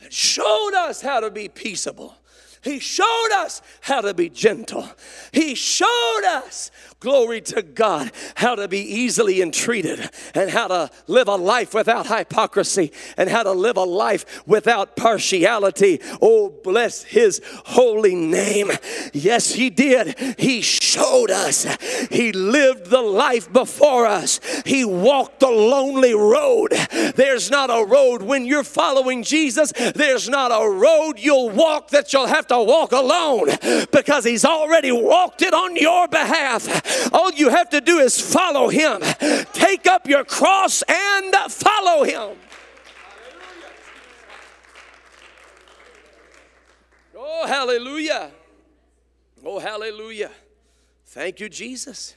and 0.00 0.12
showed 0.12 0.72
us 0.74 1.00
how 1.00 1.20
to 1.20 1.30
be 1.30 1.48
peaceable 1.48 2.16
He 2.62 2.78
showed 2.78 3.30
us 3.34 3.60
how 3.80 4.00
to 4.02 4.14
be 4.14 4.28
gentle. 4.28 4.88
He 5.32 5.54
showed 5.54 6.22
us, 6.24 6.70
glory 7.02 7.40
to 7.40 7.62
God, 7.62 8.12
how 8.36 8.54
to 8.54 8.68
be 8.68 8.78
easily 8.78 9.42
entreated 9.42 10.08
and 10.34 10.48
how 10.48 10.68
to 10.68 10.90
live 11.08 11.26
a 11.26 11.34
life 11.34 11.74
without 11.74 12.06
hypocrisy 12.06 12.92
and 13.16 13.28
how 13.28 13.42
to 13.42 13.50
live 13.50 13.76
a 13.76 13.82
life 13.82 14.46
without 14.46 14.94
partiality. 14.94 16.00
Oh, 16.22 16.48
bless 16.62 17.02
his 17.02 17.42
holy 17.66 18.14
name. 18.14 18.70
Yes, 19.12 19.52
he 19.54 19.68
did. 19.68 20.16
He 20.38 20.62
showed 20.62 21.32
us. 21.32 21.66
He 22.08 22.30
lived 22.32 22.86
the 22.86 23.02
life 23.02 23.52
before 23.52 24.06
us. 24.06 24.38
He 24.64 24.84
walked 24.84 25.40
the 25.40 25.50
lonely 25.50 26.14
road. 26.14 26.70
There's 27.16 27.50
not 27.50 27.68
a 27.68 27.84
road 27.84 28.22
when 28.22 28.46
you're 28.46 28.62
following 28.62 29.24
Jesus, 29.24 29.72
there's 29.96 30.28
not 30.28 30.52
a 30.52 30.70
road 30.70 31.14
you'll 31.18 31.50
walk 31.50 31.88
that 31.88 32.12
you'll 32.12 32.26
have 32.26 32.46
to 32.46 32.62
walk 32.62 32.92
alone 32.92 33.48
because 33.90 34.24
he's 34.24 34.44
already 34.44 34.92
walked 34.92 35.42
it 35.42 35.52
on 35.52 35.74
your 35.74 36.06
behalf. 36.06 36.62
All 37.12 37.32
you 37.32 37.48
have 37.50 37.70
to 37.70 37.80
do 37.80 37.98
is 37.98 38.20
follow 38.20 38.68
him. 38.68 39.00
Take 39.52 39.86
up 39.86 40.08
your 40.08 40.24
cross 40.24 40.82
and 40.88 41.34
follow 41.50 42.04
him. 42.04 42.36
Oh, 47.16 47.46
hallelujah. 47.46 48.30
Oh, 49.44 49.58
hallelujah. 49.58 50.30
Thank 51.06 51.40
you, 51.40 51.48
Jesus. 51.48 52.14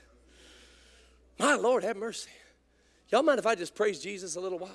My 1.37 1.55
Lord, 1.55 1.83
have 1.83 1.97
mercy. 1.97 2.29
Y'all 3.09 3.23
mind 3.23 3.39
if 3.39 3.45
I 3.45 3.55
just 3.55 3.75
praise 3.75 3.99
Jesus 3.99 4.35
a 4.35 4.39
little 4.39 4.59
while? 4.59 4.71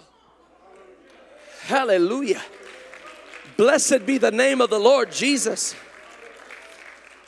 Hallelujah. 1.62 2.42
Blessed 3.57 4.07
be 4.07 4.18
the 4.18 4.30
name 4.30 4.61
of 4.61 4.70
the 4.70 4.78
Lord 4.78 5.12
Jesus. 5.12 5.74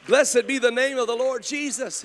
Blessed 0.06 0.46
be 0.46 0.58
the 0.58 0.70
name 0.70 0.98
of 0.98 1.06
the 1.06 1.16
Lord 1.16 1.42
Jesus. 1.42 2.04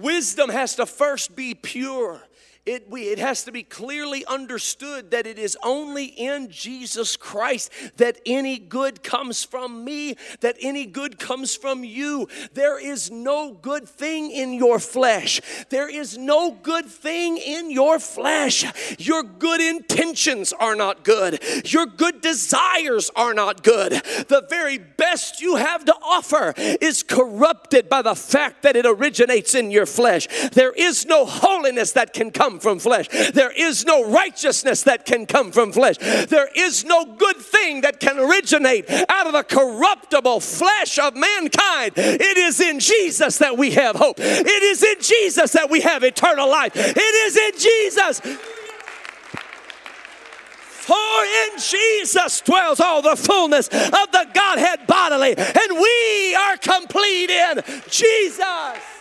Wisdom 0.00 0.50
has 0.50 0.76
to 0.76 0.86
first 0.86 1.34
be 1.34 1.54
pure 1.54 2.20
it, 2.68 2.90
we, 2.90 3.04
it 3.04 3.18
has 3.18 3.44
to 3.44 3.52
be 3.52 3.62
clearly 3.62 4.24
understood 4.26 5.10
that 5.10 5.26
it 5.26 5.38
is 5.38 5.56
only 5.64 6.04
in 6.04 6.50
Jesus 6.50 7.16
Christ 7.16 7.72
that 7.96 8.20
any 8.26 8.58
good 8.58 9.02
comes 9.02 9.42
from 9.42 9.84
me, 9.84 10.16
that 10.40 10.56
any 10.60 10.84
good 10.84 11.18
comes 11.18 11.56
from 11.56 11.82
you. 11.82 12.28
There 12.52 12.78
is 12.78 13.10
no 13.10 13.52
good 13.52 13.88
thing 13.88 14.30
in 14.30 14.52
your 14.52 14.78
flesh. 14.78 15.40
There 15.70 15.88
is 15.88 16.18
no 16.18 16.50
good 16.50 16.86
thing 16.86 17.38
in 17.38 17.70
your 17.70 17.98
flesh. 17.98 18.66
Your 18.98 19.22
good 19.22 19.62
intentions 19.62 20.52
are 20.52 20.76
not 20.76 21.04
good. 21.04 21.42
Your 21.64 21.86
good 21.86 22.20
desires 22.20 23.10
are 23.16 23.32
not 23.32 23.62
good. 23.62 23.92
The 23.92 24.46
very 24.50 24.76
best 24.76 25.40
you 25.40 25.56
have 25.56 25.86
to 25.86 25.94
offer 26.04 26.52
is 26.56 27.02
corrupted 27.02 27.88
by 27.88 28.02
the 28.02 28.14
fact 28.14 28.62
that 28.62 28.76
it 28.76 28.84
originates 28.84 29.54
in 29.54 29.70
your 29.70 29.86
flesh. 29.86 30.28
There 30.50 30.72
is 30.72 31.06
no 31.06 31.24
holiness 31.24 31.92
that 31.92 32.12
can 32.12 32.30
come 32.30 32.57
from 32.58 32.78
flesh. 32.78 33.08
There 33.32 33.50
is 33.50 33.84
no 33.84 34.04
righteousness 34.10 34.82
that 34.82 35.04
can 35.04 35.26
come 35.26 35.52
from 35.52 35.72
flesh. 35.72 35.96
There 35.98 36.48
is 36.54 36.84
no 36.84 37.04
good 37.04 37.36
thing 37.36 37.82
that 37.82 38.00
can 38.00 38.18
originate 38.18 38.90
out 39.08 39.26
of 39.26 39.32
the 39.32 39.44
corruptible 39.44 40.40
flesh 40.40 40.98
of 40.98 41.14
mankind. 41.14 41.92
It 41.96 42.36
is 42.36 42.60
in 42.60 42.80
Jesus 42.80 43.38
that 43.38 43.56
we 43.56 43.72
have 43.72 43.96
hope. 43.96 44.16
It 44.18 44.62
is 44.62 44.82
in 44.82 45.00
Jesus 45.00 45.52
that 45.52 45.70
we 45.70 45.80
have 45.80 46.02
eternal 46.02 46.48
life. 46.48 46.72
It 46.74 46.96
is 46.98 47.36
in 47.36 47.52
Jesus. 47.58 48.20
For 50.88 51.24
in 51.52 51.58
Jesus 51.58 52.40
dwells 52.40 52.80
all 52.80 53.02
the 53.02 53.14
fullness 53.14 53.68
of 53.68 54.10
the 54.10 54.26
Godhead 54.32 54.86
bodily, 54.86 55.36
and 55.36 55.78
we 55.78 56.34
are 56.34 56.56
complete 56.56 57.28
in 57.28 57.62
Jesus. 57.90 58.97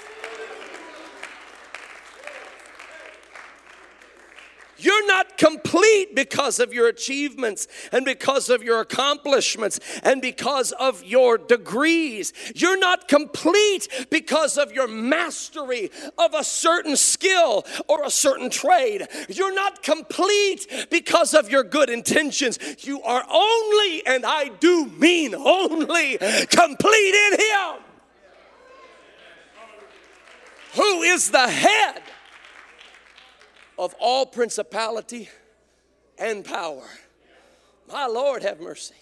You're 4.80 5.08
not 5.08 5.38
complete 5.38 6.16
because 6.16 6.60
of 6.60 6.74
your 6.74 6.88
achievements 6.88 7.68
and 7.92 8.06
because 8.06 8.50
of 8.50 8.64
your 8.64 8.80
accomplishments 8.82 9.80
and 10.04 10.22
because 10.22 10.72
of 10.74 11.04
your 11.04 11.38
degrees. 11.38 12.34
You're 12.56 12.80
not 12.80 13.08
complete 13.08 13.88
because 14.10 14.58
of 14.58 14.72
your 14.72 14.88
mastery 14.88 15.92
of 16.18 16.34
a 16.34 16.44
certain 16.44 16.96
skill 16.96 17.66
or 17.88 18.04
a 18.04 18.12
certain 18.12 18.50
trade. 18.50 19.08
You're 19.30 19.54
not 19.54 19.84
complete 19.84 20.88
because 20.90 21.34
of 21.34 21.50
your 21.50 21.64
good 21.64 21.90
intentions. 21.90 22.60
You 22.86 23.02
are 23.02 23.24
only, 23.30 24.06
and 24.06 24.26
I 24.26 24.50
do 24.60 24.86
mean 24.86 25.34
only, 25.36 26.18
complete 26.18 27.16
in 27.16 27.40
Him. 27.40 27.84
Who 30.76 31.02
is 31.02 31.32
the 31.32 31.48
head? 31.48 32.04
Of 33.78 33.96
all 34.00 34.26
principality 34.26 35.30
and 36.18 36.44
power. 36.44 36.84
My 37.90 38.08
Lord, 38.08 38.44
have 38.44 38.60
mercy. 38.60 38.96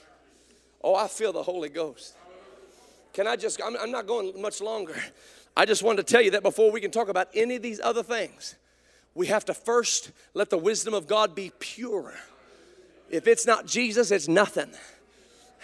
Oh, 0.84 0.96
I 0.96 1.08
feel 1.08 1.34
the 1.34 1.44
Holy 1.44 1.70
Ghost. 1.70 2.16
Can 3.14 3.28
I 3.28 3.36
just, 3.36 3.60
I'm, 3.64 3.76
I'm 3.78 3.92
not 3.92 4.08
going 4.08 4.40
much 4.42 4.62
longer. 4.62 4.96
I 5.58 5.66
just 5.66 5.84
wanted 5.84 6.06
to 6.06 6.14
tell 6.14 6.22
you 6.22 6.32
that 6.32 6.44
before 6.44 6.72
we 6.72 6.82
can 6.82 6.92
talk 6.92 7.08
about 7.08 7.30
any 7.34 7.56
of 7.56 7.62
these 7.62 7.80
other 7.80 8.04
things, 8.04 8.56
we 9.14 9.28
have 9.28 9.46
to 9.46 9.54
first 9.54 10.12
let 10.34 10.50
the 10.50 10.58
wisdom 10.58 10.94
of 10.94 11.08
God 11.08 11.34
be 11.34 11.52
pure. 11.60 12.14
If 13.10 13.28
it's 13.28 13.48
not 13.48 13.66
Jesus, 13.66 14.12
it's 14.12 14.28
nothing. 14.28 14.72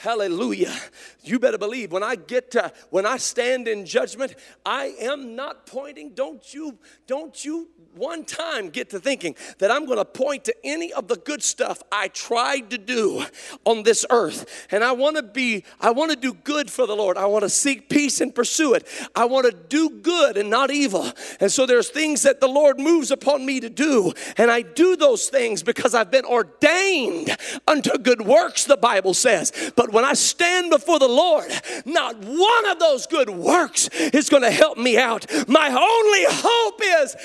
Hallelujah. 0.01 0.73
You 1.21 1.37
better 1.37 1.59
believe 1.59 1.91
when 1.91 2.01
I 2.01 2.15
get 2.15 2.49
to 2.51 2.73
when 2.89 3.05
I 3.05 3.17
stand 3.17 3.67
in 3.67 3.85
judgment, 3.85 4.33
I 4.65 4.95
am 4.99 5.35
not 5.35 5.67
pointing. 5.67 6.15
Don't 6.15 6.51
you 6.55 6.79
don't 7.05 7.45
you 7.45 7.69
one 7.93 8.25
time 8.25 8.69
get 8.69 8.89
to 8.91 8.99
thinking 8.99 9.35
that 9.59 9.69
I'm 9.69 9.85
going 9.85 9.99
to 9.99 10.05
point 10.05 10.45
to 10.45 10.55
any 10.63 10.91
of 10.91 11.07
the 11.07 11.17
good 11.17 11.43
stuff 11.43 11.83
I 11.91 12.07
tried 12.07 12.71
to 12.71 12.79
do 12.79 13.23
on 13.63 13.83
this 13.83 14.03
earth. 14.09 14.67
And 14.71 14.83
I 14.83 14.93
want 14.93 15.17
to 15.17 15.21
be 15.23 15.65
I 15.79 15.91
want 15.91 16.09
to 16.09 16.17
do 16.17 16.33
good 16.33 16.71
for 16.71 16.87
the 16.87 16.95
Lord. 16.95 17.15
I 17.15 17.27
want 17.27 17.43
to 17.43 17.49
seek 17.49 17.87
peace 17.87 18.21
and 18.21 18.33
pursue 18.33 18.73
it. 18.73 18.87
I 19.15 19.25
want 19.25 19.45
to 19.45 19.51
do 19.51 19.87
good 19.91 20.35
and 20.35 20.49
not 20.49 20.71
evil. 20.71 21.11
And 21.39 21.51
so 21.51 21.67
there's 21.67 21.89
things 21.89 22.23
that 22.23 22.41
the 22.41 22.47
Lord 22.47 22.79
moves 22.79 23.11
upon 23.11 23.45
me 23.45 23.59
to 23.59 23.69
do, 23.69 24.13
and 24.37 24.49
I 24.49 24.63
do 24.63 24.95
those 24.95 25.29
things 25.29 25.61
because 25.61 25.93
I've 25.93 26.09
been 26.09 26.25
ordained 26.25 27.37
unto 27.67 27.99
good 27.99 28.21
works 28.21 28.65
the 28.65 28.77
Bible 28.77 29.13
says. 29.13 29.51
But 29.75 29.90
when 29.91 30.05
I 30.05 30.13
stand 30.13 30.69
before 30.69 30.99
the 30.99 31.07
Lord, 31.07 31.51
not 31.85 32.17
one 32.17 32.69
of 32.69 32.79
those 32.79 33.07
good 33.07 33.29
works 33.29 33.89
is 33.89 34.29
going 34.29 34.43
to 34.43 34.51
help 34.51 34.77
me 34.77 34.97
out. 34.97 35.25
My 35.47 35.67
only 35.67 36.25
hope 36.27 36.81
is 36.83 37.15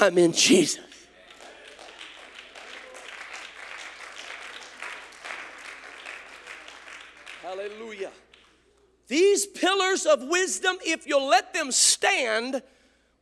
I'm 0.00 0.18
in 0.18 0.32
Jesus. 0.32 0.80
Hallelujah. 7.42 8.10
These 9.06 9.46
pillars 9.46 10.06
of 10.06 10.22
wisdom, 10.22 10.76
if 10.84 11.06
you'll 11.06 11.28
let 11.28 11.54
them 11.54 11.70
stand, 11.70 12.62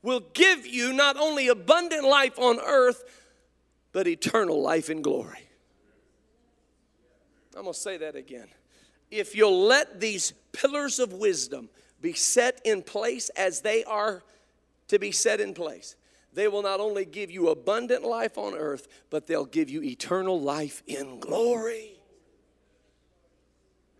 will 0.02 0.22
give 0.32 0.66
you 0.66 0.92
not 0.92 1.16
only 1.16 1.48
abundant 1.48 2.04
life 2.04 2.38
on 2.38 2.58
earth, 2.60 3.04
but 3.92 4.06
eternal 4.06 4.62
life 4.62 4.88
in 4.88 5.02
glory. 5.02 5.48
I'm 7.54 7.62
going 7.62 7.74
to 7.74 7.78
say 7.78 7.98
that 7.98 8.16
again 8.16 8.48
if 9.12 9.36
you'll 9.36 9.66
let 9.66 10.00
these 10.00 10.32
pillars 10.52 10.98
of 10.98 11.12
wisdom 11.12 11.68
be 12.00 12.14
set 12.14 12.60
in 12.64 12.82
place 12.82 13.28
as 13.36 13.60
they 13.60 13.84
are 13.84 14.24
to 14.88 14.98
be 14.98 15.12
set 15.12 15.38
in 15.38 15.54
place, 15.54 15.94
they 16.32 16.48
will 16.48 16.62
not 16.62 16.80
only 16.80 17.04
give 17.04 17.30
you 17.30 17.50
abundant 17.50 18.02
life 18.04 18.38
on 18.38 18.54
earth, 18.54 18.88
but 19.10 19.26
they'll 19.26 19.44
give 19.44 19.68
you 19.68 19.82
eternal 19.82 20.40
life 20.40 20.82
in 20.86 21.20
glory. 21.20 22.00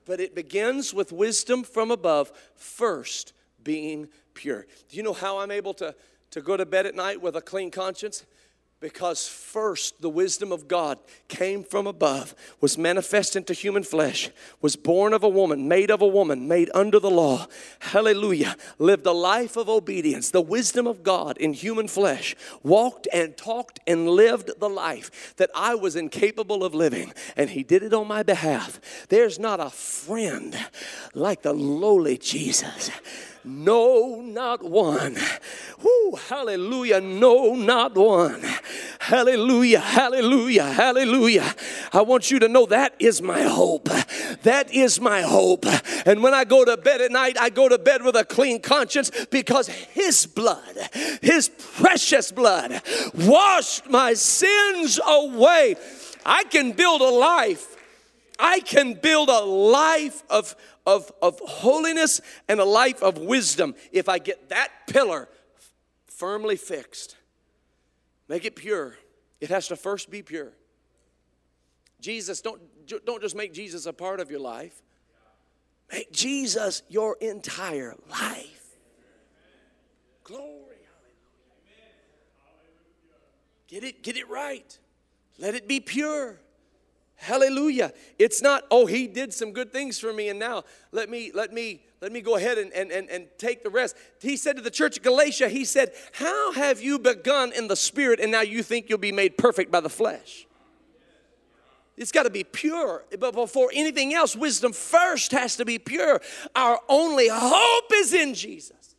But 0.06 0.18
it 0.18 0.34
begins 0.34 0.94
with 0.94 1.12
wisdom 1.12 1.62
from 1.62 1.90
above, 1.90 2.32
first 2.56 3.34
being 3.62 4.08
pure. 4.32 4.66
Do 4.88 4.96
you 4.96 5.02
know 5.02 5.12
how 5.12 5.38
I'm 5.38 5.50
able 5.50 5.74
to, 5.74 5.94
to 6.30 6.40
go 6.40 6.56
to 6.56 6.64
bed 6.64 6.86
at 6.86 6.94
night 6.94 7.20
with 7.20 7.36
a 7.36 7.42
clean 7.42 7.70
conscience? 7.70 8.24
Because 8.82 9.28
first 9.28 10.02
the 10.02 10.08
wisdom 10.08 10.50
of 10.50 10.66
God 10.66 10.98
came 11.28 11.62
from 11.62 11.86
above, 11.86 12.34
was 12.60 12.76
manifest 12.76 13.36
into 13.36 13.52
human 13.52 13.84
flesh, 13.84 14.28
was 14.60 14.74
born 14.74 15.12
of 15.12 15.22
a 15.22 15.28
woman, 15.28 15.68
made 15.68 15.88
of 15.88 16.02
a 16.02 16.06
woman, 16.06 16.48
made 16.48 16.68
under 16.74 16.98
the 16.98 17.08
law. 17.08 17.46
Hallelujah. 17.78 18.56
Lived 18.78 19.06
a 19.06 19.12
life 19.12 19.56
of 19.56 19.68
obedience. 19.68 20.32
The 20.32 20.40
wisdom 20.40 20.88
of 20.88 21.04
God 21.04 21.38
in 21.38 21.52
human 21.52 21.86
flesh 21.86 22.34
walked 22.64 23.06
and 23.12 23.36
talked 23.36 23.78
and 23.86 24.08
lived 24.08 24.50
the 24.58 24.68
life 24.68 25.36
that 25.36 25.50
I 25.54 25.76
was 25.76 25.94
incapable 25.94 26.64
of 26.64 26.74
living. 26.74 27.12
And 27.36 27.50
He 27.50 27.62
did 27.62 27.84
it 27.84 27.94
on 27.94 28.08
my 28.08 28.24
behalf. 28.24 28.80
There's 29.10 29.38
not 29.38 29.60
a 29.60 29.70
friend 29.70 30.58
like 31.14 31.42
the 31.42 31.52
lowly 31.52 32.18
Jesus. 32.18 32.90
No, 33.44 34.20
not 34.20 34.62
one. 34.62 35.16
Whoo, 35.82 36.16
hallelujah. 36.28 37.00
No, 37.00 37.54
not 37.54 37.96
one. 37.96 38.42
Hallelujah, 39.02 39.80
hallelujah, 39.80 40.62
hallelujah. 40.62 41.56
I 41.92 42.02
want 42.02 42.30
you 42.30 42.38
to 42.38 42.48
know 42.48 42.66
that 42.66 42.94
is 43.00 43.20
my 43.20 43.42
hope. 43.42 43.88
That 44.44 44.72
is 44.72 45.00
my 45.00 45.22
hope. 45.22 45.66
And 46.06 46.22
when 46.22 46.34
I 46.34 46.44
go 46.44 46.64
to 46.64 46.76
bed 46.76 47.00
at 47.00 47.10
night, 47.10 47.36
I 47.36 47.50
go 47.50 47.68
to 47.68 47.78
bed 47.78 48.04
with 48.04 48.14
a 48.14 48.24
clean 48.24 48.62
conscience 48.62 49.10
because 49.32 49.66
His 49.66 50.24
blood, 50.24 50.76
His 51.20 51.48
precious 51.48 52.30
blood, 52.30 52.80
washed 53.12 53.90
my 53.90 54.14
sins 54.14 55.00
away. 55.04 55.74
I 56.24 56.44
can 56.44 56.70
build 56.70 57.00
a 57.00 57.10
life. 57.10 57.76
I 58.38 58.60
can 58.60 58.94
build 58.94 59.30
a 59.30 59.40
life 59.40 60.22
of, 60.30 60.54
of, 60.86 61.10
of 61.20 61.40
holiness 61.40 62.20
and 62.48 62.60
a 62.60 62.64
life 62.64 63.02
of 63.02 63.18
wisdom 63.18 63.74
if 63.90 64.08
I 64.08 64.20
get 64.20 64.50
that 64.50 64.68
pillar 64.86 65.28
firmly 66.06 66.54
fixed. 66.54 67.16
Make 68.28 68.44
it 68.44 68.56
pure. 68.56 68.96
It 69.40 69.50
has 69.50 69.68
to 69.68 69.76
first 69.76 70.10
be 70.10 70.22
pure. 70.22 70.52
Jesus, 72.00 72.40
don't, 72.40 72.60
don't 73.04 73.22
just 73.22 73.36
make 73.36 73.52
Jesus 73.52 73.86
a 73.86 73.92
part 73.92 74.20
of 74.20 74.30
your 74.30 74.40
life, 74.40 74.82
make 75.92 76.12
Jesus 76.12 76.82
your 76.88 77.16
entire 77.20 77.94
life. 78.10 78.64
Glory. 80.24 80.72
Get 83.68 83.84
it, 83.84 84.02
get 84.02 84.16
it 84.18 84.28
right. 84.28 84.78
Let 85.38 85.54
it 85.54 85.66
be 85.66 85.80
pure. 85.80 86.38
Hallelujah. 87.16 87.92
It's 88.18 88.42
not, 88.42 88.64
oh, 88.70 88.84
he 88.84 89.06
did 89.06 89.32
some 89.32 89.52
good 89.52 89.72
things 89.72 89.98
for 89.98 90.12
me, 90.12 90.28
and 90.28 90.38
now 90.38 90.64
let 90.90 91.08
me, 91.08 91.30
let 91.32 91.52
me, 91.52 91.82
let 92.02 92.10
me 92.10 92.20
go 92.20 92.34
ahead 92.34 92.58
and, 92.58 92.72
and, 92.72 92.90
and, 92.90 93.08
and 93.08 93.28
take 93.38 93.62
the 93.62 93.70
rest. 93.70 93.96
He 94.20 94.36
said 94.36 94.56
to 94.56 94.62
the 94.62 94.72
church 94.72 94.96
of 94.96 95.04
Galatia, 95.04 95.48
he 95.48 95.64
said, 95.64 95.92
How 96.10 96.52
have 96.52 96.82
you 96.82 96.98
begun 96.98 97.52
in 97.52 97.68
the 97.68 97.76
spirit, 97.76 98.18
and 98.18 98.32
now 98.32 98.40
you 98.40 98.64
think 98.64 98.88
you'll 98.88 98.98
be 98.98 99.12
made 99.12 99.38
perfect 99.38 99.70
by 99.70 99.78
the 99.78 99.88
flesh? 99.88 100.48
It's 101.96 102.10
got 102.10 102.24
to 102.24 102.30
be 102.30 102.42
pure. 102.42 103.04
But 103.20 103.34
before 103.34 103.70
anything 103.72 104.14
else, 104.14 104.34
wisdom 104.34 104.72
first 104.72 105.30
has 105.30 105.54
to 105.58 105.64
be 105.64 105.78
pure. 105.78 106.20
Our 106.56 106.80
only 106.88 107.28
hope 107.30 107.92
is 107.94 108.12
in 108.12 108.34
Jesus. 108.34 108.96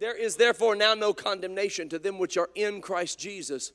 There 0.00 0.16
is 0.16 0.36
therefore 0.36 0.74
now 0.74 0.94
no 0.94 1.12
condemnation 1.12 1.90
to 1.90 1.98
them 1.98 2.18
which 2.18 2.38
are 2.38 2.48
in 2.54 2.80
Christ 2.80 3.18
Jesus, 3.18 3.72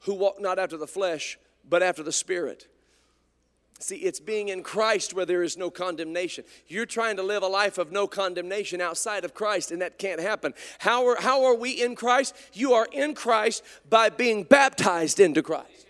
who 0.00 0.12
walk 0.12 0.42
not 0.42 0.58
after 0.58 0.76
the 0.76 0.86
flesh, 0.86 1.38
but 1.66 1.82
after 1.82 2.02
the 2.02 2.12
Spirit. 2.12 2.68
See, 3.84 3.96
it's 3.96 4.18
being 4.18 4.48
in 4.48 4.62
Christ 4.62 5.12
where 5.12 5.26
there 5.26 5.42
is 5.42 5.58
no 5.58 5.70
condemnation. 5.70 6.44
You're 6.68 6.86
trying 6.86 7.16
to 7.16 7.22
live 7.22 7.42
a 7.42 7.46
life 7.46 7.76
of 7.76 7.92
no 7.92 8.06
condemnation 8.06 8.80
outside 8.80 9.26
of 9.26 9.34
Christ, 9.34 9.70
and 9.70 9.82
that 9.82 9.98
can't 9.98 10.22
happen. 10.22 10.54
How 10.78 11.06
are, 11.06 11.20
how 11.20 11.44
are 11.44 11.54
we 11.54 11.72
in 11.82 11.94
Christ? 11.94 12.34
You 12.54 12.72
are 12.72 12.88
in 12.92 13.14
Christ 13.14 13.62
by 13.90 14.08
being 14.08 14.44
baptized 14.44 15.20
into 15.20 15.42
Christ. 15.42 15.83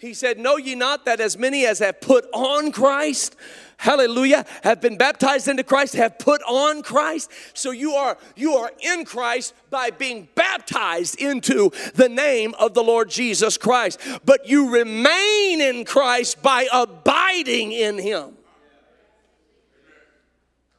He 0.00 0.14
said, 0.14 0.38
Know 0.38 0.56
ye 0.56 0.74
not 0.74 1.04
that 1.04 1.20
as 1.20 1.36
many 1.36 1.66
as 1.66 1.78
have 1.80 2.00
put 2.00 2.26
on 2.32 2.72
Christ, 2.72 3.36
hallelujah, 3.76 4.46
have 4.62 4.80
been 4.80 4.96
baptized 4.96 5.46
into 5.46 5.62
Christ, 5.62 5.94
have 5.94 6.18
put 6.18 6.40
on 6.48 6.82
Christ. 6.82 7.30
So 7.52 7.70
you 7.70 7.92
are 7.92 8.16
you 8.34 8.54
are 8.54 8.70
in 8.80 9.04
Christ 9.04 9.52
by 9.68 9.90
being 9.90 10.26
baptized 10.34 11.20
into 11.20 11.70
the 11.94 12.08
name 12.08 12.54
of 12.58 12.72
the 12.72 12.82
Lord 12.82 13.10
Jesus 13.10 13.58
Christ. 13.58 14.00
But 14.24 14.48
you 14.48 14.70
remain 14.70 15.60
in 15.60 15.84
Christ 15.84 16.42
by 16.42 16.66
abiding 16.72 17.72
in 17.72 17.98
him. 17.98 18.38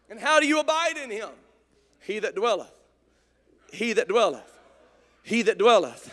And 0.10 0.20
how 0.20 0.40
do 0.40 0.48
you 0.48 0.60
abide 0.60 0.98
in 0.98 1.12
him? 1.12 1.30
He 2.00 2.18
that 2.18 2.34
dwelleth, 2.34 2.74
he 3.72 3.94
that 3.94 4.08
dwelleth, 4.08 4.60
he 5.22 5.44
that 5.44 5.60
dwelleth 5.60 6.12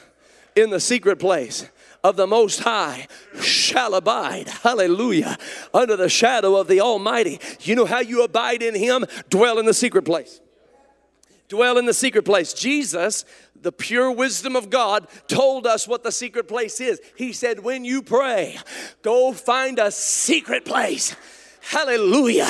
in 0.55 0.69
the 0.69 0.79
secret 0.79 1.19
place 1.19 1.67
of 2.09 2.17
the 2.17 2.27
Most 2.27 2.61
High 2.61 3.07
shall 3.41 3.95
abide, 3.95 4.49
hallelujah, 4.49 5.37
under 5.73 5.97
the 5.97 6.09
shadow 6.09 6.57
of 6.57 6.67
the 6.67 6.81
Almighty. 6.81 7.39
You 7.61 7.77
know 7.77 7.85
how 7.85 8.01
you 8.01 8.25
abide 8.25 8.63
in 8.63 8.75
Him? 8.75 9.05
Dwell 9.29 9.59
in 9.59 9.67
the 9.67 9.75
secret 9.75 10.03
place. 10.03 10.41
Dwell 11.49 11.79
in 11.79 11.87
the 11.87 11.95
secret 11.95 12.25
place. 12.25 12.53
Jesus, 12.53 13.25
the 13.61 13.73
pure 13.73 14.11
wisdom 14.11 14.57
of 14.57 14.71
God, 14.71 15.07
told 15.29 15.67
us 15.67 15.89
what 15.89 16.03
the 16.03 16.13
secret 16.13 16.49
place 16.49 16.81
is. 16.81 17.01
He 17.17 17.33
said, 17.33 17.61
When 17.61 17.85
you 17.85 18.03
pray, 18.03 18.59
go 19.03 19.33
find 19.33 19.79
a 19.79 19.91
secret 19.91 20.65
place 20.65 21.15
hallelujah, 21.61 22.49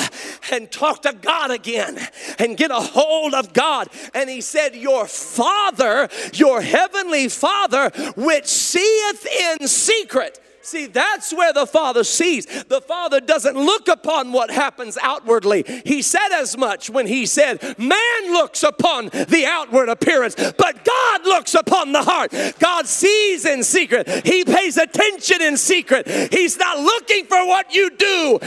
and 0.51 0.71
talk 0.71 1.03
to 1.03 1.13
God 1.13 1.51
again 1.51 1.99
and 2.37 2.57
get 2.57 2.71
a 2.71 2.75
hold 2.79 3.33
of 3.33 3.53
God. 3.53 3.89
And 4.13 4.29
he 4.29 4.41
said, 4.41 4.75
Your 4.75 5.07
Father, 5.07 6.09
your 6.33 6.61
heavenly 6.61 7.27
Father, 7.29 7.89
which 8.15 8.47
seeth 8.47 9.25
in 9.25 9.67
secret. 9.67 10.39
See, 10.61 10.85
that's 10.85 11.33
where 11.33 11.53
the 11.53 11.65
Father 11.65 12.03
sees. 12.03 12.45
The 12.45 12.81
Father 12.81 13.19
doesn't 13.19 13.55
look 13.55 13.87
upon 13.87 14.31
what 14.31 14.51
happens 14.51 14.97
outwardly. 15.01 15.63
He 15.83 16.01
said 16.01 16.29
as 16.33 16.57
much 16.57 16.89
when 16.89 17.07
He 17.07 17.25
said, 17.25 17.61
Man 17.79 18.33
looks 18.33 18.61
upon 18.61 19.05
the 19.05 19.45
outward 19.47 19.89
appearance, 19.89 20.35
but 20.35 20.85
God 20.85 21.23
looks 21.23 21.55
upon 21.55 21.91
the 21.91 22.03
heart. 22.03 22.33
God 22.59 22.85
sees 22.85 23.45
in 23.45 23.63
secret, 23.63 24.07
He 24.25 24.43
pays 24.43 24.77
attention 24.77 25.41
in 25.41 25.57
secret. 25.57 26.07
He's 26.31 26.57
not 26.57 26.77
looking 26.77 27.25
for 27.25 27.47
what 27.47 27.73
you 27.73 27.89
do 27.89 28.39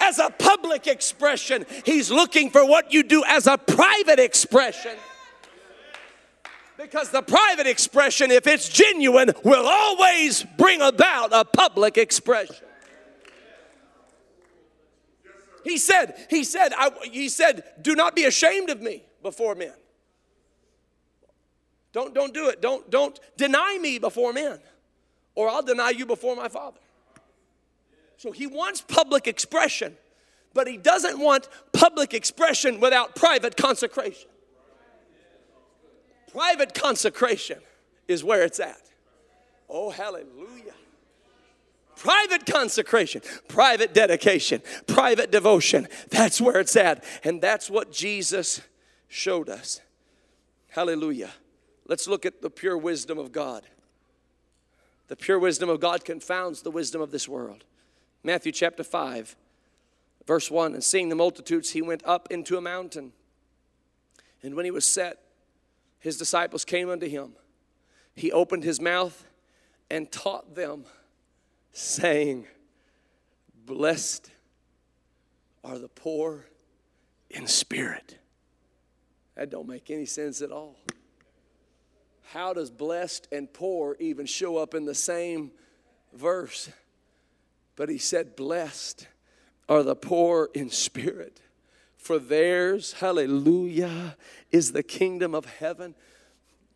as 0.00 0.18
a 0.18 0.30
public 0.30 0.86
expression, 0.86 1.66
He's 1.84 2.10
looking 2.10 2.50
for 2.50 2.66
what 2.66 2.92
you 2.92 3.02
do 3.02 3.24
as 3.26 3.46
a 3.46 3.58
private 3.58 4.18
expression. 4.18 4.96
Because 6.76 7.10
the 7.10 7.22
private 7.22 7.66
expression, 7.66 8.30
if 8.30 8.46
it's 8.46 8.68
genuine, 8.68 9.32
will 9.42 9.66
always 9.66 10.44
bring 10.56 10.80
about 10.80 11.30
a 11.32 11.44
public 11.44 11.98
expression. 11.98 12.64
He 15.64 15.76
said, 15.76 16.14
he 16.30 16.44
said, 16.44 16.72
I, 16.76 16.90
he 17.02 17.28
said, 17.28 17.64
do 17.82 17.96
not 17.96 18.14
be 18.14 18.24
ashamed 18.24 18.70
of 18.70 18.80
me 18.80 19.02
before 19.22 19.56
men. 19.56 19.74
Don't, 21.92 22.14
don't 22.14 22.32
do 22.32 22.48
it. 22.48 22.62
Don't, 22.62 22.88
don't 22.90 23.18
deny 23.36 23.76
me 23.80 23.98
before 23.98 24.32
men, 24.32 24.60
or 25.34 25.48
I'll 25.48 25.62
deny 25.62 25.90
you 25.90 26.06
before 26.06 26.36
my 26.36 26.48
Father. 26.48 26.78
So 28.18 28.32
he 28.32 28.46
wants 28.46 28.80
public 28.80 29.26
expression, 29.26 29.96
but 30.52 30.66
he 30.66 30.76
doesn't 30.76 31.18
want 31.18 31.48
public 31.72 32.12
expression 32.12 32.80
without 32.80 33.14
private 33.14 33.56
consecration. 33.56 34.28
Private 36.32 36.74
consecration 36.74 37.60
is 38.08 38.24
where 38.24 38.42
it's 38.42 38.60
at. 38.60 38.82
Oh, 39.70 39.90
hallelujah. 39.90 40.74
Private 41.94 42.44
consecration, 42.44 43.22
private 43.48 43.94
dedication, 43.94 44.62
private 44.86 45.30
devotion. 45.30 45.88
That's 46.10 46.40
where 46.40 46.58
it's 46.58 46.76
at. 46.76 47.04
And 47.24 47.40
that's 47.40 47.70
what 47.70 47.92
Jesus 47.92 48.60
showed 49.08 49.48
us. 49.48 49.80
Hallelujah. 50.70 51.30
Let's 51.86 52.08
look 52.08 52.26
at 52.26 52.42
the 52.42 52.50
pure 52.50 52.76
wisdom 52.76 53.18
of 53.18 53.32
God. 53.32 53.64
The 55.06 55.16
pure 55.16 55.38
wisdom 55.38 55.68
of 55.68 55.80
God 55.80 56.04
confounds 56.04 56.62
the 56.62 56.70
wisdom 56.70 57.00
of 57.00 57.10
this 57.10 57.28
world. 57.28 57.64
Matthew 58.22 58.52
chapter 58.52 58.82
5, 58.82 59.36
verse 60.26 60.50
1 60.50 60.74
And 60.74 60.84
seeing 60.84 61.08
the 61.08 61.14
multitudes, 61.14 61.70
he 61.70 61.82
went 61.82 62.02
up 62.04 62.28
into 62.30 62.56
a 62.56 62.60
mountain. 62.60 63.12
And 64.42 64.54
when 64.54 64.64
he 64.64 64.70
was 64.70 64.84
set, 64.84 65.18
his 66.00 66.16
disciples 66.16 66.64
came 66.64 66.90
unto 66.90 67.08
him. 67.08 67.32
He 68.14 68.32
opened 68.32 68.64
his 68.64 68.80
mouth 68.80 69.24
and 69.90 70.10
taught 70.10 70.54
them, 70.54 70.84
saying, 71.72 72.46
Blessed 73.66 74.30
are 75.64 75.78
the 75.78 75.88
poor 75.88 76.46
in 77.30 77.46
spirit. 77.46 78.18
That 79.34 79.50
don't 79.50 79.68
make 79.68 79.90
any 79.90 80.06
sense 80.06 80.40
at 80.40 80.50
all. 80.50 80.76
How 82.32 82.52
does 82.52 82.70
blessed 82.70 83.28
and 83.32 83.52
poor 83.52 83.96
even 84.00 84.26
show 84.26 84.56
up 84.56 84.74
in 84.74 84.84
the 84.84 84.94
same 84.94 85.50
verse? 86.12 86.70
But 87.78 87.88
he 87.88 87.98
said, 87.98 88.34
Blessed 88.34 89.06
are 89.68 89.84
the 89.84 89.94
poor 89.94 90.50
in 90.52 90.68
spirit, 90.68 91.40
for 91.96 92.18
theirs, 92.18 92.94
hallelujah, 92.94 94.16
is 94.50 94.72
the 94.72 94.82
kingdom 94.82 95.32
of 95.32 95.44
heaven. 95.44 95.94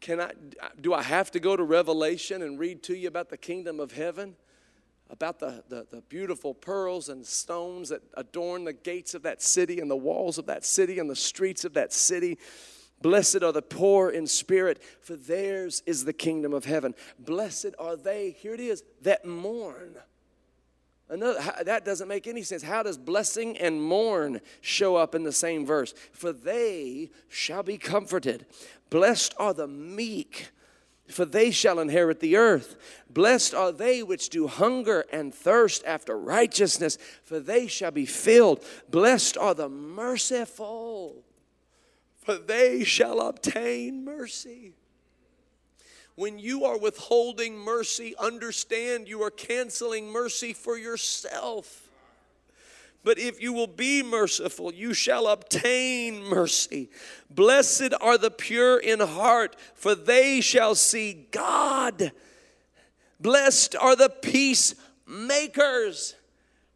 Can 0.01 0.21
I, 0.21 0.31
do 0.81 0.95
I 0.95 1.03
have 1.03 1.33
to 1.33 1.41
go 1.41 1.57
to 1.57 1.65
Revelation 1.65 2.41
and 2.41 2.57
read 2.57 2.85
to 2.85 2.97
you 2.97 3.09
about 3.09 3.31
the 3.31 3.37
kingdom 3.37 3.81
of 3.81 3.91
heaven? 3.91 4.37
About 5.11 5.41
the, 5.41 5.65
the, 5.69 5.89
the 5.91 6.03
beautiful 6.03 6.55
pearls 6.55 7.09
and 7.09 7.27
stones 7.27 7.89
that 7.89 8.03
adorn 8.15 8.63
the 8.63 8.73
gates 8.73 9.13
of 9.13 9.25
that 9.25 9.43
city 9.43 9.81
and 9.81 9.91
the 9.91 9.97
walls 9.97 10.39
of 10.39 10.47
that 10.47 10.65
city 10.65 11.01
and 11.01 11.11
the 11.11 11.17
streets 11.17 11.65
of 11.65 11.75
that 11.75 11.93
city. 11.93 12.39
Blessed 13.01 13.43
are 13.43 13.53
the 13.53 13.61
poor 13.61 14.09
in 14.11 14.29
spirit, 14.29 14.81
for 15.01 15.17
theirs 15.17 15.83
is 15.85 16.05
the 16.05 16.13
kingdom 16.13 16.53
of 16.53 16.65
heaven. 16.65 16.95
Blessed 17.19 17.75
are 17.81 17.97
they, 17.97 18.37
here 18.39 18.55
it 18.55 18.61
is, 18.61 18.85
that 19.01 19.25
mourn 19.25 19.97
Another, 21.09 21.41
that 21.65 21.85
doesn't 21.85 22.09
make 22.09 22.27
any 22.27 22.43
sense. 22.43 22.63
How 22.63 22.83
does 22.83 22.97
blessing 22.97 23.59
and 23.59 23.83
mourn 23.83 24.41
show 24.61 24.97
up 24.97 25.15
in 25.15 25.25
the 25.25 25.33
same 25.33 25.67
verse? 25.67 25.93
For 26.11 26.33
they 26.33 27.11
shall 27.29 27.63
be 27.63 27.77
comforted. 27.77 28.47
Blessed 28.89 29.35
are 29.39 29.53
the 29.53 29.67
meek, 29.67 30.49
for 31.09 31.25
they 31.25 31.51
shall 31.51 31.81
inherit 31.81 32.21
the 32.21 32.37
earth. 32.37 32.77
Blessed 33.11 33.53
are 33.53 33.73
they 33.73 34.03
which 34.03 34.31
do 34.31 34.47
hunger 34.47 35.05
and 35.13 35.35
thirst 35.35 35.85
after 35.85 36.19
righteousness, 36.19 36.97
for 37.23 37.41
they 37.41 37.67
shall 37.67 37.91
be 37.91 38.07
filled. 38.07 38.65
Blessed 38.89 39.37
are 39.37 39.55
the 39.55 39.69
merciful, 39.69 41.25
for 42.17 42.39
they 42.39 42.85
shall 42.85 43.21
obtain 43.21 44.05
mercy. 44.05 44.75
When 46.15 46.39
you 46.39 46.65
are 46.65 46.79
withholding 46.79 47.59
mercy, 47.59 48.15
understand 48.19 49.09
you 49.09 49.23
are 49.23 49.31
canceling 49.31 50.11
mercy 50.11 50.53
for 50.53 50.77
yourself. 50.77 51.89
But 53.05 53.19
if 53.19 53.43
you 53.43 53.53
will 53.53 53.67
be 53.67 54.03
merciful, 54.03 54.73
you 54.73 54.95
shall 54.95 55.27
obtain 55.27 56.23
mercy. 56.23 56.89
Blessed 57.31 57.95
are 58.01 58.17
the 58.17 58.31
pure 58.31 58.79
in 58.79 59.01
heart, 59.01 59.57
for 59.75 59.95
they 59.95 60.41
shall 60.41 60.75
see 60.75 61.27
God. 61.31 62.13
Blessed 63.19 63.75
are 63.75 63.97
the 63.97 64.11
peacemakers, 64.11 66.15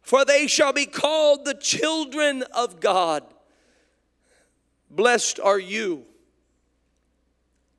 for 0.01 0.25
they 0.25 0.47
shall 0.47 0.73
be 0.73 0.85
called 0.85 1.45
the 1.45 1.53
children 1.53 2.43
of 2.53 2.79
God. 2.79 3.23
Blessed 4.89 5.39
are 5.39 5.59
you 5.59 6.05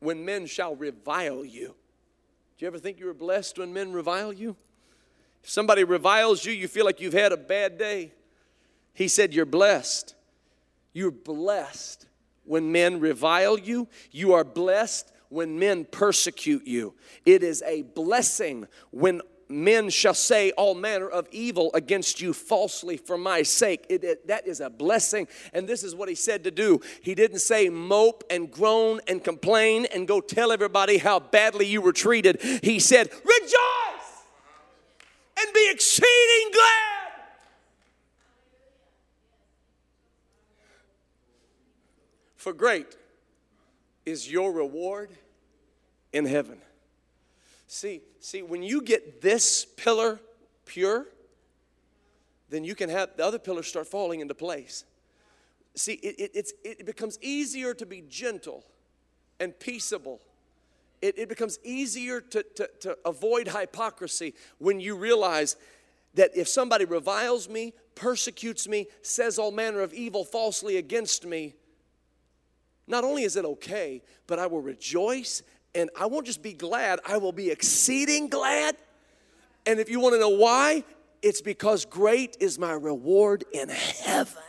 when 0.00 0.24
men 0.24 0.46
shall 0.46 0.76
revile 0.76 1.44
you. 1.44 1.74
Do 2.56 2.64
you 2.64 2.66
ever 2.66 2.78
think 2.78 2.98
you 2.98 3.06
were 3.06 3.14
blessed 3.14 3.58
when 3.58 3.72
men 3.72 3.92
revile 3.92 4.32
you? 4.32 4.56
If 5.42 5.50
somebody 5.50 5.84
reviles 5.84 6.44
you, 6.44 6.52
you 6.52 6.68
feel 6.68 6.84
like 6.84 7.00
you've 7.00 7.12
had 7.12 7.32
a 7.32 7.36
bad 7.36 7.78
day. 7.78 8.12
He 8.94 9.08
said, 9.08 9.32
You're 9.32 9.46
blessed. 9.46 10.14
You're 10.92 11.10
blessed 11.10 12.06
when 12.44 12.72
men 12.72 12.98
revile 12.98 13.58
you. 13.58 13.88
You 14.10 14.32
are 14.32 14.44
blessed 14.44 15.12
when 15.28 15.58
men 15.58 15.84
persecute 15.84 16.66
you. 16.66 16.94
It 17.24 17.42
is 17.42 17.62
a 17.62 17.82
blessing 17.82 18.66
when 18.90 19.20
men 19.48 19.90
shall 19.90 20.14
say 20.14 20.50
all 20.52 20.74
manner 20.74 21.08
of 21.08 21.28
evil 21.30 21.70
against 21.74 22.20
you 22.20 22.32
falsely 22.32 22.96
for 22.96 23.18
my 23.18 23.42
sake. 23.42 23.86
It, 23.88 24.04
it, 24.04 24.26
that 24.28 24.46
is 24.46 24.60
a 24.60 24.70
blessing. 24.70 25.28
And 25.52 25.68
this 25.68 25.82
is 25.82 25.94
what 25.94 26.08
he 26.08 26.14
said 26.14 26.44
to 26.44 26.50
do. 26.50 26.80
He 27.02 27.14
didn't 27.14 27.40
say 27.40 27.68
mope 27.68 28.24
and 28.30 28.50
groan 28.50 29.00
and 29.06 29.22
complain 29.22 29.86
and 29.92 30.06
go 30.06 30.20
tell 30.20 30.52
everybody 30.52 30.98
how 30.98 31.20
badly 31.20 31.66
you 31.66 31.80
were 31.80 31.92
treated. 31.92 32.40
He 32.62 32.78
said, 32.78 33.10
Rejoice 33.10 33.58
and 35.40 35.52
be 35.54 35.70
exceeding 35.70 36.52
glad 36.52 36.88
For 42.38 42.52
great 42.54 42.96
is 44.06 44.30
your 44.30 44.52
reward 44.52 45.10
in 46.14 46.24
heaven. 46.24 46.62
See, 47.68 48.00
see, 48.18 48.40
when 48.42 48.62
you 48.62 48.80
get 48.80 49.20
this 49.20 49.66
pillar 49.66 50.18
pure, 50.64 51.06
then 52.48 52.64
you 52.64 52.74
can 52.74 52.88
have 52.88 53.10
the 53.16 53.24
other 53.24 53.38
pillars 53.38 53.66
start 53.66 53.86
falling 53.86 54.20
into 54.20 54.34
place. 54.34 54.84
See, 55.74 55.92
it, 55.92 56.30
it, 56.34 56.52
it 56.64 56.86
becomes 56.86 57.18
easier 57.20 57.74
to 57.74 57.84
be 57.84 58.02
gentle 58.08 58.64
and 59.38 59.56
peaceable. 59.60 60.20
It, 61.02 61.18
it 61.18 61.28
becomes 61.28 61.58
easier 61.62 62.22
to, 62.22 62.42
to, 62.56 62.70
to 62.80 62.98
avoid 63.04 63.48
hypocrisy 63.48 64.34
when 64.56 64.80
you 64.80 64.96
realize 64.96 65.56
that 66.14 66.34
if 66.34 66.48
somebody 66.48 66.86
reviles 66.86 67.50
me, 67.50 67.74
persecutes 67.94 68.66
me, 68.66 68.86
says 69.02 69.38
all 69.38 69.50
manner 69.52 69.82
of 69.82 69.92
evil 69.92 70.24
falsely 70.24 70.78
against 70.78 71.26
me, 71.26 71.54
not 72.86 73.04
only 73.04 73.24
is 73.24 73.36
it 73.36 73.44
okay, 73.44 74.02
but 74.26 74.38
I 74.38 74.46
will 74.46 74.62
rejoice 74.62 75.42
and 75.74 75.90
I 75.98 76.06
won't 76.06 76.26
just 76.26 76.42
be 76.42 76.52
glad, 76.52 77.00
I 77.06 77.18
will 77.18 77.32
be 77.32 77.50
exceeding 77.50 78.28
glad. 78.28 78.76
And 79.66 79.78
if 79.78 79.90
you 79.90 80.00
want 80.00 80.14
to 80.14 80.20
know 80.20 80.30
why, 80.30 80.84
it's 81.22 81.40
because 81.40 81.84
great 81.84 82.36
is 82.40 82.58
my 82.58 82.72
reward 82.72 83.44
in 83.52 83.68
heaven. 83.68 84.42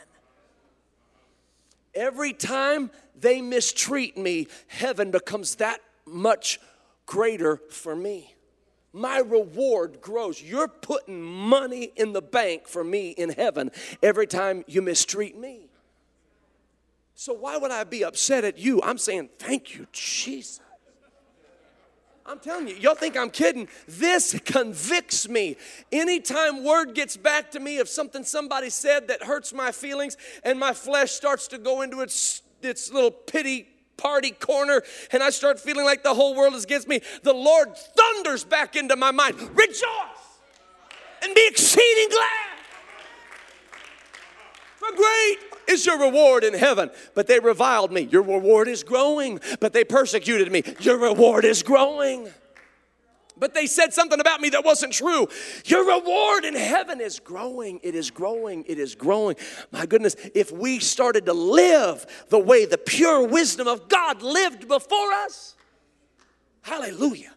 Every 1.93 2.33
time 2.33 2.91
they 3.19 3.41
mistreat 3.41 4.17
me, 4.17 4.47
heaven 4.67 5.11
becomes 5.11 5.55
that 5.55 5.81
much 6.05 6.59
greater 7.05 7.57
for 7.69 7.95
me. 7.95 8.35
My 8.93 9.19
reward 9.19 10.01
grows. 10.01 10.41
You're 10.41 10.67
putting 10.67 11.21
money 11.21 11.91
in 11.95 12.13
the 12.13 12.21
bank 12.21 12.67
for 12.67 12.83
me 12.83 13.09
in 13.11 13.29
heaven 13.29 13.71
every 14.01 14.25
time 14.25 14.63
you 14.67 14.81
mistreat 14.81 15.37
me. 15.37 15.69
So 17.13 17.33
why 17.33 17.57
would 17.57 17.71
I 17.71 17.83
be 17.83 18.03
upset 18.03 18.45
at 18.45 18.57
you? 18.57 18.81
I'm 18.81 18.97
saying, 18.97 19.29
thank 19.37 19.75
you, 19.75 19.85
Jesus. 19.91 20.61
I'm 22.29 22.37
telling 22.37 22.67
you, 22.67 22.75
y'all 22.75 22.93
think 22.93 23.17
I'm 23.17 23.31
kidding. 23.31 23.67
This 23.87 24.39
convicts 24.45 25.27
me. 25.27 25.57
Anytime 25.91 26.63
word 26.63 26.93
gets 26.93 27.17
back 27.17 27.49
to 27.51 27.59
me 27.59 27.79
of 27.79 27.89
something 27.89 28.23
somebody 28.23 28.69
said 28.69 29.07
that 29.07 29.23
hurts 29.23 29.51
my 29.51 29.71
feelings 29.71 30.15
and 30.43 30.59
my 30.59 30.73
flesh 30.73 31.09
starts 31.09 31.47
to 31.47 31.57
go 31.57 31.81
into 31.81 32.01
its, 32.01 32.43
its 32.61 32.93
little 32.93 33.09
pity 33.09 33.67
party 33.97 34.29
corner 34.29 34.83
and 35.11 35.23
I 35.23 35.31
start 35.31 35.59
feeling 35.59 35.85
like 35.85 36.03
the 36.03 36.13
whole 36.13 36.35
world 36.35 36.53
is 36.53 36.65
against 36.65 36.87
me, 36.87 37.01
the 37.23 37.33
Lord 37.33 37.75
thunders 37.75 38.43
back 38.43 38.75
into 38.75 38.95
my 38.95 39.09
mind 39.09 39.35
rejoice 39.57 39.83
and 41.23 41.33
be 41.33 41.47
exceeding 41.47 42.09
glad. 42.09 42.48
Great 44.95 45.37
is 45.67 45.85
your 45.85 45.99
reward 45.99 46.43
in 46.43 46.53
heaven. 46.53 46.89
But 47.13 47.27
they 47.27 47.39
reviled 47.39 47.91
me. 47.91 48.01
Your 48.11 48.23
reward 48.23 48.67
is 48.67 48.83
growing. 48.83 49.39
But 49.59 49.73
they 49.73 49.83
persecuted 49.83 50.51
me. 50.51 50.63
Your 50.79 50.97
reward 50.97 51.45
is 51.45 51.63
growing. 51.63 52.29
But 53.39 53.53
they 53.53 53.67
said 53.67 53.93
something 53.93 54.19
about 54.19 54.41
me 54.41 54.49
that 54.49 54.65
wasn't 54.65 54.91
true. 54.91 55.27
Your 55.65 55.87
reward 55.87 56.43
in 56.43 56.55
heaven 56.55 56.99
is 56.99 57.19
growing. 57.19 57.79
It 57.83 57.95
is 57.95 58.11
growing. 58.11 58.65
It 58.67 58.77
is 58.77 58.95
growing. 58.95 59.37
My 59.71 59.85
goodness, 59.85 60.15
if 60.35 60.51
we 60.51 60.79
started 60.79 61.25
to 61.27 61.33
live 61.33 62.05
the 62.29 62.39
way 62.39 62.65
the 62.65 62.77
pure 62.77 63.25
wisdom 63.25 63.67
of 63.67 63.87
God 63.87 64.21
lived 64.21 64.67
before 64.67 65.13
us, 65.13 65.55
hallelujah. 66.61 67.33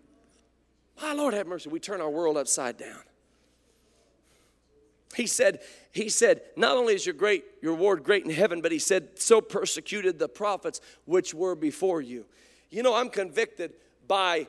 My 1.00 1.12
Lord 1.12 1.34
have 1.34 1.46
mercy. 1.46 1.68
We 1.68 1.80
turn 1.80 2.00
our 2.00 2.10
world 2.10 2.36
upside 2.36 2.78
down. 2.78 3.00
He 5.14 5.26
said, 5.26 5.60
he 5.92 6.08
said, 6.08 6.42
not 6.56 6.76
only 6.76 6.94
is 6.94 7.04
your 7.04 7.14
great 7.14 7.44
your 7.60 7.72
reward 7.72 8.02
great 8.02 8.24
in 8.24 8.30
heaven, 8.30 8.60
but 8.60 8.72
he 8.72 8.78
said, 8.78 9.18
so 9.18 9.40
persecuted 9.40 10.18
the 10.18 10.28
prophets 10.28 10.80
which 11.04 11.34
were 11.34 11.54
before 11.54 12.00
you. 12.00 12.24
You 12.70 12.82
know, 12.82 12.94
I'm 12.94 13.10
convicted 13.10 13.74
by 14.08 14.48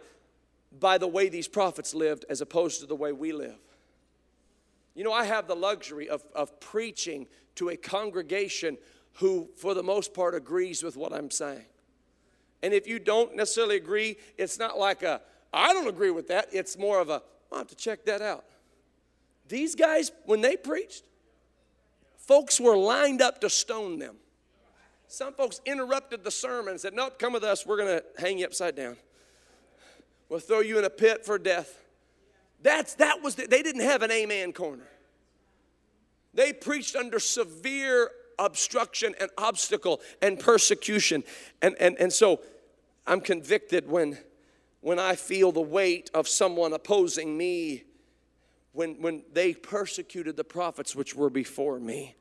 by 0.79 0.97
the 0.97 1.07
way 1.07 1.29
these 1.29 1.47
prophets 1.47 1.93
lived 1.93 2.25
as 2.29 2.41
opposed 2.41 2.79
to 2.79 2.85
the 2.85 2.95
way 2.95 3.11
we 3.11 3.31
live. 3.31 3.59
You 4.95 5.03
know, 5.03 5.13
I 5.13 5.25
have 5.25 5.47
the 5.47 5.55
luxury 5.55 6.07
of, 6.09 6.23
of 6.35 6.59
preaching 6.59 7.27
to 7.55 7.69
a 7.69 7.77
congregation 7.77 8.77
who, 9.13 9.49
for 9.55 9.73
the 9.73 9.83
most 9.83 10.13
part, 10.13 10.35
agrees 10.35 10.83
with 10.83 10.97
what 10.97 11.13
I'm 11.13 11.29
saying. 11.29 11.65
And 12.61 12.73
if 12.73 12.87
you 12.87 12.99
don't 12.99 13.35
necessarily 13.35 13.75
agree, 13.75 14.17
it's 14.37 14.57
not 14.57 14.77
like 14.77 15.03
a, 15.03 15.21
I 15.51 15.73
don't 15.73 15.87
agree 15.87 16.11
with 16.11 16.27
that. 16.29 16.47
It's 16.51 16.77
more 16.77 16.99
of 16.99 17.09
a, 17.09 17.21
I'll 17.51 17.59
have 17.59 17.67
to 17.67 17.75
check 17.75 18.05
that 18.05 18.21
out. 18.21 18.45
These 19.47 19.75
guys, 19.75 20.11
when 20.25 20.41
they 20.41 20.55
preached, 20.55 21.03
folks 22.17 22.59
were 22.59 22.77
lined 22.77 23.21
up 23.21 23.41
to 23.41 23.49
stone 23.49 23.99
them. 23.99 24.15
Some 25.07 25.33
folks 25.33 25.61
interrupted 25.65 26.23
the 26.23 26.31
sermon 26.31 26.71
and 26.71 26.81
said, 26.81 26.93
Nope, 26.93 27.19
come 27.19 27.33
with 27.33 27.43
us. 27.43 27.65
We're 27.65 27.77
going 27.77 27.99
to 27.99 28.03
hang 28.17 28.39
you 28.39 28.45
upside 28.45 28.75
down. 28.75 28.97
We'll 30.27 30.39
throw 30.39 30.61
you 30.61 30.79
in 30.79 30.85
a 30.85 30.89
pit 30.89 31.25
for 31.25 31.37
death. 31.37 31.77
That's, 32.63 32.95
that 32.95 33.21
was, 33.21 33.35
the, 33.35 33.45
they 33.45 33.61
didn't 33.61 33.83
have 33.83 34.01
an 34.01 34.11
amen 34.11 34.53
corner. 34.53 34.87
They 36.33 36.53
preached 36.53 36.95
under 36.95 37.19
severe 37.19 38.09
obstruction 38.39 39.13
and 39.19 39.29
obstacle 39.37 40.01
and 40.21 40.39
persecution. 40.39 41.23
And, 41.61 41.75
and, 41.79 41.95
and 41.99 42.11
so 42.11 42.39
I'm 43.05 43.21
convicted 43.21 43.87
when, 43.87 44.17
when 44.81 44.97
I 44.97 45.15
feel 45.15 45.51
the 45.51 45.61
weight 45.61 46.09
of 46.13 46.27
someone 46.27 46.73
opposing 46.73 47.37
me 47.37 47.83
when, 48.73 49.01
when 49.01 49.23
they 49.31 49.53
persecuted 49.53 50.35
the 50.35 50.43
prophets 50.43 50.95
which 50.95 51.15
were 51.15 51.29
before 51.29 51.79
me. 51.79 52.15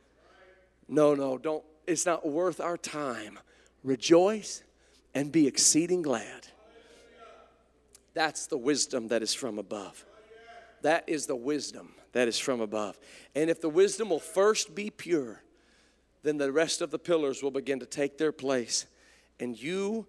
No, 0.88 1.14
no, 1.14 1.38
don't. 1.38 1.64
It's 1.86 2.06
not 2.06 2.26
worth 2.26 2.60
our 2.60 2.76
time. 2.76 3.38
Rejoice 3.82 4.62
and 5.14 5.32
be 5.32 5.46
exceeding 5.46 6.02
glad. 6.02 6.46
That's 8.14 8.46
the 8.46 8.58
wisdom 8.58 9.08
that 9.08 9.22
is 9.22 9.34
from 9.34 9.58
above. 9.58 10.04
That 10.82 11.04
is 11.08 11.26
the 11.26 11.36
wisdom 11.36 11.94
that 12.12 12.28
is 12.28 12.38
from 12.38 12.60
above. 12.60 12.98
And 13.34 13.48
if 13.48 13.60
the 13.60 13.68
wisdom 13.68 14.10
will 14.10 14.20
first 14.20 14.74
be 14.74 14.90
pure, 14.90 15.42
then 16.22 16.38
the 16.38 16.52
rest 16.52 16.82
of 16.82 16.90
the 16.90 16.98
pillars 16.98 17.42
will 17.42 17.50
begin 17.50 17.80
to 17.80 17.86
take 17.86 18.18
their 18.18 18.32
place. 18.32 18.86
And 19.40 19.60
you 19.60 20.06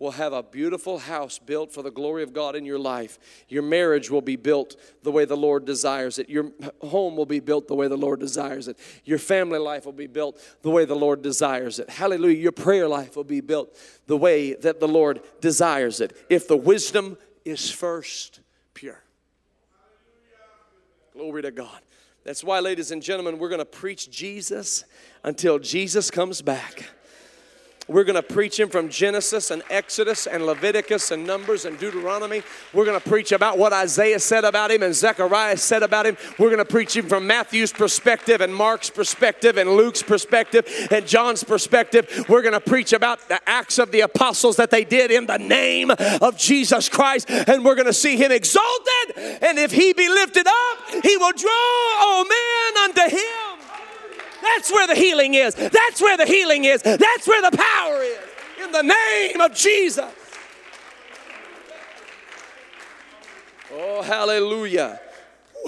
will 0.00 0.12
have 0.12 0.32
a 0.32 0.42
beautiful 0.42 0.98
house 0.98 1.38
built 1.38 1.70
for 1.70 1.82
the 1.82 1.90
glory 1.90 2.22
of 2.22 2.32
God 2.32 2.56
in 2.56 2.64
your 2.64 2.78
life. 2.78 3.18
Your 3.48 3.62
marriage 3.62 4.10
will 4.10 4.22
be 4.22 4.34
built 4.34 4.74
the 5.02 5.12
way 5.12 5.26
the 5.26 5.36
Lord 5.36 5.66
desires 5.66 6.18
it. 6.18 6.28
Your 6.28 6.50
home 6.80 7.16
will 7.16 7.26
be 7.26 7.38
built 7.38 7.68
the 7.68 7.74
way 7.74 7.86
the 7.86 7.98
Lord 7.98 8.18
desires 8.18 8.66
it. 8.66 8.78
Your 9.04 9.18
family 9.18 9.58
life 9.58 9.84
will 9.84 9.92
be 9.92 10.06
built 10.06 10.40
the 10.62 10.70
way 10.70 10.86
the 10.86 10.96
Lord 10.96 11.20
desires 11.20 11.78
it. 11.78 11.90
Hallelujah. 11.90 12.38
Your 12.38 12.50
prayer 12.50 12.88
life 12.88 13.14
will 13.14 13.24
be 13.24 13.42
built 13.42 13.76
the 14.06 14.16
way 14.16 14.54
that 14.54 14.80
the 14.80 14.88
Lord 14.88 15.20
desires 15.42 16.00
it. 16.00 16.16
If 16.30 16.48
the 16.48 16.56
wisdom 16.56 17.18
is 17.44 17.70
first 17.70 18.40
pure. 18.72 19.02
Glory 21.12 21.42
to 21.42 21.50
God. 21.50 21.80
That's 22.24 22.42
why, 22.42 22.60
ladies 22.60 22.90
and 22.90 23.02
gentlemen, 23.02 23.38
we're 23.38 23.48
going 23.50 23.60
to 23.60 23.64
preach 23.66 24.10
Jesus 24.10 24.84
until 25.24 25.58
Jesus 25.58 26.10
comes 26.10 26.40
back. 26.40 26.88
We're 27.88 28.04
going 28.04 28.16
to 28.16 28.22
preach 28.22 28.58
him 28.58 28.68
from 28.68 28.88
Genesis 28.88 29.50
and 29.50 29.62
Exodus 29.68 30.26
and 30.26 30.46
Leviticus 30.46 31.10
and 31.10 31.26
Numbers 31.26 31.64
and 31.64 31.78
Deuteronomy. 31.78 32.42
We're 32.72 32.84
going 32.84 33.00
to 33.00 33.08
preach 33.08 33.32
about 33.32 33.58
what 33.58 33.72
Isaiah 33.72 34.20
said 34.20 34.44
about 34.44 34.70
him 34.70 34.82
and 34.82 34.94
Zechariah 34.94 35.56
said 35.56 35.82
about 35.82 36.06
him. 36.06 36.16
We're 36.38 36.50
going 36.50 36.58
to 36.58 36.64
preach 36.64 36.96
him 36.96 37.08
from 37.08 37.26
Matthew's 37.26 37.72
perspective 37.72 38.40
and 38.40 38.54
Mark's 38.54 38.90
perspective 38.90 39.56
and 39.56 39.70
Luke's 39.70 40.02
perspective 40.02 40.66
and 40.90 41.06
John's 41.06 41.42
perspective. 41.42 42.26
We're 42.28 42.42
going 42.42 42.52
to 42.52 42.60
preach 42.60 42.92
about 42.92 43.28
the 43.28 43.40
acts 43.48 43.78
of 43.78 43.90
the 43.90 44.02
apostles 44.02 44.56
that 44.56 44.70
they 44.70 44.84
did 44.84 45.10
in 45.10 45.26
the 45.26 45.38
name 45.38 45.90
of 45.90 46.36
Jesus 46.36 46.88
Christ. 46.88 47.28
And 47.30 47.64
we're 47.64 47.74
going 47.74 47.86
to 47.86 47.92
see 47.92 48.16
him 48.16 48.30
exalted. 48.30 49.16
And 49.42 49.58
if 49.58 49.72
he 49.72 49.92
be 49.92 50.08
lifted 50.08 50.46
up, 50.46 51.02
he 51.02 51.16
will 51.16 51.32
draw 51.32 51.96
all 52.00 52.24
men 52.24 52.84
unto 52.84 53.16
him. 53.16 53.59
That's 54.42 54.70
where 54.72 54.86
the 54.86 54.94
healing 54.94 55.34
is. 55.34 55.54
That's 55.54 56.00
where 56.00 56.16
the 56.16 56.26
healing 56.26 56.64
is. 56.64 56.82
That's 56.82 57.26
where 57.26 57.50
the 57.50 57.56
power 57.56 58.02
is. 58.02 58.18
In 58.64 58.72
the 58.72 58.82
name 58.82 59.40
of 59.40 59.54
Jesus. 59.54 60.10
Oh, 63.72 64.02
hallelujah. 64.02 65.00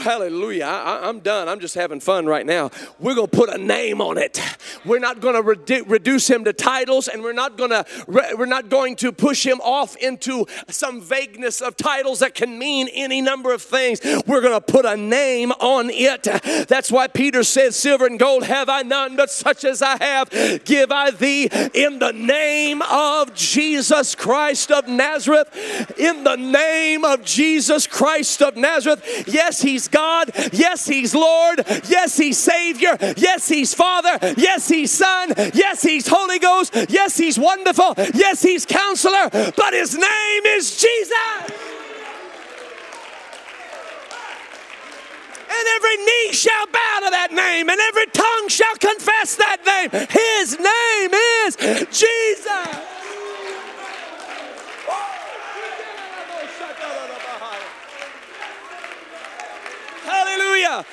Hallelujah. 0.01 0.65
I, 0.65 1.09
am 1.09 1.21
done. 1.21 1.49
I'm 1.49 1.61
just 1.61 1.75
having 1.75 2.01
fun 2.01 2.27
right 2.27 2.47
now. 2.47 2.71
We're 2.99 3.15
going 3.15 3.29
to 3.29 3.37
put 3.37 3.51
a 3.51 3.59
name 3.59 4.01
on 4.01 4.19
it. 4.19 4.41
We're 4.85 4.99
not 4.99 5.21
going 5.21 5.35
to 5.35 5.43
redu- 5.43 5.89
reduce 5.89 6.29
him 6.29 6.45
to 6.45 6.53
titles 6.53 7.09
and 7.09 7.23
we're 7.23 7.33
not 7.33 7.57
going 7.57 7.71
to 7.71 7.85
re- 8.07 8.35
we're 8.37 8.47
not 8.47 8.69
going 8.69 8.97
to 8.97 9.13
push 9.13 9.47
him 9.47 9.61
off 9.61 9.97
into 9.97 10.47
some 10.69 11.01
vagueness 11.01 11.61
of 11.61 11.77
titles 11.77 12.21
that 12.21 12.35
can 12.35 12.59
mean 12.59 12.89
any 12.93 13.21
number 13.21 13.53
of 13.53 13.63
things. 13.63 14.01
We're 14.27 14.41
going 14.41 14.55
to 14.55 14.61
put 14.61 14.85
a 14.85 14.97
name 14.97 15.53
on 15.53 15.91
it. 15.91 16.23
That's 16.69 16.91
why 16.91 17.07
Peter 17.09 17.45
said, 17.45 17.75
"Silver 17.75 18.07
and 18.07 18.19
gold 18.19 18.45
have 18.45 18.69
I 18.69 18.83
none, 18.83 19.17
but 19.17 19.31
such 19.31 19.65
as 19.65 19.83
I 19.83 20.03
have 20.03 20.65
give 20.65 20.91
I 20.91 21.11
thee 21.11 21.49
in 21.75 21.99
the 21.99 22.13
name 22.13 22.83
of 22.83 23.35
Jesus 23.35 24.15
Christ 24.15 24.71
of 24.71 24.89
Nazareth." 24.89 25.49
In 25.99 26.25
the 26.25 26.37
name 26.37 27.05
of 27.05 27.25
Jesus 27.25 27.87
Christ 27.87 28.43
of 28.43 28.57
Nazareth. 28.57 29.25
Yes, 29.27 29.63
he's 29.63 29.82
He's 29.83 29.89
God. 29.89 30.31
Yes, 30.53 30.87
He's 30.87 31.13
Lord. 31.13 31.65
Yes, 31.89 32.17
He's 32.17 32.39
Savior. 32.39 32.97
Yes, 33.17 33.49
He's 33.49 33.75
Father. 33.75 34.17
Yes, 34.37 34.69
He's 34.69 34.93
Son. 34.93 35.33
Yes, 35.55 35.83
He's 35.83 36.07
Holy 36.07 36.39
Ghost. 36.39 36.73
Yes, 36.89 37.17
He's 37.17 37.37
wonderful. 37.37 37.95
Yes, 38.15 38.43
He's 38.43 38.65
Counselor. 38.65 39.29
But 39.31 39.73
His 39.75 39.99
name 39.99 40.47
is 40.47 40.81
Jesus. 40.81 41.11
And 45.51 45.69
every 45.75 45.97
knee 45.97 46.33
shall 46.33 46.67
bow 46.67 47.01
to 47.03 47.11
that 47.11 47.33
name, 47.33 47.69
and 47.69 47.81
every 47.81 48.07
tongue 48.07 48.49
shall 48.49 48.77
confess 48.77 49.35
that 49.35 49.67
name. 49.67 49.91
His 50.11 50.61
name 50.61 51.13
is 51.13 51.57
Jesus. 51.91 52.93
Hallelujah. 60.05 60.85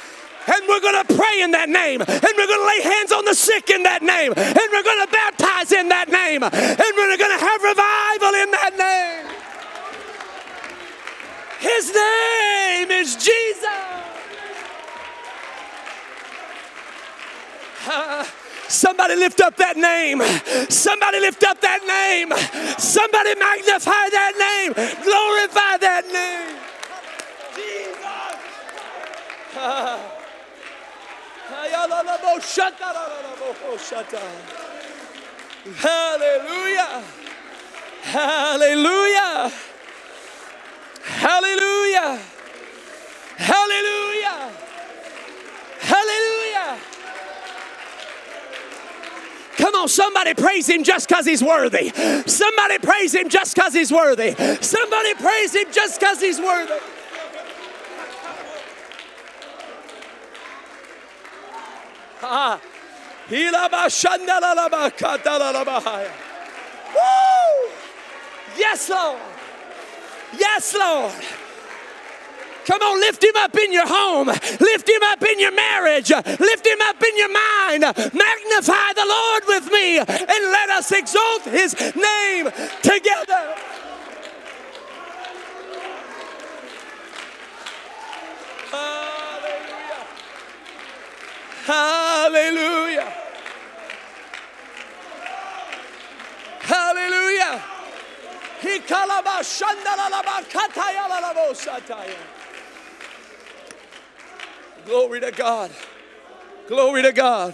And 0.49 0.67
we're 0.67 0.81
going 0.81 1.05
to 1.05 1.13
pray 1.13 1.41
in 1.41 1.51
that 1.51 1.69
name. 1.69 2.01
And 2.01 2.33
we're 2.35 2.49
going 2.49 2.63
to 2.63 2.67
lay 2.67 2.81
hands 2.81 3.11
on 3.11 3.25
the 3.25 3.35
sick 3.35 3.69
in 3.69 3.83
that 3.83 4.01
name. 4.01 4.33
And 4.35 4.67
we're 4.73 4.83
going 4.83 5.05
to 5.05 5.11
baptize 5.11 5.71
in 5.71 5.89
that 5.89 6.09
name. 6.09 6.41
And 6.41 6.91
we're 6.97 7.17
going 7.17 7.37
to 7.37 7.43
have 7.45 7.61
revival 7.61 8.33
in 8.33 8.49
that 8.57 8.73
name. 8.73 9.29
His 11.59 11.93
name 11.93 12.89
is 12.91 13.15
Jesus. 13.15 13.67
Uh, 17.87 18.23
somebody 18.67 19.15
lift 19.15 19.41
up 19.41 19.55
that 19.57 19.77
name. 19.77 20.21
Somebody 20.69 21.19
lift 21.19 21.43
up 21.43 21.59
that 21.61 21.83
name. 21.85 22.31
Somebody 22.77 23.35
magnify 23.35 24.09
that 24.11 24.33
name. 24.39 24.73
Glorify 25.03 25.77
that 25.77 26.07
name. 26.11 26.59
Hallelujah. 35.75 37.03
Hallelujah. 38.01 39.51
Hallelujah. 41.03 42.19
Hallelujah. 43.37 44.51
Hallelujah. 45.79 46.77
Come 49.57 49.75
on, 49.75 49.87
somebody 49.89 50.33
praise 50.33 50.67
him 50.69 50.83
just 50.83 51.07
because 51.09 51.25
he's 51.25 51.43
worthy. 51.43 51.91
Somebody 52.25 52.79
praise 52.79 53.13
him 53.13 53.29
just 53.29 53.55
because 53.55 53.73
he's 53.73 53.91
worthy. 53.91 54.33
Somebody 54.61 55.13
praise 55.15 55.53
him 55.55 55.71
just 55.71 55.99
because 55.99 56.21
he's 56.21 56.39
worthy. 56.39 56.73
Ah. 62.21 62.59
Woo! 66.93 67.71
Yes, 68.57 68.89
Lord. 68.89 69.19
Yes, 70.37 70.73
Lord. 70.73 71.13
Come 72.65 72.81
on, 72.81 72.99
lift 72.99 73.23
him 73.23 73.35
up 73.37 73.57
in 73.57 73.71
your 73.73 73.87
home. 73.87 74.27
Lift 74.27 74.89
him 74.89 75.01
up 75.03 75.23
in 75.23 75.39
your 75.39 75.51
marriage. 75.51 76.11
Lift 76.11 76.67
him 76.67 76.81
up 76.81 77.01
in 77.01 77.17
your 77.17 77.31
mind. 77.31 77.81
Magnify 77.81 78.93
the 78.93 79.05
Lord 79.07 79.43
with 79.47 79.71
me 79.71 79.97
and 79.97 80.07
let 80.51 80.69
us 80.69 80.91
exalt 80.91 81.43
his 81.43 81.73
name 81.95 82.49
together. 82.83 83.55
Ah. 88.71 89.08
Hallelujah. 91.65 93.13
Hallelujah. 96.61 97.63
Glory 104.85 105.19
to 105.21 105.31
God. 105.31 105.71
Glory 106.67 107.01
to 107.03 107.11
God. 107.11 107.53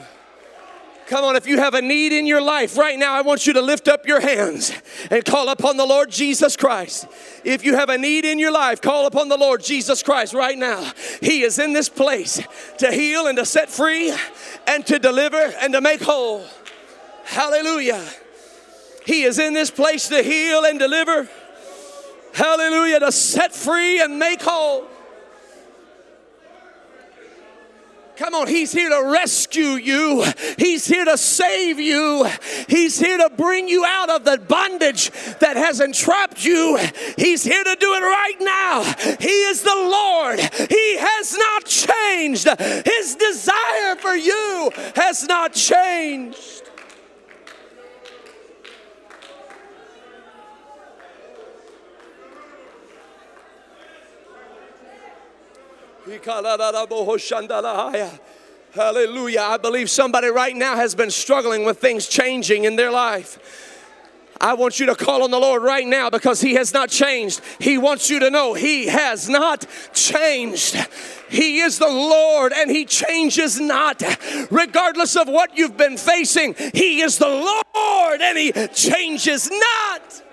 Come 1.08 1.24
on, 1.24 1.36
if 1.36 1.45
you 1.45 1.60
have 1.60 1.76
a 1.76 1.82
need 1.82 2.12
in 2.14 2.26
your 2.26 2.41
life 2.41 2.78
right 2.78 2.97
now, 2.97 3.14
I 3.14 3.22
want 3.22 3.45
you 3.45 3.53
to 3.53 3.62
lift 3.62 3.88
up 3.88 4.08
your 4.08 4.20
hands 4.20 4.72
and 5.12 5.24
call 5.24 5.49
upon 5.49 5.78
the 5.78 5.86
Lord 5.86 6.12
Jesus 6.12 6.56
Christ. 6.56 7.08
If 7.43 7.64
you 7.64 7.76
have 7.76 7.89
a 7.89 7.97
need 7.97 8.26
in 8.26 8.39
your 8.39 8.51
life, 8.51 8.82
call 8.82 9.06
upon 9.06 9.30
the 9.30 9.38
Lord 9.38 9.64
Jesus 9.64 10.03
Christ 10.03 10.34
right 10.34 10.58
now. 10.58 10.91
He 11.22 11.41
is 11.41 11.60
in 11.60 11.74
this 11.74 11.89
place 11.89 12.41
to 12.80 12.91
heal 12.91 13.28
and 13.28 13.38
to 13.38 13.45
set 13.45 13.70
free 13.70 14.14
and 14.68 14.86
to 14.88 14.99
deliver 14.99 15.38
and 15.62 15.74
to 15.74 15.82
make 15.82 16.01
whole. 16.01 16.45
Hallelujah. 17.26 18.03
He 19.06 19.24
is 19.24 19.39
in 19.39 19.53
this 19.53 19.72
place 19.72 20.10
to 20.10 20.24
heal 20.24 20.66
and 20.66 20.80
deliver. 20.80 21.30
Hallelujah. 22.34 22.99
To 23.01 23.12
set 23.12 23.53
free 23.53 24.01
and 24.01 24.18
make 24.20 24.41
whole. 24.41 24.88
Come 28.18 28.34
on, 28.34 28.47
He's 28.47 28.72
here 28.72 28.89
to 28.89 29.11
rescue 29.11 29.76
you. 29.76 30.26
He's 30.57 30.86
here 30.86 31.05
to 31.05 31.18
save 31.18 31.80
you. 31.80 32.28
He's 32.68 32.99
here 32.99 33.18
to 33.18 33.30
bring 33.36 33.68
you 33.68 33.86
out 33.86 34.09
of 34.09 34.24
the 34.24 34.38
bondage 34.38 35.11
that 35.39 35.57
has 35.57 35.82
entrapped 35.82 36.43
you. 36.45 36.78
He's 37.18 37.43
here 37.43 37.63
to 37.63 37.76
do 37.80 37.93
it 37.93 38.01
right 38.01 38.38
now. 38.39 38.84
He 39.20 39.28
is 39.28 39.61
the 39.61 39.76
Lord. 39.76 40.39
He 40.39 40.97
has 40.97 41.38
not 41.38 41.66
changed. 41.66 42.47
His 42.86 43.16
desire 43.16 43.95
for 43.97 44.16
you 44.16 44.72
has 44.95 45.26
not 45.26 45.53
changed. 45.53 46.64
Hallelujah. 58.74 59.41
I 59.41 59.58
believe 59.58 59.89
somebody 59.89 60.28
right 60.28 60.56
now 60.56 60.76
has 60.76 60.93
been 60.93 61.10
struggling 61.10 61.66
with 61.66 61.80
things 61.80 62.08
changing 62.08 62.66
in 62.66 62.76
their 62.76 62.91
life. 62.91 63.39
I 64.39 64.53
want 64.53 64.80
you 64.80 64.86
to 64.88 64.95
call 64.95 65.24
on 65.24 65.32
the 65.32 65.39
Lord 65.39 65.64
right 65.64 65.88
now 65.88 66.10
because 66.10 66.41
He 66.41 66.56
has 66.56 66.74
not 66.74 66.89
changed. 66.89 67.41
He 67.60 67.78
wants 67.78 68.10
you 68.10 68.20
to 68.20 68.30
know 68.30 68.53
He 68.53 68.88
has 68.88 69.30
not 69.30 69.66
changed. 69.93 70.76
He 71.30 71.60
is 71.60 71.80
the 71.80 71.88
Lord 71.88 72.51
and 72.53 72.70
He 72.70 72.86
changes 72.86 73.60
not. 73.60 74.03
Regardless 74.51 75.16
of 75.16 75.30
what 75.30 75.58
you've 75.58 75.78
been 75.78 75.97
facing, 75.97 76.53
He 76.74 77.01
is 77.01 77.18
the 77.18 77.28
Lord 77.28 78.22
and 78.22 78.38
He 78.38 78.51
changes 78.68 79.49
not. 79.49 80.24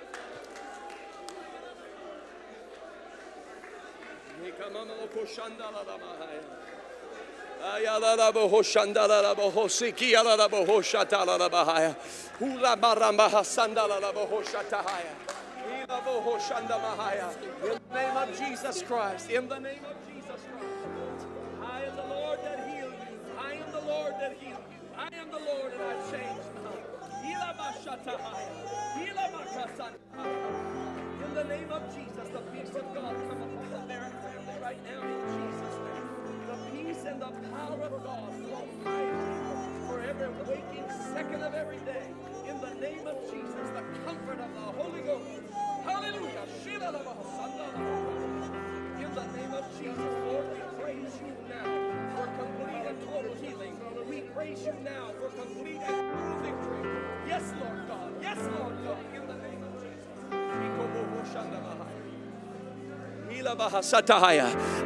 In 17.62 17.78
the 17.88 17.94
name 17.94 18.16
of 18.16 18.38
Jesus 18.38 18.82
Christ. 18.82 19.30
In 19.30 19.48
the 19.48 19.60
name 19.60 19.84
of 19.84 19.96
Jesus 20.10 20.40
Christ. 20.50 21.26
I 21.62 21.84
am 21.84 21.96
the 21.96 22.02
Lord 22.02 22.38
that 22.42 22.68
heal 22.68 22.90
you. 22.90 23.18
I 23.38 23.52
am 23.52 23.70
the 23.70 23.80
Lord 23.80 24.14
that 24.18 24.36
heal 24.40 24.58
you. 24.58 24.80
I 24.98 25.08
am 25.14 25.30
the 25.30 25.38
Lord 25.38 25.72
and 25.72 25.82
I 25.82 26.10
change 26.10 26.46
not. 26.64 26.82
In 31.24 31.34
the 31.34 31.44
name 31.44 31.70
of 31.70 31.82
Jesus, 31.94 32.28
the 32.28 32.40
peace 32.50 32.74
of 32.74 32.94
God 32.94 33.14
come 33.28 33.51
right 34.62 34.78
now 34.84 35.02
in 35.02 35.20
Jesus' 35.34 35.78
name. 35.90 36.06
The 36.46 36.56
peace 36.70 37.04
and 37.04 37.20
the 37.20 37.32
power 37.50 37.82
of 37.82 38.04
God 38.04 38.32
flow 38.46 38.64
mightily 38.84 39.88
for 39.88 40.00
every 40.00 40.28
waking 40.46 40.86
second 41.12 41.42
of 41.42 41.52
every 41.52 41.78
day. 41.78 42.06
In 42.46 42.60
the 42.60 42.72
name 42.74 43.04
of 43.08 43.18
Jesus, 43.28 43.66
the 43.74 43.82
comfort 44.06 44.38
of 44.38 44.54
the 44.54 44.71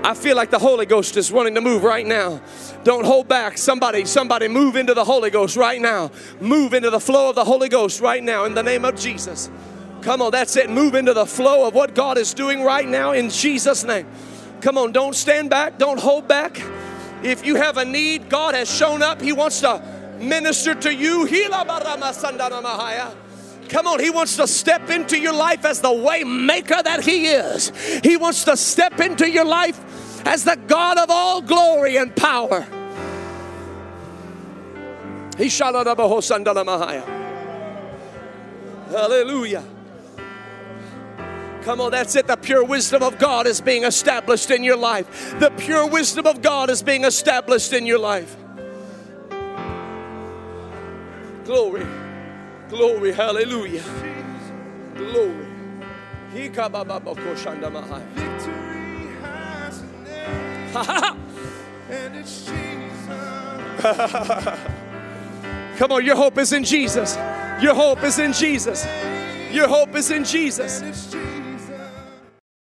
I 0.02 0.14
feel 0.14 0.34
like 0.34 0.50
the 0.50 0.58
Holy 0.58 0.86
Ghost 0.86 1.16
is 1.16 1.30
wanting 1.30 1.54
to 1.56 1.60
move 1.60 1.84
right 1.84 2.06
now. 2.06 2.40
Don't 2.84 3.04
hold 3.04 3.28
back. 3.28 3.58
Somebody, 3.58 4.04
somebody 4.04 4.48
move 4.48 4.76
into 4.76 4.94
the 4.94 5.04
Holy 5.04 5.30
Ghost 5.30 5.56
right 5.56 5.80
now. 5.80 6.10
Move 6.40 6.72
into 6.72 6.88
the 6.88 7.00
flow 7.00 7.28
of 7.28 7.34
the 7.34 7.44
Holy 7.44 7.68
Ghost 7.68 8.00
right 8.00 8.22
now 8.22 8.44
in 8.44 8.54
the 8.54 8.62
name 8.62 8.84
of 8.84 8.96
Jesus. 8.96 9.50
Come 10.00 10.22
on, 10.22 10.30
that's 10.30 10.56
it. 10.56 10.70
Move 10.70 10.94
into 10.94 11.12
the 11.12 11.26
flow 11.26 11.66
of 11.66 11.74
what 11.74 11.94
God 11.94 12.16
is 12.16 12.32
doing 12.32 12.62
right 12.62 12.88
now 12.88 13.12
in 13.12 13.28
Jesus' 13.28 13.84
name. 13.84 14.06
Come 14.60 14.78
on, 14.78 14.92
don't 14.92 15.14
stand 15.14 15.50
back, 15.50 15.78
don't 15.78 16.00
hold 16.00 16.26
back. 16.26 16.62
If 17.22 17.44
you 17.44 17.56
have 17.56 17.76
a 17.76 17.84
need, 17.84 18.30
God 18.30 18.54
has 18.54 18.74
shown 18.74 19.02
up. 19.02 19.20
He 19.20 19.32
wants 19.32 19.60
to 19.60 19.82
minister 20.18 20.74
to 20.74 20.94
you. 20.94 21.26
Come 23.68 23.86
on, 23.86 24.00
He 24.00 24.10
wants 24.10 24.36
to 24.36 24.46
step 24.46 24.90
into 24.90 25.18
your 25.18 25.32
life 25.32 25.64
as 25.64 25.80
the 25.80 25.92
way 25.92 26.24
maker 26.24 26.80
that 26.82 27.04
He 27.04 27.26
is. 27.26 27.72
He 28.02 28.16
wants 28.16 28.44
to 28.44 28.56
step 28.56 29.00
into 29.00 29.30
your 29.30 29.44
life 29.44 30.26
as 30.26 30.44
the 30.44 30.56
God 30.66 30.98
of 30.98 31.10
all 31.10 31.40
glory 31.40 31.96
and 31.96 32.14
power. 32.14 32.66
Hallelujah. 38.90 39.64
Come 41.62 41.80
on, 41.80 41.90
that's 41.90 42.14
it. 42.14 42.28
The 42.28 42.36
pure 42.36 42.64
wisdom 42.64 43.02
of 43.02 43.18
God 43.18 43.46
is 43.46 43.60
being 43.60 43.82
established 43.84 44.52
in 44.52 44.62
your 44.62 44.76
life. 44.76 45.38
The 45.40 45.50
pure 45.50 45.86
wisdom 45.86 46.26
of 46.26 46.40
God 46.40 46.70
is 46.70 46.82
being 46.82 47.04
established 47.04 47.72
in 47.72 47.86
your 47.86 47.98
life. 47.98 48.36
Glory. 51.44 52.05
Glory. 52.68 53.12
Hallelujah. 53.12 53.84
Glory. 54.96 55.46
Victory 58.14 59.08
has 59.22 59.82
a 59.82 59.86
name, 60.04 61.16
and 61.90 62.16
it's 62.16 62.44
Jesus. 62.44 63.06
Come 65.78 65.92
on, 65.92 66.04
your 66.04 66.16
hope 66.16 66.38
is 66.38 66.52
in 66.52 66.64
Jesus. 66.64 67.16
Your 67.60 67.74
hope 67.74 68.02
is 68.02 68.18
in 68.18 68.32
Jesus. 68.32 68.86
Your 69.52 69.68
hope 69.68 69.94
is 69.94 70.10
in 70.10 70.24
Jesus. 70.24 70.82